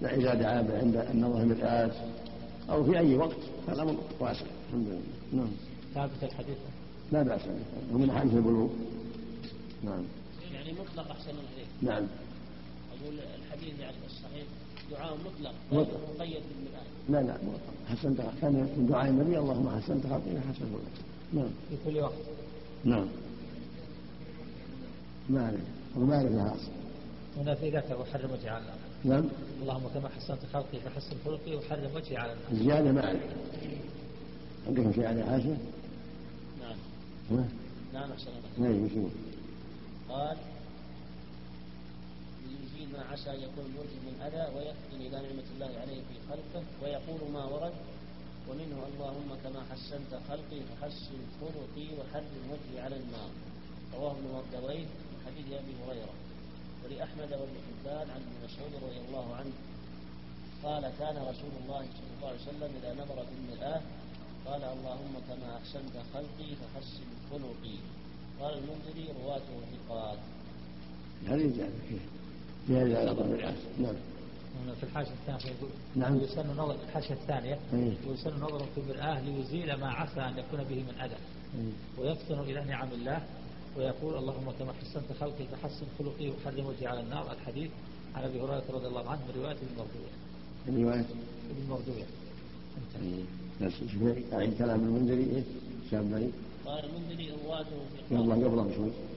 لا 0.02 0.14
إذا 0.14 0.34
دعا 0.34 0.56
عند 0.82 0.96
النظر 1.10 1.44
مرآة 1.44 1.90
أو 2.70 2.84
في 2.84 2.98
أي 2.98 3.16
وقت 3.16 3.36
فالأمر 3.66 3.96
واسع. 4.20 4.46
الحمد 4.68 4.86
لله. 4.86 5.42
نعم. 5.42 5.50
ثابت 5.94 6.22
الحديث. 6.22 6.56
لا 7.12 7.22
بأس 7.22 7.40
به. 7.40 7.94
ومن 7.94 8.12
حديث 8.12 8.34
البلوغ. 8.34 8.68
نعم. 9.84 10.04
يعني 10.54 10.72
مطلق 10.72 11.10
أحسن 11.10 11.30
الحديث. 11.30 11.68
نعم. 11.82 12.06
أقول 12.92 13.18
الحديث 13.38 13.80
يعني 13.80 13.96
الصحيح. 14.06 14.44
دعاء 14.90 15.16
مطلق. 15.16 15.54
مطلق. 15.72 16.00
مقيد 16.18 16.42
بالمرآة. 16.48 16.86
لا 17.08 17.22
لا 17.22 17.38
حسنت 17.88 18.20
كان 18.40 18.52
من 18.52 18.86
دعاء 18.90 19.10
النبي 19.10 19.38
اللهم 19.38 19.80
حسنت 19.80 20.06
خلقي 20.06 20.40
حسن 20.40 20.64
خلقي 20.72 21.02
نعم. 21.32 21.50
في 21.70 21.76
كل 21.84 21.98
وقت. 21.98 22.12
نعم. 22.84 23.06
ما 25.30 25.44
أعرف 25.44 25.60
وما 25.96 26.16
أعرف 26.16 26.32
لها 26.32 26.54
أصل 26.54 26.70
هنا 27.36 27.54
في 27.54 27.70
ذكر 27.70 28.00
وحرم 28.00 28.30
وجهي 28.30 28.48
على 28.48 28.62
النار 28.62 28.76
نعم. 29.04 29.28
اللهم 29.62 29.88
كما 29.94 30.08
حسنت 30.08 30.38
خلقي 30.52 30.80
فحسن 30.80 31.16
خلقي 31.24 31.56
وحرم 31.56 31.90
وجهي 31.94 32.16
على 32.16 32.32
النار 32.32 32.50
الزيادة 32.52 32.92
ما 32.92 33.04
أعرف 33.06 33.20
عندكم 34.66 34.92
شيء 34.92 35.06
على 35.06 35.22
حاشة؟ 35.22 35.56
نعم. 36.60 36.76
ها؟ 37.30 37.48
نعم 37.92 38.12
أحسن 38.12 38.30
الله. 38.58 38.70
نعم 38.70 38.88
شو 38.88 39.08
قال 40.08 40.36
ما 42.92 43.04
عسى 43.12 43.30
يكون 43.30 43.64
الملك 43.64 43.94
من 44.06 44.14
أذى 44.26 44.56
ويفتن 44.56 44.96
إلى 45.00 45.10
نعمة 45.10 45.48
الله 45.54 45.80
عليه 45.80 46.00
في 46.00 46.16
خلقه 46.28 46.64
ويقول 46.82 47.32
ما 47.32 47.44
ورد. 47.44 47.72
ومنه 48.48 48.78
اللهم 48.90 49.30
كما 49.44 49.60
حسنت 49.70 50.12
خلقي 50.28 50.60
فحسن 50.68 51.20
خلقي 51.40 51.86
وحرم 51.98 52.44
وجهي 52.52 52.80
على 52.84 52.96
النار. 52.96 53.30
رواه 53.94 54.12
ابن 54.12 54.26
مردويه 54.34 54.86
من 55.10 55.18
حديث 55.26 55.46
أبي 55.46 55.74
هريرة. 55.82 56.14
ولأحمد 56.84 57.30
وابن 57.32 57.56
حبان 57.66 58.06
عن 58.10 58.20
ابن 58.26 58.34
مسعود 58.44 58.72
رضي 58.84 58.98
الله 59.08 59.34
عنه. 59.34 59.52
قال 60.64 60.82
كان 60.98 61.16
رسول 61.16 61.52
الله 61.64 61.82
صلى 61.96 62.10
الله 62.16 62.28
عليه 62.28 62.40
وسلم 62.40 62.70
إذا 62.82 62.92
نظر 62.94 63.24
في 63.28 63.34
المرآة 63.40 63.80
قال 64.46 64.62
اللهم 64.64 65.14
كما 65.28 65.56
أحسنت 65.56 65.94
خلقي 66.14 66.50
فحسن 66.60 67.08
خلقي 67.30 67.76
قال 68.40 68.58
المنذري 68.58 69.08
رواته 69.22 69.60
ثقات 69.72 70.18
هذه 71.28 71.70
فيه 71.88 71.98
زيادة 72.68 72.98
على 72.98 73.10
العاس 73.10 73.54
نعم. 73.78 73.94
في 74.80 74.82
الحاشية 74.82 75.12
الثانية 75.12 75.56
يقول. 75.56 75.70
نعم. 75.96 76.20
يسن 76.20 76.46
نظر 76.56 76.74
في 76.78 76.84
الحاشية 76.84 77.14
الثانية. 77.14 77.58
إيه. 77.74 77.92
يسن 78.12 78.34
نظر 78.40 78.66
في 78.74 78.80
المرآة 78.80 79.20
ليزيل 79.20 79.74
ما 79.74 79.90
عسى 79.90 80.20
أن 80.20 80.38
يكون 80.38 80.64
به 80.64 80.76
من 80.88 80.94
أذى. 81.00 81.16
ويفتن 81.98 82.38
إلى 82.38 82.64
نعم 82.64 82.88
الله. 82.92 83.22
ويقول 83.76 84.16
اللهم 84.16 84.50
كما 84.58 84.72
حسنت 84.72 85.12
خلقي 85.20 85.44
فحسن 85.52 85.86
خلقي 85.98 86.28
وحرم 86.30 86.66
وجهي 86.66 86.86
على 86.86 87.00
النار. 87.00 87.32
الحديث 87.32 87.70
عن 88.14 88.24
أبي 88.24 88.40
هريرة 88.40 88.64
رضي 88.70 88.86
الله 88.86 89.10
عنه 89.10 89.20
من 89.20 89.40
رواية 89.42 89.52
ابن 89.56 89.76
مردويه 89.78 90.12
من 90.66 90.84
رواية؟ 90.84 91.06
ابن 91.50 91.70
مردويه 91.70 92.06
إيه. 93.02 93.24
يعني 94.32 94.54
كلام 94.58 94.80
المنذري 94.80 95.24
إيه 95.24 95.42
شاب 95.90 96.30
قال 96.66 96.84
المنذري 96.84 97.30
رواته 97.44 97.70
بشوي 97.70 98.08
صلى 98.08 98.20
الله 98.20 98.34
عليه 98.34 99.11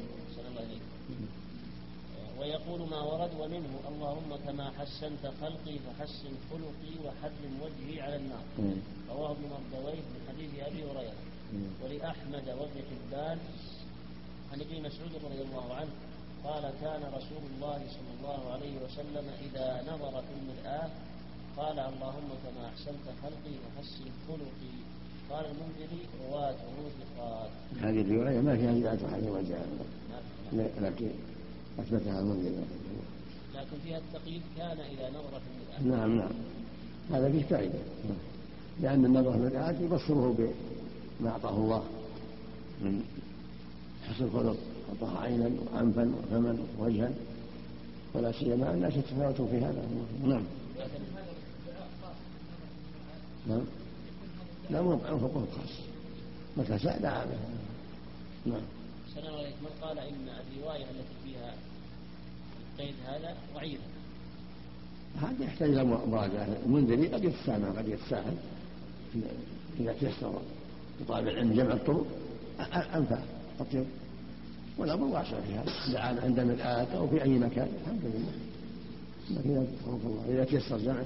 ويقول 2.40 2.90
ما 2.90 3.02
ورد 3.02 3.32
ومنه 3.40 3.74
اللهم 3.92 4.32
كما 4.48 4.72
حسنت 4.80 5.24
خلقي 5.42 5.76
فحسن 5.86 6.34
خلقي 6.52 6.94
وحرم 7.06 7.54
وجهي 7.64 8.02
على 8.02 8.16
النار. 8.16 8.44
رواه 9.10 9.32
ابن 9.32 9.44
مردويه 9.54 10.02
من 10.14 10.22
حديث 10.28 10.50
أبي 10.68 10.84
هريرة. 10.84 11.14
ولأحمد 11.84 12.48
وابن 12.50 12.78
حبان 12.90 13.38
عن 14.52 14.62
ابن 14.62 14.76
مسعود 14.82 15.12
رضي 15.26 15.42
الله 15.42 15.74
عنه 15.74 15.90
قال 16.44 16.64
كان 16.82 17.02
رسول 17.18 17.44
الله 17.56 17.80
صلى 17.96 18.12
الله 18.18 18.52
عليه 18.54 18.76
وسلم 18.86 19.26
إذا 19.46 19.84
نظر 19.92 20.22
في 20.22 20.34
المرآة 20.40 20.90
قال 21.58 21.80
اللهم 21.80 22.30
كما 22.44 22.68
أحسنت 22.68 23.06
خلقي 23.24 23.56
فحسن 23.64 24.06
خلقي 24.28 24.76
قال 25.30 25.46
المنذري 25.46 26.02
رواته 26.28 26.76
ثقات 27.00 27.50
هذه 27.82 28.02
الرواية 28.02 28.42
ما 28.42 28.56
فيها 28.56 29.10
حديث 29.14 29.30
وجهها 29.30 29.66
نعم. 30.54 30.68
لكن 30.82 31.10
أثبتها 31.80 32.20
المنذري 32.20 32.66
لكن 33.56 33.78
فيها 33.84 33.98
التقييد 33.98 34.42
كان 34.58 34.78
إذا 34.80 35.10
نظر 35.10 35.40
في 35.40 35.82
المرآة 35.82 35.98
نعم 35.98 36.18
نعم. 36.18 36.32
هذا 37.12 37.32
فيه 37.32 37.44
فائدة. 37.44 37.80
لأن 38.82 39.06
النظر 39.06 39.32
في 39.32 39.48
الآيات 39.48 39.82
يبصره 39.82 40.36
بما 41.20 41.30
أعطاه 41.30 41.58
الله. 41.58 41.84
من 42.82 43.04
حسن 44.04 44.24
الخلق 44.24 44.58
أعطاه 44.90 45.22
عينا 45.22 45.50
وأنفا 45.74 46.14
وفما 46.16 46.58
ووجها. 46.80 47.12
ولا 48.14 48.32
سيما 48.32 48.74
الناس 48.74 48.94
يتفاوتون 48.96 49.48
في 49.48 49.58
هذا. 49.58 49.88
نعم. 50.24 50.44
نعم. 53.48 53.64
لا 54.70 54.82
مو 54.82 54.98
فوق 54.98 55.34
خاص. 55.34 55.80
متى 56.58 57.00
دعا 57.00 57.26
به 57.26 57.38
نعم. 58.46 58.62
سلام 59.16 59.34
عليكم. 59.34 59.58
من 59.62 59.88
قال 59.88 60.00
إن 60.00 60.30
الرواية 60.30 60.84
التي 60.84 61.15
القيد 62.80 62.96
هذا 63.08 63.36
ضعيفة 63.56 63.84
هذا 65.22 65.44
يحتاج 65.44 65.70
إلى 65.70 65.84
مراجعة. 65.84 66.48
المنذري 66.66 67.08
قد 67.08 67.24
يتسامح 67.24 67.78
قد 67.78 67.88
يتساهل 67.88 68.34
إذا 69.80 69.94
تيسر 69.94 70.42
لطالب 71.02 71.28
العلم 71.28 71.54
جمع 71.54 71.74
الطرق. 71.74 72.06
أ- 72.60 72.62
أ- 72.62 72.96
انفع 72.96 73.20
اطيب 73.60 73.86
والامر 74.78 75.04
واسع 75.04 75.40
في 75.42 75.54
هذا 75.98 76.22
عند 76.22 76.40
مرآة 76.40 76.98
أو 76.98 77.08
في 77.08 77.24
أي 77.24 77.30
مكان 77.30 77.68
الحمد 77.82 78.02
لله. 78.04 78.34
رحمك 79.32 80.02
الله. 80.06 80.26
إذا 80.30 80.44
تيسر 80.44 80.78
جمعه 80.78 81.06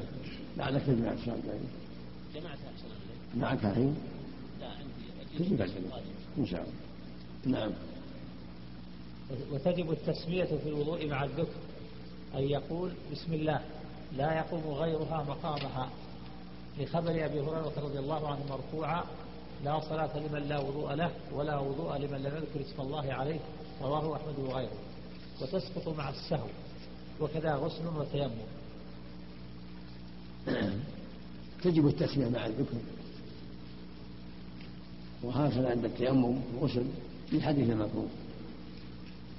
لعلك 0.58 0.82
تجمع 0.82 1.12
الله 1.12 1.60
جمعتها 2.36 2.70
معك 3.38 3.66
الحين 3.66 3.96
لا 4.60 4.68
عندي. 4.68 5.60
إن 6.38 6.46
شاء 6.46 6.62
الله. 6.62 7.60
نعم. 7.60 7.72
وتجب 9.52 9.92
التسمية 9.92 10.44
في 10.44 10.70
الوضوء 10.70 11.08
مع 11.08 11.24
الذكر 11.24 11.60
أن 12.36 12.44
يقول 12.44 12.92
بسم 13.12 13.34
الله 13.34 13.62
لا 14.18 14.38
يقوم 14.38 14.74
غيرها 14.74 15.24
مقامها. 15.24 15.90
لخبر 16.80 17.26
أبي 17.26 17.40
هريرة 17.40 17.74
رضي 17.78 18.00
الله 18.00 18.28
عنه 18.28 18.40
مرفوعا 18.50 19.04
لا 19.64 19.80
صلاة 19.80 20.20
لمن 20.20 20.50
لا 20.50 20.60
وضوء 20.60 20.94
له 20.94 21.12
ولا 21.34 21.60
وضوء 21.60 21.98
لمن 21.98 22.18
لم 22.18 22.36
يذكر 22.36 22.62
اسم 22.62 22.82
الله 22.82 23.14
عليه 23.14 23.40
رواه 23.82 24.16
أحمد 24.16 24.40
وغيره. 24.40 24.78
وتسقط 25.42 25.88
مع 25.98 26.10
السهو 26.10 26.48
وكذا 27.22 27.56
غسل 27.56 27.88
وتيمم. 27.88 28.32
تجب 31.64 31.88
التسمية 31.88 32.30
مع 32.30 32.46
الذكر. 32.46 32.78
وهكذا 35.24 35.70
عند 35.70 35.86
التيمم 35.86 36.42
والغسل 36.54 36.86
في 37.30 37.42
حديث 37.42 37.70
المكروه 37.70 38.08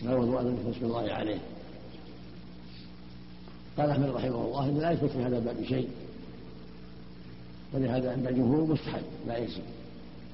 لا 0.02 0.14
وضوء 0.14 0.40
لم 0.40 0.56
يذكر 0.56 0.76
اسم 0.76 0.86
الله 0.86 1.12
عليه 1.12 1.38
قال 3.78 3.90
أحمد 3.90 4.08
رحمه 4.08 4.44
الله 4.44 4.64
إن 4.68 4.78
لا 4.78 4.90
يثبت 4.90 5.10
في 5.10 5.22
هذا 5.22 5.38
الباب 5.38 5.64
شيء 5.64 5.88
ولهذا 7.74 8.12
عند 8.12 8.26
الجمهور 8.26 8.72
مستحب 8.72 9.02
لا 9.26 9.38
يجب 9.38 9.62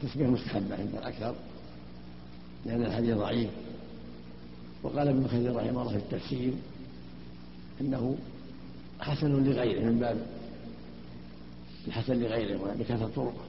تسميه 0.02 0.26
مستحبه 0.26 0.76
عند 0.78 0.94
الأكثر 0.94 1.34
لأن 2.66 2.82
الحديث 2.82 3.16
ضعيف. 3.16 3.50
وقال 4.82 5.08
ابن 5.08 5.26
خزي 5.28 5.48
رحمه 5.48 5.82
الله 5.82 5.92
في 5.92 5.96
التفسير 5.96 6.52
إنه 7.80 8.16
حسن 9.00 9.44
لغيره 9.44 9.84
من 9.84 9.98
باب 9.98 10.26
الحسن 11.86 12.20
لغيره 12.20 12.74
بكثرة 12.78 13.10
طرقه. 13.16 13.44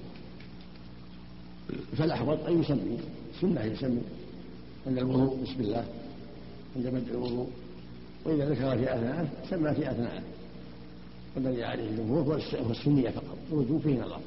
فالأحوط 1.98 2.39
أن 2.39 2.61
يسمي 2.61 2.98
سنه 3.41 3.64
يسمي 3.64 4.02
عند 4.88 4.98
الوضوء 4.98 5.44
بسم 5.44 5.60
الله. 5.60 5.85
عند 6.77 6.87
بدء 6.87 7.11
الوضوء 7.11 7.49
وإذا 8.25 8.49
ذكر 8.49 8.77
في 8.77 8.95
أثناءه 8.95 9.27
سمى 9.49 9.73
في 9.73 9.91
أثناءه 9.91 10.21
والذي 11.35 11.63
عليه 11.63 11.89
الجمهور 11.89 12.41
هو 12.65 12.71
السنية 12.71 13.09
فقط 13.09 13.37
الوجوب 13.51 13.81
فيه 13.81 14.01
نظر. 14.01 14.19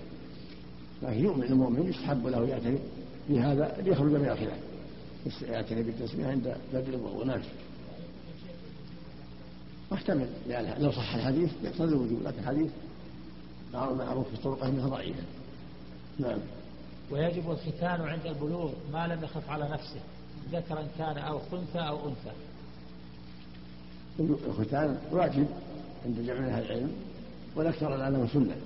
لكن 1.03 1.25
يؤمن 1.25 1.43
المؤمن 1.43 1.89
يستحب 1.89 2.27
له 2.27 2.49
يعتني 2.49 2.79
بهذا 3.29 3.77
ليخرج 3.81 4.13
من 4.13 4.29
الخلاف. 4.29 4.59
يعتني 5.43 5.83
بالتسمية 5.83 6.27
عند 6.27 6.57
بدء 6.75 6.95
الوضوء 6.95 7.25
نعم 7.25 7.41
محتمل 9.93 10.29
يعني 10.49 10.83
لو 10.83 10.91
صح 10.91 11.15
الحديث 11.15 11.51
يقتضي 11.65 11.95
الوجوب 11.95 12.23
لكن 12.23 12.39
الحديث 12.39 12.71
معروف 13.73 14.29
في 14.29 14.37
طرقه 14.37 14.69
إنها 14.69 14.89
ضعيفة. 14.89 15.23
نعم. 16.19 16.39
ويجب 17.11 17.51
الختان 17.51 18.01
عند 18.01 18.27
البلوغ 18.27 18.73
ما 18.93 19.07
لم 19.07 19.25
يخف 19.25 19.51
على 19.51 19.69
نفسه. 19.69 20.01
ذكرا 20.53 20.87
كان 20.99 21.19
أو 21.19 21.39
خنثى 21.39 21.79
أو 21.79 21.99
أنثى. 22.09 22.33
الختان 24.49 24.99
واجب 25.13 25.47
عند 26.07 26.17
جميع 26.27 26.49
أهل 26.49 26.65
العلم 26.65 26.93
والأكثر 27.57 27.93
على 27.93 28.09
انه 28.09 28.29
سنة. 28.33 28.57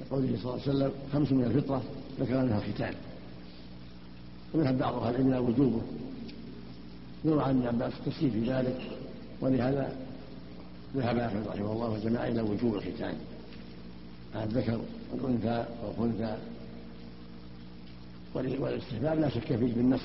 لقوله 0.00 0.38
صلى 0.42 0.54
الله 0.54 0.62
عليه 0.62 0.62
وسلم 0.62 0.92
خمس 1.12 1.32
من 1.32 1.44
الفطرة 1.44 1.82
ذكر 2.20 2.42
منها 2.42 2.58
الختان. 2.58 2.94
وذهب 4.54 4.78
بعض 4.78 4.94
أهل 4.94 5.14
العلم 5.14 5.28
إلى 5.28 5.38
وجوبه 5.38 5.80
يروى 7.24 7.42
عن 7.42 7.50
ابن 7.50 7.66
عباس 7.66 7.92
التفسير 8.00 8.30
في 8.30 8.50
ذلك 8.50 8.80
ولهذا 9.40 9.96
ذهب 10.96 11.18
احمد 11.18 11.46
رحمه 11.46 11.72
الله 11.72 11.90
وجماعة 11.90 12.28
إلى 12.28 12.42
وجوب 12.42 12.74
الختان. 12.74 13.14
الذكر 14.36 14.80
والأنثى 15.12 15.64
والخنثى. 15.82 16.36
والاستحباب 18.34 19.18
لا 19.20 19.28
شك 19.28 19.46
فيه 19.46 19.74
بالنص. 19.74 20.00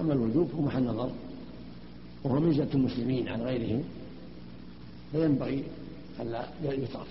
أما 0.00 0.12
الوجوب 0.12 0.48
فهو 0.48 0.62
محل 0.62 0.84
نظر 0.84 1.10
وهو 2.24 2.40
ميزة 2.40 2.68
المسلمين 2.74 3.28
عن 3.28 3.42
غيرهم 3.42 3.82
فينبغي 5.12 5.64
ألا 6.20 6.48
يترك 6.62 7.06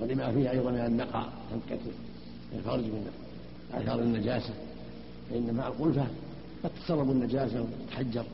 ولما 0.00 0.32
فيه 0.32 0.50
أيضا 0.50 0.70
من 0.70 0.78
النقاء 0.78 1.32
تنقة 1.50 1.80
الفرج 2.54 2.80
من 2.84 3.10
آثار 3.72 4.00
النجاسة 4.00 4.54
فإن 5.30 5.54
مع 5.54 5.68
القلفة 5.68 6.06
قد 6.64 6.70
تسرب 6.84 7.10
النجاسة 7.10 7.62
وتحجر 7.62 8.24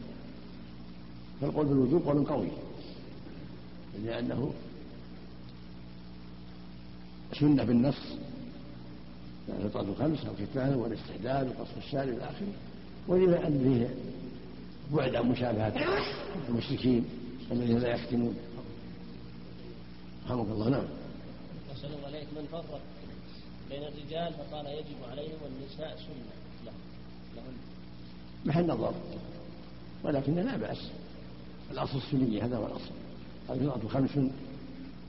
فالقول 1.41 1.67
بالوجوب 1.67 2.03
قول 2.03 2.25
قوي 2.27 2.49
لأنه 4.05 4.53
سنة 7.41 7.65
بالنص. 7.65 7.97
الفطرة 9.49 9.83
الخمس 9.83 10.19
الختان 10.25 10.75
والاستحداد 10.75 11.49
وقص 11.49 11.69
الشارع 11.77 12.03
إلى 12.03 12.25
آخره. 12.25 12.53
ولما 13.09 13.47
أن 13.47 13.59
فيه 13.59 13.95
بعد 14.97 15.15
عن 15.15 15.29
مشابهة 15.29 15.73
المشركين 16.49 17.05
الذين 17.53 17.79
لا 17.79 17.89
يختنون 17.89 18.37
رحمك 20.27 20.47
الله 20.49 20.69
نعم. 20.69 20.85
أحسن 21.73 21.87
الله 21.87 22.07
عليك 22.07 22.27
من 22.37 22.47
فرق 22.53 22.81
بين 23.71 23.83
الرجال 23.83 24.33
فقال 24.33 24.67
يجب 24.67 25.11
عليهم 25.11 25.39
والنساء 25.43 25.97
سنة. 25.97 26.65
لهم 26.65 26.75
لهن. 27.37 27.55
محل 28.45 28.67
نظر. 28.67 28.95
ولكن 30.05 30.35
لا 30.35 30.57
بأس. 30.57 30.91
الأصل 31.71 31.99
السنية 31.99 32.45
هذا 32.45 32.57
هو 32.57 32.67
الأصل. 32.67 32.91
الفرقة 33.51 33.89
خمس 33.89 34.11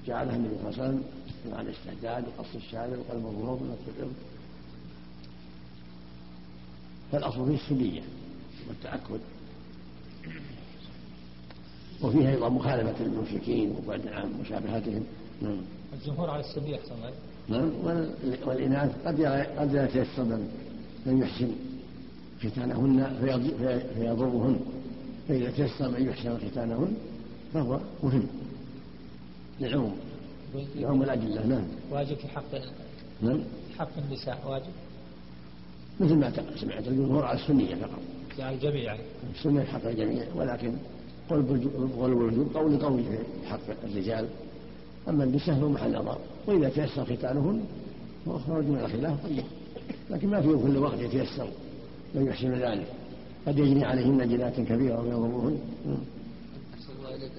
جعلها 0.08 0.36
النبي 0.36 0.56
صلى 0.56 0.70
الله 0.70 0.84
عليه 0.84 0.94
وسلم 0.94 1.04
مع 1.52 1.62
الاستعداد 1.62 2.24
وقص 2.28 2.56
الشارع 2.56 2.98
وقلب 2.98 3.26
الظهور 3.26 3.64
ونفس 3.64 3.82
الإرض 3.98 4.14
فالأصل 7.12 7.46
فيه 7.46 7.56
السنية 7.56 8.02
والتأكد. 8.68 9.20
وفيها 12.02 12.32
أيضا 12.32 12.50
مخالفة 12.50 13.06
المشركين 13.06 13.76
وبعد 13.78 14.08
عن 14.08 14.34
مشابهتهم 14.42 15.04
نعم. 15.42 15.62
الجمهور 15.94 16.30
على 16.30 16.44
السنية 16.44 16.76
أحسن 16.76 16.92
الله 16.96 17.12
نعم. 17.50 17.72
والإناث 18.48 18.92
قد 19.06 19.22
قد 19.58 19.74
لا 19.74 19.86
يتيسر 19.86 20.24
من 21.06 21.18
يحسن 21.22 21.52
ختانهن 22.44 23.18
فيضرهن. 23.96 24.60
فإذا 25.28 25.52
تيسر 25.52 25.90
من 25.90 26.08
يحسن 26.08 26.38
ختانهن 26.38 26.94
فهو 27.54 27.80
مهم. 28.04 28.28
للعموم 29.60 29.96
لعموم 30.76 31.04
الأدلة 31.04 31.46
نعم. 31.46 31.64
واجب 31.92 32.18
في 32.18 32.28
حق 32.28 32.44
نعم. 33.22 33.44
حق 33.78 33.90
النساء 33.98 34.42
واجب؟ 34.48 34.72
مثل 36.00 36.16
ما 36.16 36.32
سمعت 36.62 36.88
الجمهور 36.88 37.26
على 37.26 37.40
السنية 37.40 37.76
فقط. 37.76 38.00
يعني 38.40 38.56
الجميع. 38.56 38.84
يعني 38.84 39.02
السنة 39.36 39.64
حق 39.64 39.86
الجميع 39.86 40.26
ولكن 40.36 40.74
قول 41.30 41.42
بالوجوب 41.42 42.54
قول 42.54 42.78
قوي 42.78 43.04
في 43.04 43.48
حق 43.48 43.60
الرجال. 43.84 44.28
أما 45.08 45.24
النساء 45.24 45.56
فهو 45.56 45.70
محل 45.70 45.96
نظر. 45.96 46.18
وإذا 46.48 46.70
تيسر 46.70 47.16
ختانهن 47.16 47.64
وخرج 48.28 48.66
من 48.66 48.80
الخلاف 48.80 49.28
طيب. 49.28 49.44
لكن 50.10 50.28
ما 50.28 50.42
في 50.42 50.48
كل 50.48 50.78
وقت 50.78 51.00
يتيسر 51.00 51.48
من 52.16 52.28
يحسن 52.28 52.54
ذلك. 52.54 52.88
قد 53.48 53.58
يجري 53.60 53.86
عليهن 53.86 54.30
جنات 54.30 54.60
كبيرة 54.60 55.02
ويضرهن 55.02 55.60
أحسن 56.74 56.94
الله 57.00 57.16
إليك 57.16 57.32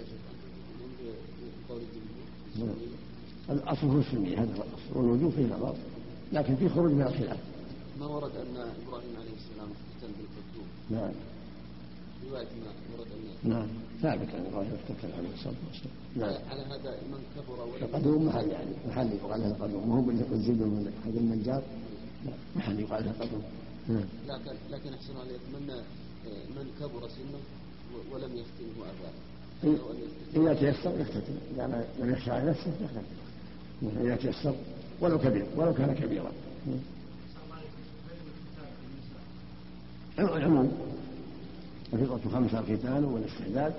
الجمهور 2.56 2.76
الأصل 3.50 3.86
هو 3.86 3.98
السنية 3.98 4.42
هذا 4.42 4.52
هو 4.54 4.62
الأصل 4.62 4.98
والوجوب 4.98 5.32
فيه 5.32 5.46
نظر 5.46 5.74
لكن 6.32 6.56
في 6.56 6.68
خروج 6.68 6.90
من 6.90 7.02
الخلاف. 7.02 7.38
ما 8.00 8.06
ورد 8.06 8.36
أن 8.36 8.56
إبراهيم 8.56 9.16
عليه 9.16 9.34
السلام 9.40 9.68
اختتن 9.76 10.12
بالكتوم 10.18 10.66
نعم. 10.90 11.12
رواية 12.30 12.44
ما 12.44 12.98
ورد 12.98 13.06
أن 13.12 13.50
نعم. 13.50 13.68
ثابت 14.02 14.34
عن 14.34 14.46
إبراهيم 14.46 14.72
اختتن 14.72 15.12
عليه 15.18 15.34
الصلاة 15.34 15.54
والسلام. 15.66 15.96
نعم. 16.16 16.50
على 16.50 16.62
هذا 16.62 16.90
من 17.12 17.20
كبر 17.36 17.60
ولم 17.62 17.84
القدوم 17.84 18.26
محل 18.26 18.48
يعني 18.48 18.70
محل 18.88 19.12
يقال 19.12 19.40
له 19.40 19.46
القدوم 19.46 19.90
وهو 19.90 20.10
الزبد 20.10 20.62
من 20.62 20.92
هذا 21.06 21.18
النجار؟ 21.18 21.62
محل 22.56 22.80
يقال 22.80 23.04
له 23.04 23.10
القدوم 23.10 23.42
نعم. 23.88 24.04
لكن 24.28 24.56
لكن 24.70 24.94
أحسن 24.94 25.16
عليك 25.16 25.40
من 25.54 25.66
من 26.56 26.70
كبر 26.80 27.08
سنه 27.08 27.40
ولم 28.12 28.36
يختنه 28.36 28.76
أباه؟ 28.80 29.35
إذا 30.36 30.54
تيسر 30.54 31.00
يختتم. 31.00 31.34
يعني 31.58 31.84
لم 31.98 32.12
يخشى 32.12 32.30
على 32.30 32.50
نفسه 32.50 32.72
يختتم. 32.84 34.00
إذا 34.00 34.16
تيسر 34.16 34.54
ولو 35.00 35.18
كبير 35.18 35.46
ولو 35.56 35.74
كان 35.74 35.94
كبيرا. 35.94 36.32
العموم 40.18 40.72
الفطرة 41.92 42.30
خمسة 42.32 42.58
الختان 42.58 43.04
والاستعداد. 43.04 43.74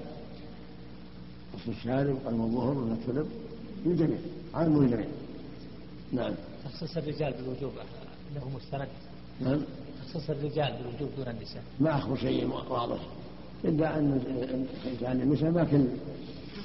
قص 1.53 1.67
الشارب 1.67 2.15
وقلم 2.15 2.41
الظهر 2.41 2.77
والنتلب 2.77 3.27
للجميع. 3.85 4.17
عام 4.53 4.83
للجميع. 4.83 5.07
نعم. 6.11 6.33
تخصيص 6.65 6.97
الرجال 6.97 7.33
بالوجوب 7.33 7.71
له 8.35 8.49
مستند 8.55 8.87
نعم. 9.41 9.61
تخصيص 10.01 10.29
الرجال 10.29 10.77
بالوجوب 10.77 11.09
دون 11.17 11.27
النساء. 11.27 11.63
ما 11.79 11.97
أخبر 11.97 12.15
شيء 12.15 12.47
واضح. 12.69 12.99
إلا 13.65 13.99
أن 13.99 14.21
كان 15.01 15.21
النساء 15.21 15.51
ما 15.51 15.63
كل 15.63 15.85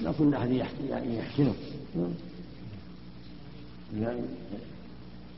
ما 0.04 0.12
كل 0.18 0.34
أحد 0.34 0.50
يعني 0.90 1.18
يحسنه. 1.18 1.54
يعني 4.00 4.20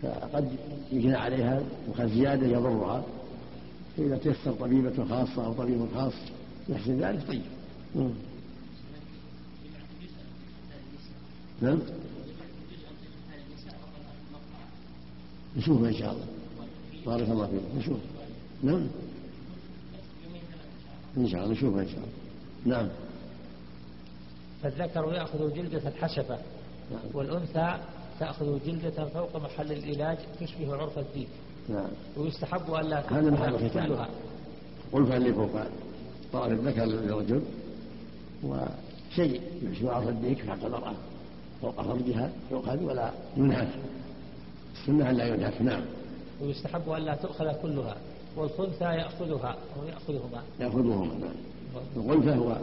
فقد 0.02 0.56
يجنى 0.92 1.14
عليها 1.14 1.62
وقد 1.88 2.08
زيادة 2.08 2.46
يضرها. 2.46 3.04
فإذا 3.96 4.16
تيسر 4.18 4.52
طبيبة 4.52 5.04
خاصة 5.04 5.46
أو 5.46 5.52
طبيب 5.52 5.86
خاص 5.94 6.12
يحسن 6.68 6.98
ذلك 7.00 7.26
طيب. 7.28 7.42
نعم؟ 11.62 11.78
نشوف 15.56 15.84
إن 15.84 15.94
شاء 15.94 16.12
الله. 16.12 16.26
بارك 17.06 17.28
الله 17.28 17.46
فيك. 17.46 17.60
نشوف. 17.78 17.98
نعم؟ 18.62 18.86
إن 21.16 21.28
شاء 21.28 21.40
الله 21.40 21.52
نشوف 21.52 21.78
إن 21.78 21.88
شاء 21.88 21.96
الله. 21.96 22.76
نعم. 22.76 22.88
فالذكر 24.62 25.12
يأخذ 25.14 25.54
جلدة 25.54 25.88
الحشفة 25.88 26.38
نعم. 26.90 27.00
والأنثى 27.14 27.78
تأخذ 28.20 28.58
جلدة 28.66 29.04
فوق 29.04 29.36
محل 29.36 29.72
العلاج 29.72 30.18
تشبه 30.40 30.76
عرف 30.76 30.98
الديك 30.98 31.28
نعم. 31.68 31.88
ويستحب 32.16 32.74
ألا 32.74 33.18
هذا 33.18 33.30
محل 33.30 33.54
الختان 33.54 33.86
كلها. 33.86 34.08
غرفة 34.92 35.16
اللي 35.16 35.32
فوق 35.32 35.50
طرف 36.32 36.52
الذكر 36.52 36.84
للرجل؟ 36.84 37.42
وشيء 38.44 39.40
يشبه 39.62 39.92
عرف 39.92 40.08
الديك 40.08 40.38
في 40.38 40.50
حق 40.50 40.64
المرأة 40.64 40.94
فوق 41.62 41.82
فرجها 41.82 42.32
يؤخذ 42.50 42.82
ولا 42.82 43.10
ينهك 43.36 43.68
السنة 44.74 45.10
أن 45.10 45.16
لا 45.16 45.26
ينهك 45.26 45.62
نعم. 45.62 45.84
ويستحب 46.42 46.92
ألا 46.92 47.14
تؤخذ 47.14 47.52
كلها. 47.62 47.96
والخنثى 48.36 48.84
يأخذها 48.84 49.56
أو 49.76 49.84
يأخذهما. 49.84 50.42
يأخذهما 50.60 51.14
نعم. 51.14 51.34
الغلفة 51.96 52.34
هو 52.34 52.56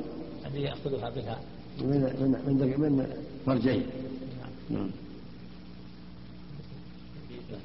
الذي 0.46 0.62
يأخذها 0.62 1.10
بها. 1.10 1.40
من 1.80 1.88
من 1.88 2.56
من, 2.80 2.92
من 2.92 3.08
فرجين. 3.46 3.86
نعم. 4.70 4.90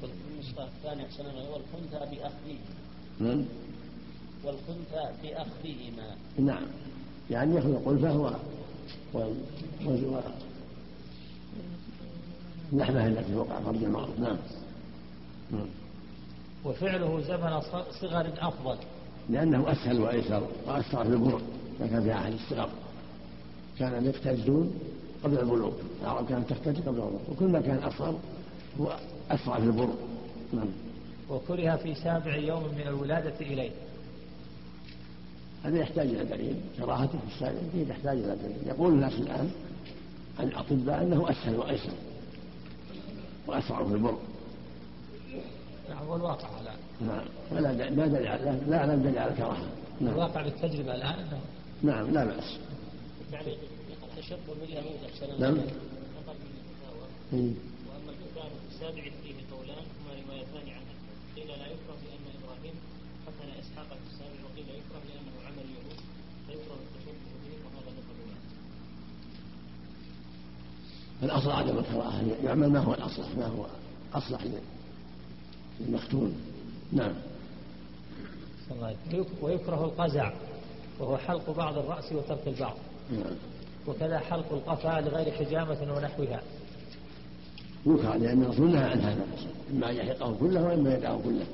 في 0.01 0.07
النسخة 0.33 0.63
الثانية 0.63 1.05
أحسن 1.05 1.25
والخنثى 1.25 2.15
بأخذه 2.15 2.57
نعم. 3.19 3.45
والخنثى 4.43 5.13
بأخذهما. 5.23 6.15
نعم. 6.39 6.65
يعني 7.29 7.55
يأخذ 7.55 7.69
الغلفة 7.69 8.17
و 8.17 8.31
و 9.13 9.19
و 9.83 10.19
اللحمة 12.73 13.07
التي 13.07 13.33
فوق 13.33 13.59
فرج 13.59 13.83
المرأة 13.83 14.09
نعم. 14.19 14.37
نعم. 15.51 15.67
وفعله 16.67 17.21
زمن 17.21 17.61
صغر 18.01 18.29
أفضل. 18.39 18.77
لأنه 19.29 19.71
أسهل 19.71 20.01
وأيسر 20.01 20.43
وأسرع 20.67 21.03
في 21.03 21.09
البر 21.09 21.41
كان 21.79 22.03
في 22.03 22.13
أحد 22.13 22.33
الصغر. 22.33 22.69
كان 23.79 24.05
يقتزون 24.05 24.73
قبل 25.23 25.39
البلوغ 25.39 25.73
العرب 26.01 26.29
كانت 26.29 26.49
تحتاج 26.49 26.75
قبل 26.75 26.89
البلوغ. 26.89 27.19
وكل 27.31 27.47
ما 27.47 27.61
كان 27.61 27.77
أصغر 27.77 28.15
هو 28.79 28.97
أسرع 29.31 29.59
في 29.59 29.63
البر 29.63 29.89
نعم. 30.53 30.69
وكره 31.29 31.75
في 31.75 31.95
سابع 31.95 32.35
يوم 32.35 32.63
من 32.63 32.87
الولادة 32.87 33.35
إليه. 33.41 33.71
هذا 35.63 35.77
يحتاج 35.77 36.07
إلى 36.07 36.25
دليل. 36.25 36.55
كراهته 36.77 37.19
في 37.19 37.35
السابع 37.35 37.59
يحتاج 37.89 38.17
إلى 38.17 38.35
دليل. 38.35 38.67
يقول 38.67 38.93
الناس 38.93 39.13
الآن 39.13 39.51
عن 40.39 40.47
الأطباء 40.47 41.03
أنه 41.03 41.29
أسهل 41.29 41.55
وأيسر 41.55 41.93
وأسرع 43.47 43.83
في 43.83 43.93
البر 43.93 44.17
نعم 45.89 46.07
والواقع 46.09 46.49
لا 46.61 46.71
نعم. 47.07 47.25
ولا 47.51 47.73
د- 47.73 47.91
ما 47.97 48.07
دليل 48.07 48.23
لا 48.69 48.77
أعلم 48.77 49.03
دليل 49.03 49.19
على 49.19 49.31
الكراهة. 49.31 49.67
نعم. 50.01 50.13
الواقع 50.13 50.41
بالتجربة 50.41 50.95
الآن 50.95 51.13
أنه 51.19 51.41
نعم 51.83 52.11
لا 52.11 52.23
بأس. 52.25 52.57
يعني 53.33 53.53
التشبه 54.17 54.53
باليهود 54.61 54.99
أحسن 55.09 55.41
نعم. 55.41 55.57
إيه. 57.33 57.53
وأما 57.87 58.11
الكتاب 58.15 58.51
السابع 58.71 59.03
فيه 59.23 59.35
قولان 59.51 59.83
هما 59.97 60.11
روايتان 60.27 60.69
عنه. 60.75 60.91
قيل 61.35 61.47
لا 61.47 61.65
يكره 61.73 61.97
لأن 62.07 62.25
إبراهيم 62.39 62.75
ختن 63.25 63.49
إسحاق 63.61 63.87
في 63.87 64.05
السابع 64.13 64.39
وقيل 64.45 64.65
يكره 64.79 65.01
لأنه 65.09 65.33
عمل 65.47 65.63
اليهود 65.67 65.99
فيكره 66.47 66.77
التشبه 66.85 67.31
بهم 67.43 67.61
وهذا 67.65 67.91
مثل 67.97 68.07
الأصل 71.23 71.51
عدم 71.51 71.77
الكراهة. 71.77 72.21
يعمل 72.43 72.69
ما 72.69 72.79
هو 72.79 72.93
الأصلح 72.93 73.27
ما 73.37 73.45
هو 73.47 73.65
أصلح 74.13 74.41
للمختون 75.79 76.33
نعم. 76.91 77.13
ويكره 79.41 79.85
القزع 79.85 80.31
وهو 80.99 81.17
حلق 81.17 81.57
بعض 81.57 81.77
الرأس 81.77 82.11
وترك 82.11 82.47
البعض. 82.47 82.75
نعم. 83.11 83.35
وكذا 83.87 84.19
حلق 84.19 84.53
القفا 84.53 85.01
لغير 85.01 85.31
حجامة 85.31 85.93
ونحوها. 85.95 86.41
يكره 87.85 88.15
لأن 88.15 88.43
الرسول 88.43 88.71
نهى 88.71 88.83
عن 88.83 88.99
هذا 88.99 89.25
إما 89.71 89.91
أن 89.91 89.95
يحرقه 89.95 90.35
كله 90.39 90.63
وإما 90.63 90.95
يدعه 90.95 91.21
كله. 91.23 91.45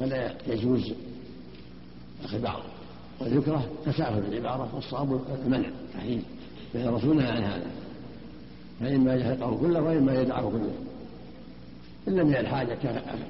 فلا 0.00 0.34
يجوز 0.46 0.92
أخذ 2.24 2.42
بعض 2.42 2.62
ويكره 3.20 3.68
تساهل 3.86 4.34
العبارة 4.34 4.74
والصواب 4.74 5.20
المنع 5.44 5.70
تحريم 5.94 6.24
لأن 6.74 6.88
الرسول 6.88 7.16
نهى 7.16 7.30
عن 7.30 7.42
هذا. 7.42 7.70
فإما 8.80 9.14
يحرقه 9.14 9.56
كله 9.56 9.82
وإما 9.82 10.20
يدعه 10.20 10.50
كله. 10.50 10.72
إن 12.08 12.16
لم 12.16 12.32
يعد 12.32 12.46
حاجة 12.46 12.74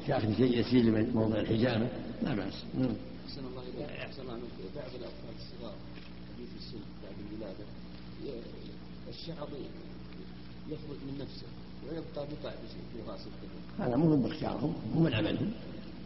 كأخذ 0.07 0.37
شيء 0.37 0.61
يسير 0.61 0.85
من 0.85 1.11
موضع 1.15 1.37
الحجامة 1.37 1.89
لا 2.23 2.35
بأس 2.35 2.65
نعم. 2.79 2.95
أحسن 3.29 3.41
الله 3.47 3.63
إليك. 3.63 3.91
أحسن 3.91 4.23
الله 4.23 4.33
عنك. 4.33 4.43
بعض 4.77 4.91
الأطفال 4.95 5.35
الصغار 5.39 5.75
حديث 6.35 6.49
السن 6.59 6.79
بعد 7.03 7.15
الولادة 7.33 7.65
الشعر 9.09 9.49
يخرج 10.69 10.99
من 11.07 11.19
نفسه 11.21 11.47
ويبقى 11.85 12.27
بقع 12.43 12.51
في 12.51 13.11
راس 13.11 13.21
هذا 13.79 13.97
مو 13.97 14.17
باختيارهم 14.17 14.75
مو 14.95 15.01
من 15.01 15.15
عملهم 15.15 15.51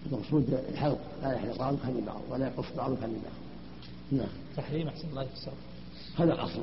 المقصود 0.06 0.60
الحلق 0.68 0.98
لا 1.22 1.32
يحلق 1.32 1.58
بعضهم 1.58 1.78
كان 1.78 2.04
بعض 2.06 2.20
ولا 2.30 2.46
يقص 2.46 2.66
بعضهم 2.76 2.96
كان 2.96 3.12
بعض. 3.12 3.32
نعم. 4.12 4.28
تحريم 4.56 4.88
أحسن 4.88 5.08
الله 5.08 5.22
يفسر 5.22 5.52
هذا 6.18 6.32
الأصل. 6.34 6.62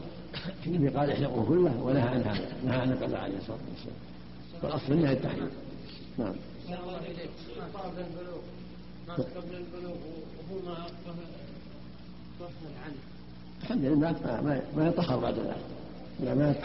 النبي 0.68 0.90
قال 0.90 1.12
احلقوا 1.12 1.46
كله 1.46 1.82
ونهى 1.82 2.02
عن 2.02 2.22
هذا 2.22 2.54
نهى 2.66 2.78
عن 2.78 2.92
القضاء 2.92 3.20
عليه 3.20 3.38
الصلاة 3.38 3.60
والسلام. 3.70 3.98
والأصل 4.64 4.94
النهي 4.94 5.14
التحريم. 5.14 5.50
نعم. 6.20 6.36
ما 6.70 6.76
قبل 7.80 8.00
البلوغ 8.00 8.42
ما 9.08 9.14
قبل 9.14 9.56
البلوغ 9.56 9.96
وهو 9.96 10.66
ما 10.66 10.86
غفل 12.42 12.74
عنه 12.86 12.96
الحمد 13.62 13.86
لله 13.86 14.12
ما, 14.12 14.42
ما, 14.42 14.62
ما 14.78 14.88
يطهر 14.88 15.20
بعد 15.20 15.34
ذلك 15.34 15.66
إذا 16.20 16.34
مات 16.34 16.64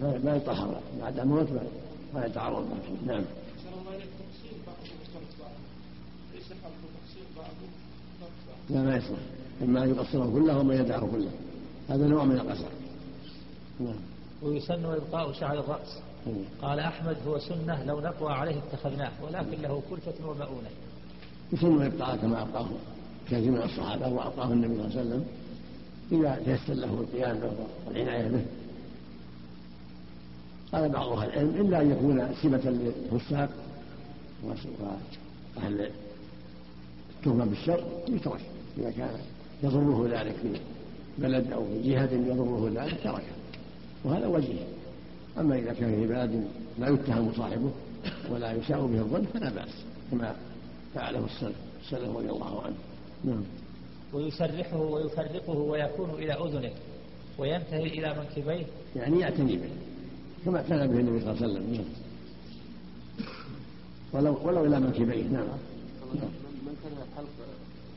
ما, 0.00 0.18
ما 0.24 0.36
يطهر. 0.36 0.80
بعد 1.00 1.18
الموت 1.18 1.48
ما, 2.14 2.26
يتعرض 2.26 2.66
له. 2.70 3.14
نعم. 3.14 3.24
وترك 6.34 6.58
بعض 7.36 7.46
لا 8.70 8.82
ما 8.82 8.96
يصلح. 8.96 9.18
إما 9.62 9.84
أن 9.84 9.88
يقصره 9.88 10.30
كله 10.32 10.58
وما 10.58 10.74
يدعه 10.74 11.00
كله. 11.00 11.30
هذا 11.88 12.06
نوع 12.06 12.24
من 12.24 12.40
القصر. 12.40 12.68
نعم. 13.80 14.00
ويسن 14.42 14.84
إبقاء 14.84 15.32
شعر 15.32 15.60
الرأس. 15.60 15.98
قال 16.62 16.80
أحمد 16.80 17.16
هو 17.26 17.38
سنة 17.38 17.84
لو 17.84 18.00
نقوى 18.00 18.32
عليه 18.32 18.56
اتخذناه 18.58 19.10
ولكن 19.22 19.62
له 19.62 19.82
كلفة 19.90 20.28
ومؤونة 20.28 20.70
يسن 21.52 21.82
إبقاء 21.82 22.16
كما 22.16 22.42
أبقاه 22.42 22.66
كثير 23.26 23.50
من 23.50 23.62
الصحابة 23.62 24.08
وأبقاه 24.08 24.52
النبي 24.52 24.74
صلى 24.74 24.84
الله 24.86 24.98
عليه 24.98 25.00
وسلم 25.00 25.24
إذا 26.12 26.42
تيسر 26.44 26.74
له 26.74 27.00
القيام 27.00 27.40
والعناية 27.86 28.28
به. 28.28 28.44
قال 30.72 30.88
بعض 30.88 31.12
أهل 31.12 31.28
العلم 31.28 31.66
إلا 31.66 31.82
أن 31.82 31.90
يكون 31.90 32.34
سمة 32.42 32.70
للفساق 33.10 33.50
وأهل 34.44 35.90
التهمة 37.16 37.44
بالشر 37.44 37.84
يترك 38.08 38.40
إذا 38.78 38.90
كان 38.90 39.10
يضره 39.62 40.08
ذلك 40.10 40.34
في 40.42 40.60
بلد 41.18 41.52
أو 41.52 41.64
في 41.64 41.90
جهة 41.90 42.12
يضره 42.12 42.70
ذلك 42.74 43.00
تركه 43.04 43.22
وهذا 44.04 44.26
وجيه 44.26 44.64
أما 45.40 45.58
إذا 45.58 45.72
كان 45.72 45.94
في 45.94 46.06
بلد 46.06 46.48
لا 46.78 46.88
يتهم 46.88 47.32
صاحبه 47.32 47.70
ولا 48.30 48.52
يساء 48.52 48.86
به 48.86 48.98
الظن 48.98 49.24
فلا 49.34 49.50
بأس 49.50 49.84
كما 50.10 50.36
فعله 50.94 51.24
السلف 51.24 51.56
السلف 51.84 52.16
رضي 52.16 52.30
الله 52.30 52.62
عنه. 52.62 52.76
نعم. 53.24 53.42
ويسرحه 54.12 54.76
ويفرقه 54.76 55.58
ويكون 55.58 56.10
إلى 56.10 56.32
أذنه 56.32 56.70
وينتهي 57.38 57.86
إلى 57.86 58.14
منكبيه. 58.18 58.66
يعني 58.96 59.20
يعتني 59.20 59.56
به 59.56 59.70
كما 60.44 60.62
كان 60.62 60.86
به 60.86 61.00
النبي 61.00 61.20
صلى 61.20 61.30
الله 61.30 61.42
عليه 61.42 61.52
وسلم. 61.52 61.74
نعم. 61.74 61.84
ولو 64.12 64.38
ولو 64.44 64.66
إلى 64.66 64.80
منكبيه 64.80 65.22
نعم. 65.22 65.46
من 66.14 66.74
كره 66.82 67.02
الحلق 67.02 67.28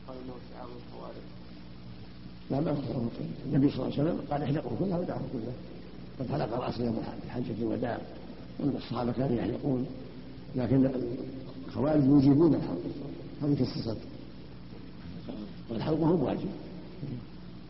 قال 0.08 0.16
انه 0.24 0.34
شعار 0.52 0.68
الخوارج 0.78 1.24
لا 2.50 2.60
ما 2.60 2.76
النبي 3.46 3.70
صلى 3.70 3.86
الله 3.86 3.98
عليه 3.98 4.02
وسلم 4.02 4.20
قال 4.30 4.42
احلقوا 4.42 4.70
كله 4.78 4.98
ودعوا 4.98 5.20
كله 5.32 5.52
قد 6.20 6.26
حلق 6.32 6.60
راسه 6.60 6.84
يوم 6.84 7.02
حجة 7.28 7.54
الوداع. 7.62 7.98
وان 8.60 8.72
الصحابة 8.76 9.12
كانوا 9.12 9.36
يحلقون. 9.36 9.86
لكن 10.56 10.90
الخوارج 11.68 12.04
يوجبون 12.04 12.54
الحلق. 12.54 12.82
هذه 13.42 13.54
كالصدق 13.54 13.96
والحلق 15.70 15.98
هو 15.98 16.26
واجب 16.26 16.48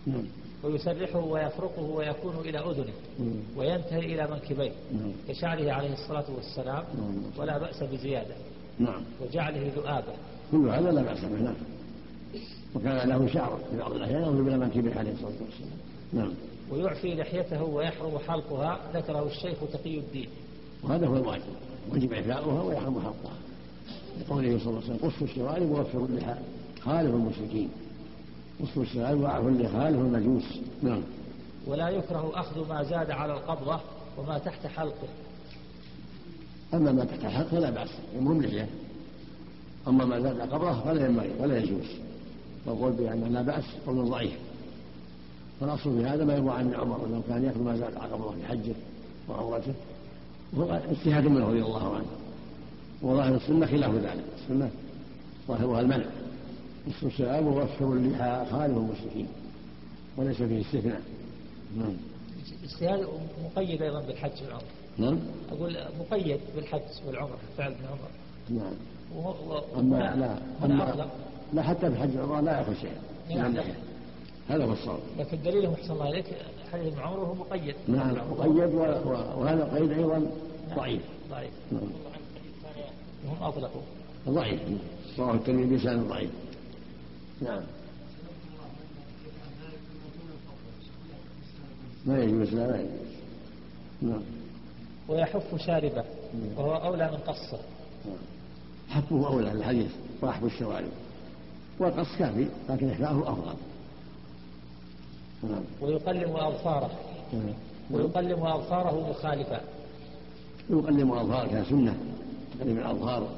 نعم. 0.06 0.24
ويسرحه 0.64 1.18
ويفرقه 1.18 1.82
ويكون 1.82 2.36
إلى 2.36 2.58
أذنه. 2.58 2.92
مم. 3.20 3.32
وينتهي 3.56 3.98
إلى 4.14 4.28
منكبيه. 4.30 4.72
نعم. 4.92 5.12
كشعره 5.28 5.72
عليه 5.72 5.92
الصلاة 5.92 6.24
والسلام 6.36 6.84
نعم. 6.98 7.14
ولا 7.38 7.58
بأس 7.58 7.82
بزيادة. 7.82 8.34
نعم. 8.78 9.02
وجعله 9.20 9.72
ذؤابا. 9.76 10.14
كل 10.52 10.68
هذا 10.68 10.92
لا 10.92 11.02
بأس 11.02 11.20
به 11.20 11.42
نعم. 11.42 11.54
وكان 12.74 13.08
له 13.08 13.26
شعر 13.26 13.58
في 13.70 13.78
بعض 13.78 13.92
الأحيان 13.92 14.22
يضرب 14.22 14.48
إلى 14.48 14.58
منكبه 14.58 14.98
عليه 14.98 15.12
الصلاة 15.12 15.32
والسلام. 15.32 15.78
نعم. 16.12 16.32
ويعفي 16.72 17.14
لحيته 17.14 17.62
ويحرم 17.62 18.18
حلقها 18.18 18.80
ذكره 18.94 19.26
الشيخ 19.26 19.58
تقي 19.72 19.98
الدين. 19.98 20.28
وهذا 20.82 21.06
هو 21.06 21.16
الواجب. 21.16 21.42
وجب 21.92 22.12
إعفاؤها 22.12 22.62
ويحرم 22.62 23.00
حلقها. 23.00 23.36
لقوله 24.20 24.58
صلى 24.58 24.68
الله 24.68 24.82
عليه 24.82 24.94
وسلم 24.94 25.10
قصوا 25.10 25.26
الشوارب 25.26 25.70
ووفروا 25.70 26.06
اللحى 26.06 26.34
خالف 26.80 27.14
المشركين. 27.14 27.68
قصوا 28.62 28.82
الشوارب 28.82 29.20
واعفوا 29.20 29.48
اللحى 29.48 29.72
خالف 29.72 29.98
المجوس. 29.98 30.44
نعم. 30.82 31.02
ولا 31.66 31.88
يكره 31.88 32.32
أخذ 32.34 32.68
ما 32.68 32.82
زاد 32.82 33.10
على 33.10 33.32
القبضة 33.32 33.80
وما 34.18 34.38
تحت 34.38 34.66
حلقه. 34.66 35.08
أما 36.74 36.92
ما 36.92 37.04
تحت 37.04 37.24
الحلق 37.24 37.46
فلا 37.46 37.70
بأس. 37.70 37.90
المهم 38.18 38.42
لحية 38.42 38.68
أما 39.88 40.04
ما 40.04 40.20
زاد 40.20 40.40
قبره 40.40 40.82
فلا 40.84 41.06
ينبغي 41.06 41.30
ولا 41.40 41.58
يجوز. 41.58 41.86
والقول 42.66 42.92
بأنه 42.92 43.28
لا 43.28 43.42
بأس 43.42 43.64
قول 43.86 44.10
ضعيف. 44.10 44.38
فالأصل 45.62 45.98
في 45.98 46.06
هذا 46.06 46.24
ما 46.24 46.34
يروى 46.34 46.50
عن 46.50 46.74
عمر 46.74 47.06
أنه 47.06 47.22
كان 47.28 47.44
يأخذ 47.44 47.62
ما 47.62 47.76
زاد 47.76 47.96
على 47.96 48.12
قبره 48.12 48.30
في 48.40 48.46
حجه 48.46 48.74
وعمرته. 49.28 49.74
وهو 50.56 50.80
اجتهاد 50.90 51.24
منه 51.24 51.46
رضي 51.46 51.62
الله 51.62 51.94
عنه. 51.94 52.06
وظاهر 53.02 53.34
السنة 53.34 53.66
خلاف 53.66 53.94
ذلك. 53.94 54.24
السنة 54.42 54.70
ظاهرها 55.48 55.80
المنع. 55.80 56.04
نصف 56.88 57.04
الشباب 57.04 57.46
ووفر 57.46 57.92
اللحى 57.92 58.46
خالف 58.50 58.76
المشركين. 58.76 59.26
وليس 60.16 60.36
فيه 60.36 60.60
استثناء. 60.60 61.00
نعم. 61.76 61.96
اجتهاد 62.64 63.08
مقيد 63.44 63.82
أيضا 63.82 64.00
بالحج 64.00 64.42
والعمرة. 64.42 64.64
نعم. 64.98 65.18
أقول 65.52 65.76
مقيد 66.00 66.40
بالحج 66.56 67.06
والعمرة 67.06 67.38
فعل 67.56 67.72
ابن 67.72 67.84
عمر. 67.86 68.62
نعم. 68.62 68.74
وهو 69.16 69.62
أما 69.76 69.96
لا 69.96 70.36
أطلق 70.62 71.08
لا 71.52 71.62
حتى 71.62 71.90
في 71.90 71.96
حج 71.96 72.10
العمرة 72.16 72.40
لا 72.40 72.58
يأخذ 72.58 72.74
شيئا. 72.74 73.00
من 73.30 73.54
نعم. 73.54 73.64
هذا 74.48 74.64
هو 74.64 74.72
الصواب. 74.72 74.98
لكن 75.18 75.42
دليله 75.42 75.74
أحسن 75.74 75.92
الله 75.92 76.08
إليك 76.08 76.26
حديث 76.72 76.92
ابن 76.92 77.02
عمر 77.02 77.18
وهو 77.18 77.34
مقيد. 77.34 77.74
نعم 77.88 78.14
مقيد. 78.30 78.74
وهذا 79.36 79.64
القيد 79.64 79.92
أيضا 79.92 80.26
ضعيف. 80.76 81.02
ضعيف. 81.30 81.50
نعم. 81.72 81.82
وهم 83.26 83.42
أطلقوا. 83.42 83.82
ضعيف. 84.28 84.60
رواه 85.18 85.34
الترمذي 85.34 85.64
بلسان 85.64 86.08
ضعيف. 86.08 86.30
نعم. 87.40 87.62
ما 92.06 92.22
يجوز 92.22 92.54
لا 92.54 92.66
ما 92.66 92.76
يجوز. 92.76 93.12
نعم. 94.02 94.22
ويحف 95.08 95.54
شاربه 95.66 96.04
وهو 96.56 96.74
أولى 96.74 97.10
من 97.10 97.18
قصه. 97.18 97.58
نعم. 98.06 98.16
حفه 98.88 99.26
أولى 99.26 99.52
الحديث 99.52 99.90
وحف 100.22 100.44
الشوارب. 100.44 100.90
والقص 101.78 102.16
كافي 102.18 102.48
لكن 102.68 102.90
إحفاؤه 102.90 103.32
أفضل. 103.32 103.46
نعم 103.46 103.56
ويقلم 105.80 106.36
أظفاره 106.36 106.90
نعم. 107.32 107.54
ويقلم 107.90 108.46
أظفاره 108.46 109.10
مخالفا. 109.10 109.60
يقلم 110.70 111.12
أظفاره 111.12 111.48
كان 111.48 111.64
سنة. 111.64 111.96
يقلم 112.60 112.78
الأظفار 112.78 113.28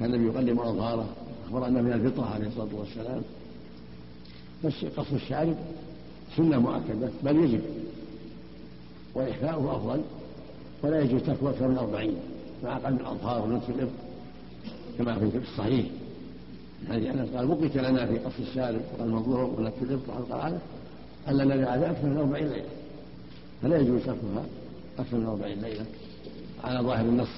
كان 0.00 0.14
النبي 0.14 0.26
يقلم 0.26 0.60
أظفاره 0.60 1.06
أخبر 1.46 1.66
أن 1.66 1.84
من 1.84 1.92
الفطرة 1.92 2.24
عليه 2.34 2.46
الصلاة 2.46 2.68
والسلام. 2.74 3.22
قص 4.96 5.12
الشارب 5.12 5.56
سنة 6.36 6.58
مؤكدة 6.58 7.10
بل 7.22 7.36
يجب. 7.36 7.62
وإحفاؤه 9.14 9.76
أفضل. 9.76 10.00
ولا 10.82 11.00
يجوز 11.00 11.22
ترك 11.22 11.38
أكثر 11.42 11.68
من 11.68 11.78
أربعين. 11.78 12.16
مع 12.64 12.76
قلم 12.78 12.96
الأظفار 12.96 13.42
ونصف 13.42 13.70
الإبط. 13.70 13.90
كما 14.98 15.18
في 15.18 15.38
الصحيح. 15.38 15.86
من 16.82 16.92
حديث 16.92 17.06
أنس 17.06 17.28
قال 17.28 17.46
بقيت 17.46 17.76
لنا 17.76 18.06
في 18.06 18.18
قص 18.18 18.32
الشارب 18.40 18.80
وقلم 18.94 19.16
الظهر 19.16 19.44
ونصف 19.44 19.82
الإبط 19.82 20.08
وحلق 20.08 20.34
العادة 20.34 20.58
ألا 21.28 21.44
نبي 21.44 21.64
على 21.64 21.90
أكثر 21.90 22.06
من 22.06 22.16
أربعين 22.16 22.48
ليلة. 22.48 22.68
فلا 23.62 23.78
يجوز 23.78 24.02
تركها 24.02 24.44
أكثر 24.98 25.16
من 25.16 25.26
أربعين 25.26 25.60
ليلة 25.60 25.86
على 26.64 26.80
ظاهر 26.80 27.04
النص. 27.04 27.28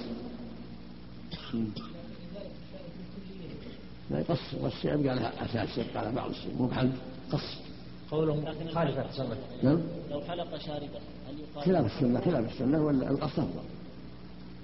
لا 4.10 4.18
يقص 4.18 4.54
قص. 4.62 4.84
يبقى 4.84 5.14
لها 5.16 5.44
أساس 5.44 5.78
يبقى 5.78 5.98
على 5.98 6.12
بعض 6.12 6.30
الشيء 6.30 6.54
مو 6.58 6.66
بحل 6.66 6.90
قص. 7.32 7.56
قولهم 8.10 8.44
خالفا 8.74 9.06
أحسن 9.06 9.22
الله 9.22 9.36
نعم. 9.62 9.80
لو 10.10 10.20
حلق 10.20 10.58
شاربة 10.58 10.98
هل 11.28 11.40
يقال 11.40 11.64
خلاف 11.64 11.86
السنة 11.86 12.20
خلاف 12.20 12.52
السنة 12.52 12.84
ولا 12.84 13.10
القص 13.10 13.38
أفضل 13.38 13.62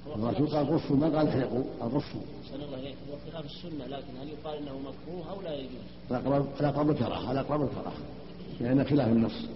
هو 0.06 0.28
الرسول 0.28 0.48
قال 0.48 0.66
قصوا 0.66 0.96
ما 0.96 1.18
قال 1.18 1.28
احرقوا 1.28 1.64
قال 1.80 1.90
قصوا 1.90 2.20
صلى 2.50 2.64
الله 2.64 2.76
عليه 2.76 2.90
هو 2.90 3.32
خلاف 3.32 3.44
السنة 3.44 3.86
لكن 3.86 4.16
هل 4.20 4.28
يقال 4.28 4.58
إنه 4.58 4.78
مكروه 4.78 5.30
أو 5.30 5.42
لا 5.42 5.54
يجوز؟ 5.54 5.70
الأقرب 6.10 6.46
الأقرب 6.60 6.90
الكراهة 6.90 7.32
الأقرب 7.32 7.62
الكراهة 7.62 7.92
لأن 8.60 8.84
خلاف 8.84 9.08
النص. 9.08 9.46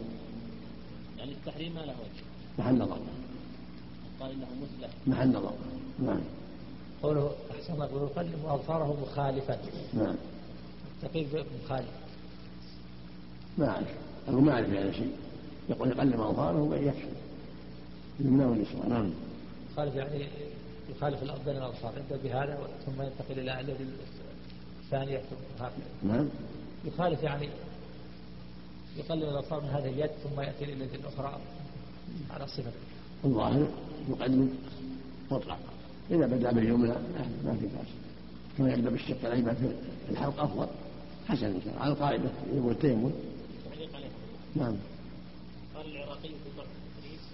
يعني 1.18 1.32
التحريم 1.32 1.74
ما 1.74 1.80
له 1.80 1.92
وجه. 1.92 2.24
محل 2.58 2.78
نظر. 2.78 2.98
قال 4.20 4.30
إنه 4.30 4.46
مثله 4.62 4.88
محل 5.06 5.28
نظر. 5.28 5.52
نعم. 5.98 6.20
قوله 7.02 7.32
أحسن 7.50 7.72
الله 7.72 7.94
ويقلم 7.94 8.46
أظفاره 8.46 8.96
مخالفا. 9.02 9.58
نعم. 9.94 10.14
تقيل 11.02 11.26
مخالف. 11.64 11.90
ما 13.58 13.68
أعرف. 13.68 13.94
أقول 14.28 14.42
ما 14.42 14.52
أعرف 14.52 14.70
هذا 14.70 14.92
شيء. 14.92 15.12
يقول 15.68 15.88
يقلم 15.88 16.20
أظفاره 16.20 16.62
ويكفي 16.62 17.08
اليمنى 18.20 18.44
واليسرى 18.44 18.88
نعم. 18.88 19.10
مخالف 19.72 19.94
يعني 19.94 20.28
يخالف 20.96 21.22
الأرض 21.22 21.44
بين 21.44 21.56
الأظفار 21.56 21.92
يبدأ 21.98 22.22
بهذا 22.24 22.58
ثم 22.86 23.02
ينتقل 23.02 23.38
إلى 23.38 23.60
الذي 23.60 23.86
الثانية 24.84 25.18
ثم 25.18 25.64
هكذا 25.64 25.84
نعم. 26.02 26.28
يخالف 26.84 27.22
يعني 27.22 27.48
يقلل 28.96 29.22
الأظفار 29.22 29.60
من 29.60 29.68
هذه 29.68 29.88
اليد 29.88 30.10
ثم 30.10 30.40
يأتي 30.40 30.64
اليد 30.64 30.94
الأخرى 30.94 31.40
على 32.30 32.46
صفة. 32.46 32.72
الظاهر 33.24 33.68
يقدم 34.08 34.48
مطلق. 35.30 35.58
إذا 36.10 36.26
بدأ 36.26 36.52
باليمنى 36.52 36.94
ما 37.44 37.56
في 37.60 37.66
بأس. 37.66 37.88
كما 38.58 38.72
يبدأ 38.72 38.90
بالشق 38.90 39.24
الأيمن 39.24 39.54
في 39.54 40.12
الحلق 40.12 40.40
أفضل. 40.40 40.66
حسن 41.28 41.46
إن 41.46 41.60
شاء 41.64 41.72
الله. 41.72 41.82
على 41.82 41.92
القاعدة. 41.92 42.30
يقول 42.52 42.72
التيمم 42.72 43.10
نعم. 44.56 44.76
قال 45.74 45.86
العراقي 45.90 46.28
في 46.42 46.50
طرح 46.56 46.70
التدريس 46.78 47.24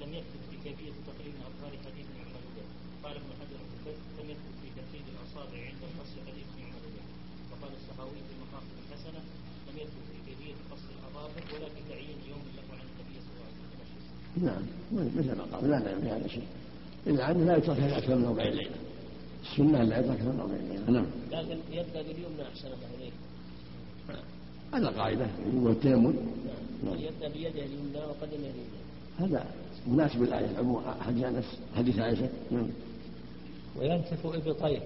لم 0.00 0.10
يكتب 0.18 0.40
في 0.50 0.56
كيفية 0.64 0.94
تقريب 1.10 1.34
أظهار 1.48 1.72
حديث 1.86 2.06
يعمل 2.18 2.44
به 2.56 2.66
قال 3.04 3.14
ابن 3.16 3.30
حجر 3.40 3.58
في 3.68 3.74
الفتح 3.78 4.02
لم 4.18 4.26
يكتب 4.30 4.54
في 4.62 4.68
ترتيب 4.78 5.04
الأصابع 5.14 5.58
عند 5.68 5.82
القص 5.88 6.12
حديث 6.28 6.48
يعمل 6.62 6.84
به 6.94 7.04
وقال 7.50 7.72
السخاوي 7.80 8.20
في 8.28 8.34
مقاصد 8.44 8.74
الحسنة 8.82 9.20
لم 9.66 9.76
يكتب 9.82 10.02
في 10.10 10.16
كيفية 10.26 10.56
قص 10.70 10.84
الأظافر 10.96 11.42
ولا 11.54 11.68
في 11.74 11.80
تعيين 11.90 12.18
يوم 12.30 12.42
له 12.56 12.66
عن 12.74 12.86
النبي 12.90 13.16
صلى 13.24 13.34
الله 13.34 13.48
عليه 13.50 13.62
وسلم 13.66 14.14
نعم 14.36 14.62
مثل 14.92 15.36
ما 15.36 15.44
قال 15.52 15.70
لا 15.70 15.78
نعم 15.78 16.00
في 16.00 16.08
هذا 16.08 16.28
شيء. 16.28 16.46
إلا 17.06 17.30
أنه 17.30 17.44
لا 17.44 17.56
يترك 17.56 17.78
هذا 17.78 17.98
أكثر 17.98 18.14
من 18.14 18.24
أربعين 18.24 18.52
ليلة. 18.52 18.76
السنة 19.42 19.82
لا 19.82 19.98
يترك 19.98 20.20
من 20.20 20.40
أربعين 20.40 20.68
ليلة. 20.68 20.90
نعم. 20.90 21.06
لكن 21.32 21.58
يبدأ 21.72 22.02
باليمنى 22.02 22.42
أحسن 22.42 22.66
الله 22.66 22.88
إليك. 22.98 23.12
هذا 24.72 24.88
قاعدة 24.88 25.26
هو 25.62 25.68
التيمم. 25.68 26.14
نعم. 26.84 26.94
يبدأ 26.94 27.28
بيده 27.28 27.64
اليمنى 27.64 27.98
وقدمه 27.98 28.34
اليمنى. 28.34 28.84
هذا 29.18 29.46
مناسب 29.86 30.22
الآية 30.22 30.50
العموم 30.50 30.82
حديث 31.00 31.24
أنس 31.24 31.44
حديث 31.76 31.98
عائشة. 31.98 32.28
نعم. 32.50 32.66
وينتف 33.76 34.26
إبطيه 34.26 34.80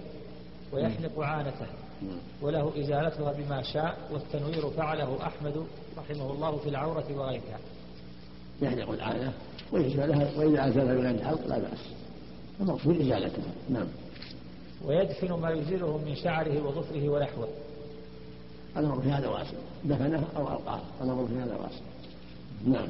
ويحلق 0.72 1.20
عانته. 1.20 1.66
نعم. 2.02 2.18
وله 2.42 2.80
إزالتها 2.80 3.32
بما 3.32 3.62
شاء 3.62 4.08
والتنوير 4.12 4.70
فعله 4.70 5.26
أحمد 5.26 5.66
رحمه 5.98 6.32
الله 6.32 6.56
في 6.56 6.68
العورة 6.68 7.06
وغيرها. 7.16 7.58
يحلق 8.62 8.90
العانة 8.90 9.32
ويزالها 9.72 10.39
وإذا 10.39 10.68
أزالها 10.68 10.94
من 10.94 11.01
غير 11.01 11.10
الحلق 11.10 11.47
لا 11.47 11.59
بأس. 11.59 11.78
المقصود 12.60 13.01
إزالتها. 13.01 13.52
نعم. 13.70 13.86
ويدفن 14.85 15.32
ما 15.32 15.51
يزيله 15.51 15.98
من 15.98 16.14
شعره 16.14 16.66
وظفره 16.66 17.09
ونحوه. 17.09 17.48
الأمر 18.76 19.01
في 19.01 19.10
هذا 19.10 19.28
واسع. 19.28 19.56
دفنه 19.85 20.24
أو 20.36 20.43
ألقاه. 20.43 20.80
الأمر 21.02 21.26
في 21.26 21.35
هذا 21.35 21.56
واسع. 21.56 21.80
نعم. 22.66 22.89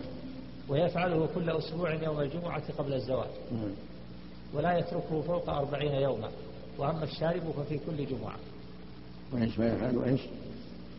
ويفعله 0.68 1.28
كل 1.34 1.50
أسبوع 1.50 1.94
يوم 1.94 2.20
الجمعة 2.20 2.62
قبل 2.78 2.92
الزواج 2.92 3.30
نعم. 3.52 3.70
ولا 4.54 4.78
يتركه 4.78 5.20
فوق 5.20 5.50
أربعين 5.50 5.92
يوما. 5.92 6.28
وأما 6.78 7.04
الشارب 7.04 7.42
ففي 7.56 7.78
كل 7.78 8.06
جمعة. 8.06 8.36
وإيش 9.32 9.58
ويفعل 9.58 9.96
وإيش؟ 9.96 10.20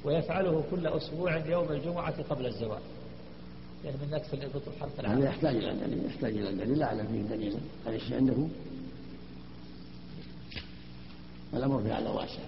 ويفعله 0.05 0.63
كل 0.71 0.87
أسبوع 0.87 1.37
يوم 1.37 1.71
الجمعة 1.71 2.23
قبل 2.29 2.45
الزواج 2.45 2.81
يعني 3.85 3.97
من 3.97 4.07
نتف 4.11 4.33
الإبط 4.33 4.67
الحرف 4.67 4.91
هذا 4.93 5.01
العام 5.01 5.23
يحتاج 5.23 5.55
إلى 5.55 5.73
دليل 5.73 6.05
يحتاج 6.05 6.37
إلى 6.37 6.51
دليل 6.51 6.79
لا 6.79 6.85
أعلم 6.85 7.07
فيه 7.07 7.35
دليلا 7.35 7.59
هذا 7.85 7.95
الشيء 7.95 8.15
عنده. 8.15 8.47
الأمر 11.53 11.83
في 11.83 11.91
هذا 11.91 12.09
واسع. 12.09 12.43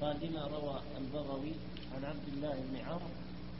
قال 0.00 0.16
لما 0.22 0.46
روى 0.46 0.80
البغوي 0.98 1.52
عن 1.96 2.04
عبد 2.04 2.28
الله 2.34 2.54
بن 2.70 2.76
عمرو 2.76 3.10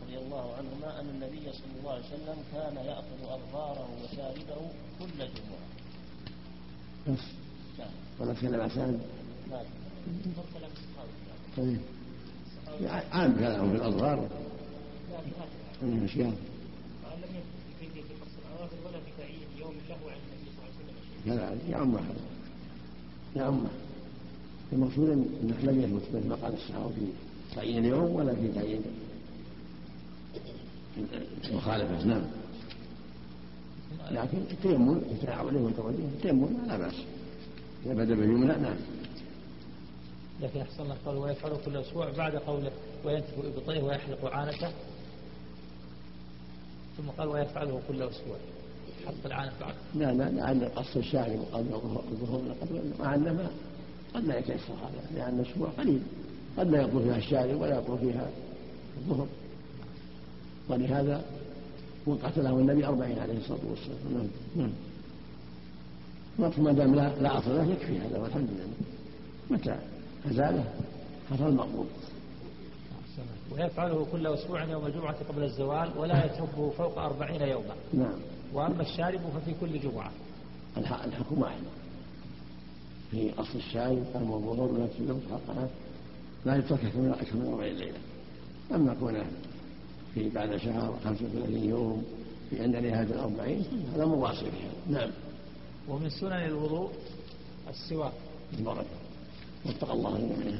رضي 0.02 0.18
الله 0.18 0.54
عنهما 0.54 1.00
أن 1.00 1.08
النبي 1.08 1.52
صلى 1.52 1.80
الله 1.80 1.92
عليه 1.92 2.04
وسلم 2.04 2.36
كان 2.52 2.76
يأخذ 2.76 3.22
اظفاره 3.22 3.88
وشاربه 4.02 4.70
كل 4.98 5.18
جمعة. 5.18 5.60
بس. 7.08 7.24
نعم. 7.78 7.88
ولا 8.20 8.34
تكلم 8.34 8.60
عن 8.60 8.70
سند 8.70 9.00
نعم. 9.50 9.64
طيب. 11.56 11.80
عام 13.12 13.34
كلامه 13.36 13.70
في 13.70 13.76
الأظهار 13.76 14.16
لا 14.20 15.16
بهذا 15.20 15.48
من 15.82 16.04
أشياء 16.04 16.32
قال 17.04 17.18
لم 17.18 17.36
يكن 17.36 17.60
في 17.80 17.86
كيفيه 17.86 18.14
قص 18.20 18.34
الاواخر 18.44 18.76
ولا 18.86 19.00
في 19.00 19.10
تعيين 19.18 19.48
يوم 19.58 19.74
له 19.88 20.10
عن 20.10 20.18
النبي 20.26 20.50
يا 21.26 21.82
أمه 21.82 22.00
يا 23.36 23.48
أمه 23.48 23.70
المقصود 24.72 25.08
أنه 25.10 25.56
لم 25.62 25.80
يثبت 25.80 26.14
مثل 26.14 26.28
ما 26.28 26.34
قال 26.34 26.54
الصحابة 26.54 26.88
في 26.88 27.00
تعيين 27.56 27.84
اليوم 27.84 28.14
ولا 28.14 28.34
في 28.34 28.48
تعيين 28.48 28.82
مخالفة. 31.52 32.04
نعم. 32.04 32.22
لكن 34.10 34.38
التيمم 34.50 35.00
عليه 35.28 35.60
والتوجه 35.60 35.94
التيمم 35.96 36.66
لا 36.66 36.76
بأس. 36.76 36.94
إذا 37.86 37.94
بدأ 37.94 38.14
باليمنى 38.14 38.46
نعم. 38.46 38.76
لكن 40.42 40.60
أحسن 40.60 40.82
الله 40.82 40.96
قال 41.06 41.16
ويفعله 41.16 41.56
كل 41.66 41.76
أسبوع 41.76 42.10
بعد 42.10 42.36
قوله 42.36 42.72
وينتف 43.04 43.34
إبطيه 43.38 43.82
ويحلق 43.82 44.24
عانته. 44.24 44.72
ثم 46.96 47.08
قال 47.18 47.28
ويفعله 47.28 47.80
كل 47.88 48.02
أسبوع. 48.02 48.36
حلق 49.06 49.26
العانة 49.26 49.52
بعد. 49.60 49.74
لا 49.94 50.12
لا 50.12 50.30
لعل 50.30 50.68
قص 50.68 50.96
الشعر 50.96 51.30
وقد 51.30 51.66
الظهور 52.12 52.42
قد 52.60 52.92
مع 53.00 53.14
أن 53.14 53.22
ما 53.22 53.50
قد 54.14 54.24
لا 54.24 54.38
يتيسر 54.38 54.72
هذا 54.72 55.16
لأن 55.16 55.40
الأسبوع 55.40 55.68
قليل. 55.68 56.02
قد 56.58 56.70
لا 56.70 56.82
يطول 56.82 57.02
فيها 57.02 57.16
الشعر 57.16 57.54
ولا 57.54 57.78
يطول 57.78 57.98
فيها 57.98 58.30
الظهر 58.98 59.26
ولهذا 60.68 61.24
وقت 62.06 62.38
له 62.38 62.50
النبي 62.50 62.86
أربعين 62.86 63.18
عليه 63.18 63.38
الصلاة 63.38 63.60
والسلام. 63.70 63.98
نعم 64.14 64.28
نعم. 64.56 64.72
وقت 66.38 66.58
ما 66.58 66.72
دام 66.72 66.94
لا 66.94 67.08
لا 67.20 67.38
أصل 67.38 67.56
له 67.56 67.64
يكفي 67.72 67.98
هذا 67.98 68.18
والحمد 68.18 68.48
لله. 68.50 68.66
متى؟ 69.50 69.76
أزاله 70.30 70.64
حصل 71.30 71.48
المقبول. 71.48 71.86
ويفعله 73.52 74.06
كل 74.12 74.26
أسبوع 74.26 74.64
يوم 74.64 74.86
الجمعة 74.86 75.16
قبل 75.28 75.42
الزوال 75.42 75.90
ولا 75.98 76.24
يتركه 76.24 76.70
فوق 76.78 76.98
أربعين 76.98 77.42
يوما. 77.42 77.74
نعم. 77.94 78.18
وأما 78.54 78.82
الشارب 78.82 79.20
ففي 79.20 79.54
كل 79.60 79.80
جمعة 79.80 80.10
الح- 80.76 81.04
الحكم 81.04 81.42
واحد. 81.42 81.60
في 83.10 83.32
أصل 83.38 83.58
الشاي 83.58 83.96
قام 84.14 84.32
الظهور 84.32 84.72
ولا 84.72 84.86
تسلم 84.86 85.20
حقها 85.30 85.68
لا 86.46 86.56
يترك 86.56 86.84
من 86.96 87.10
أكثر 87.20 87.36
من 87.36 87.46
أربعين 87.52 87.76
ليلة 87.76 87.98
أما 88.74 88.94
كونه 88.94 89.26
في 90.14 90.28
بعد 90.28 90.56
شهر 90.56 90.98
35 91.04 91.64
يوم 91.64 92.04
في 92.50 92.62
عند 92.62 92.76
نهاية 92.76 93.02
الأربعين 93.06 93.64
هذا 93.94 94.04
مواصل. 94.04 94.46
نعم. 94.90 95.10
ومن 95.88 96.10
سنن 96.10 96.32
الوضوء 96.32 96.90
السواك. 97.70 98.12
البركة 98.58 98.84
واتقى 99.66 99.92
الله 99.92 100.18
جميعا 100.18 100.58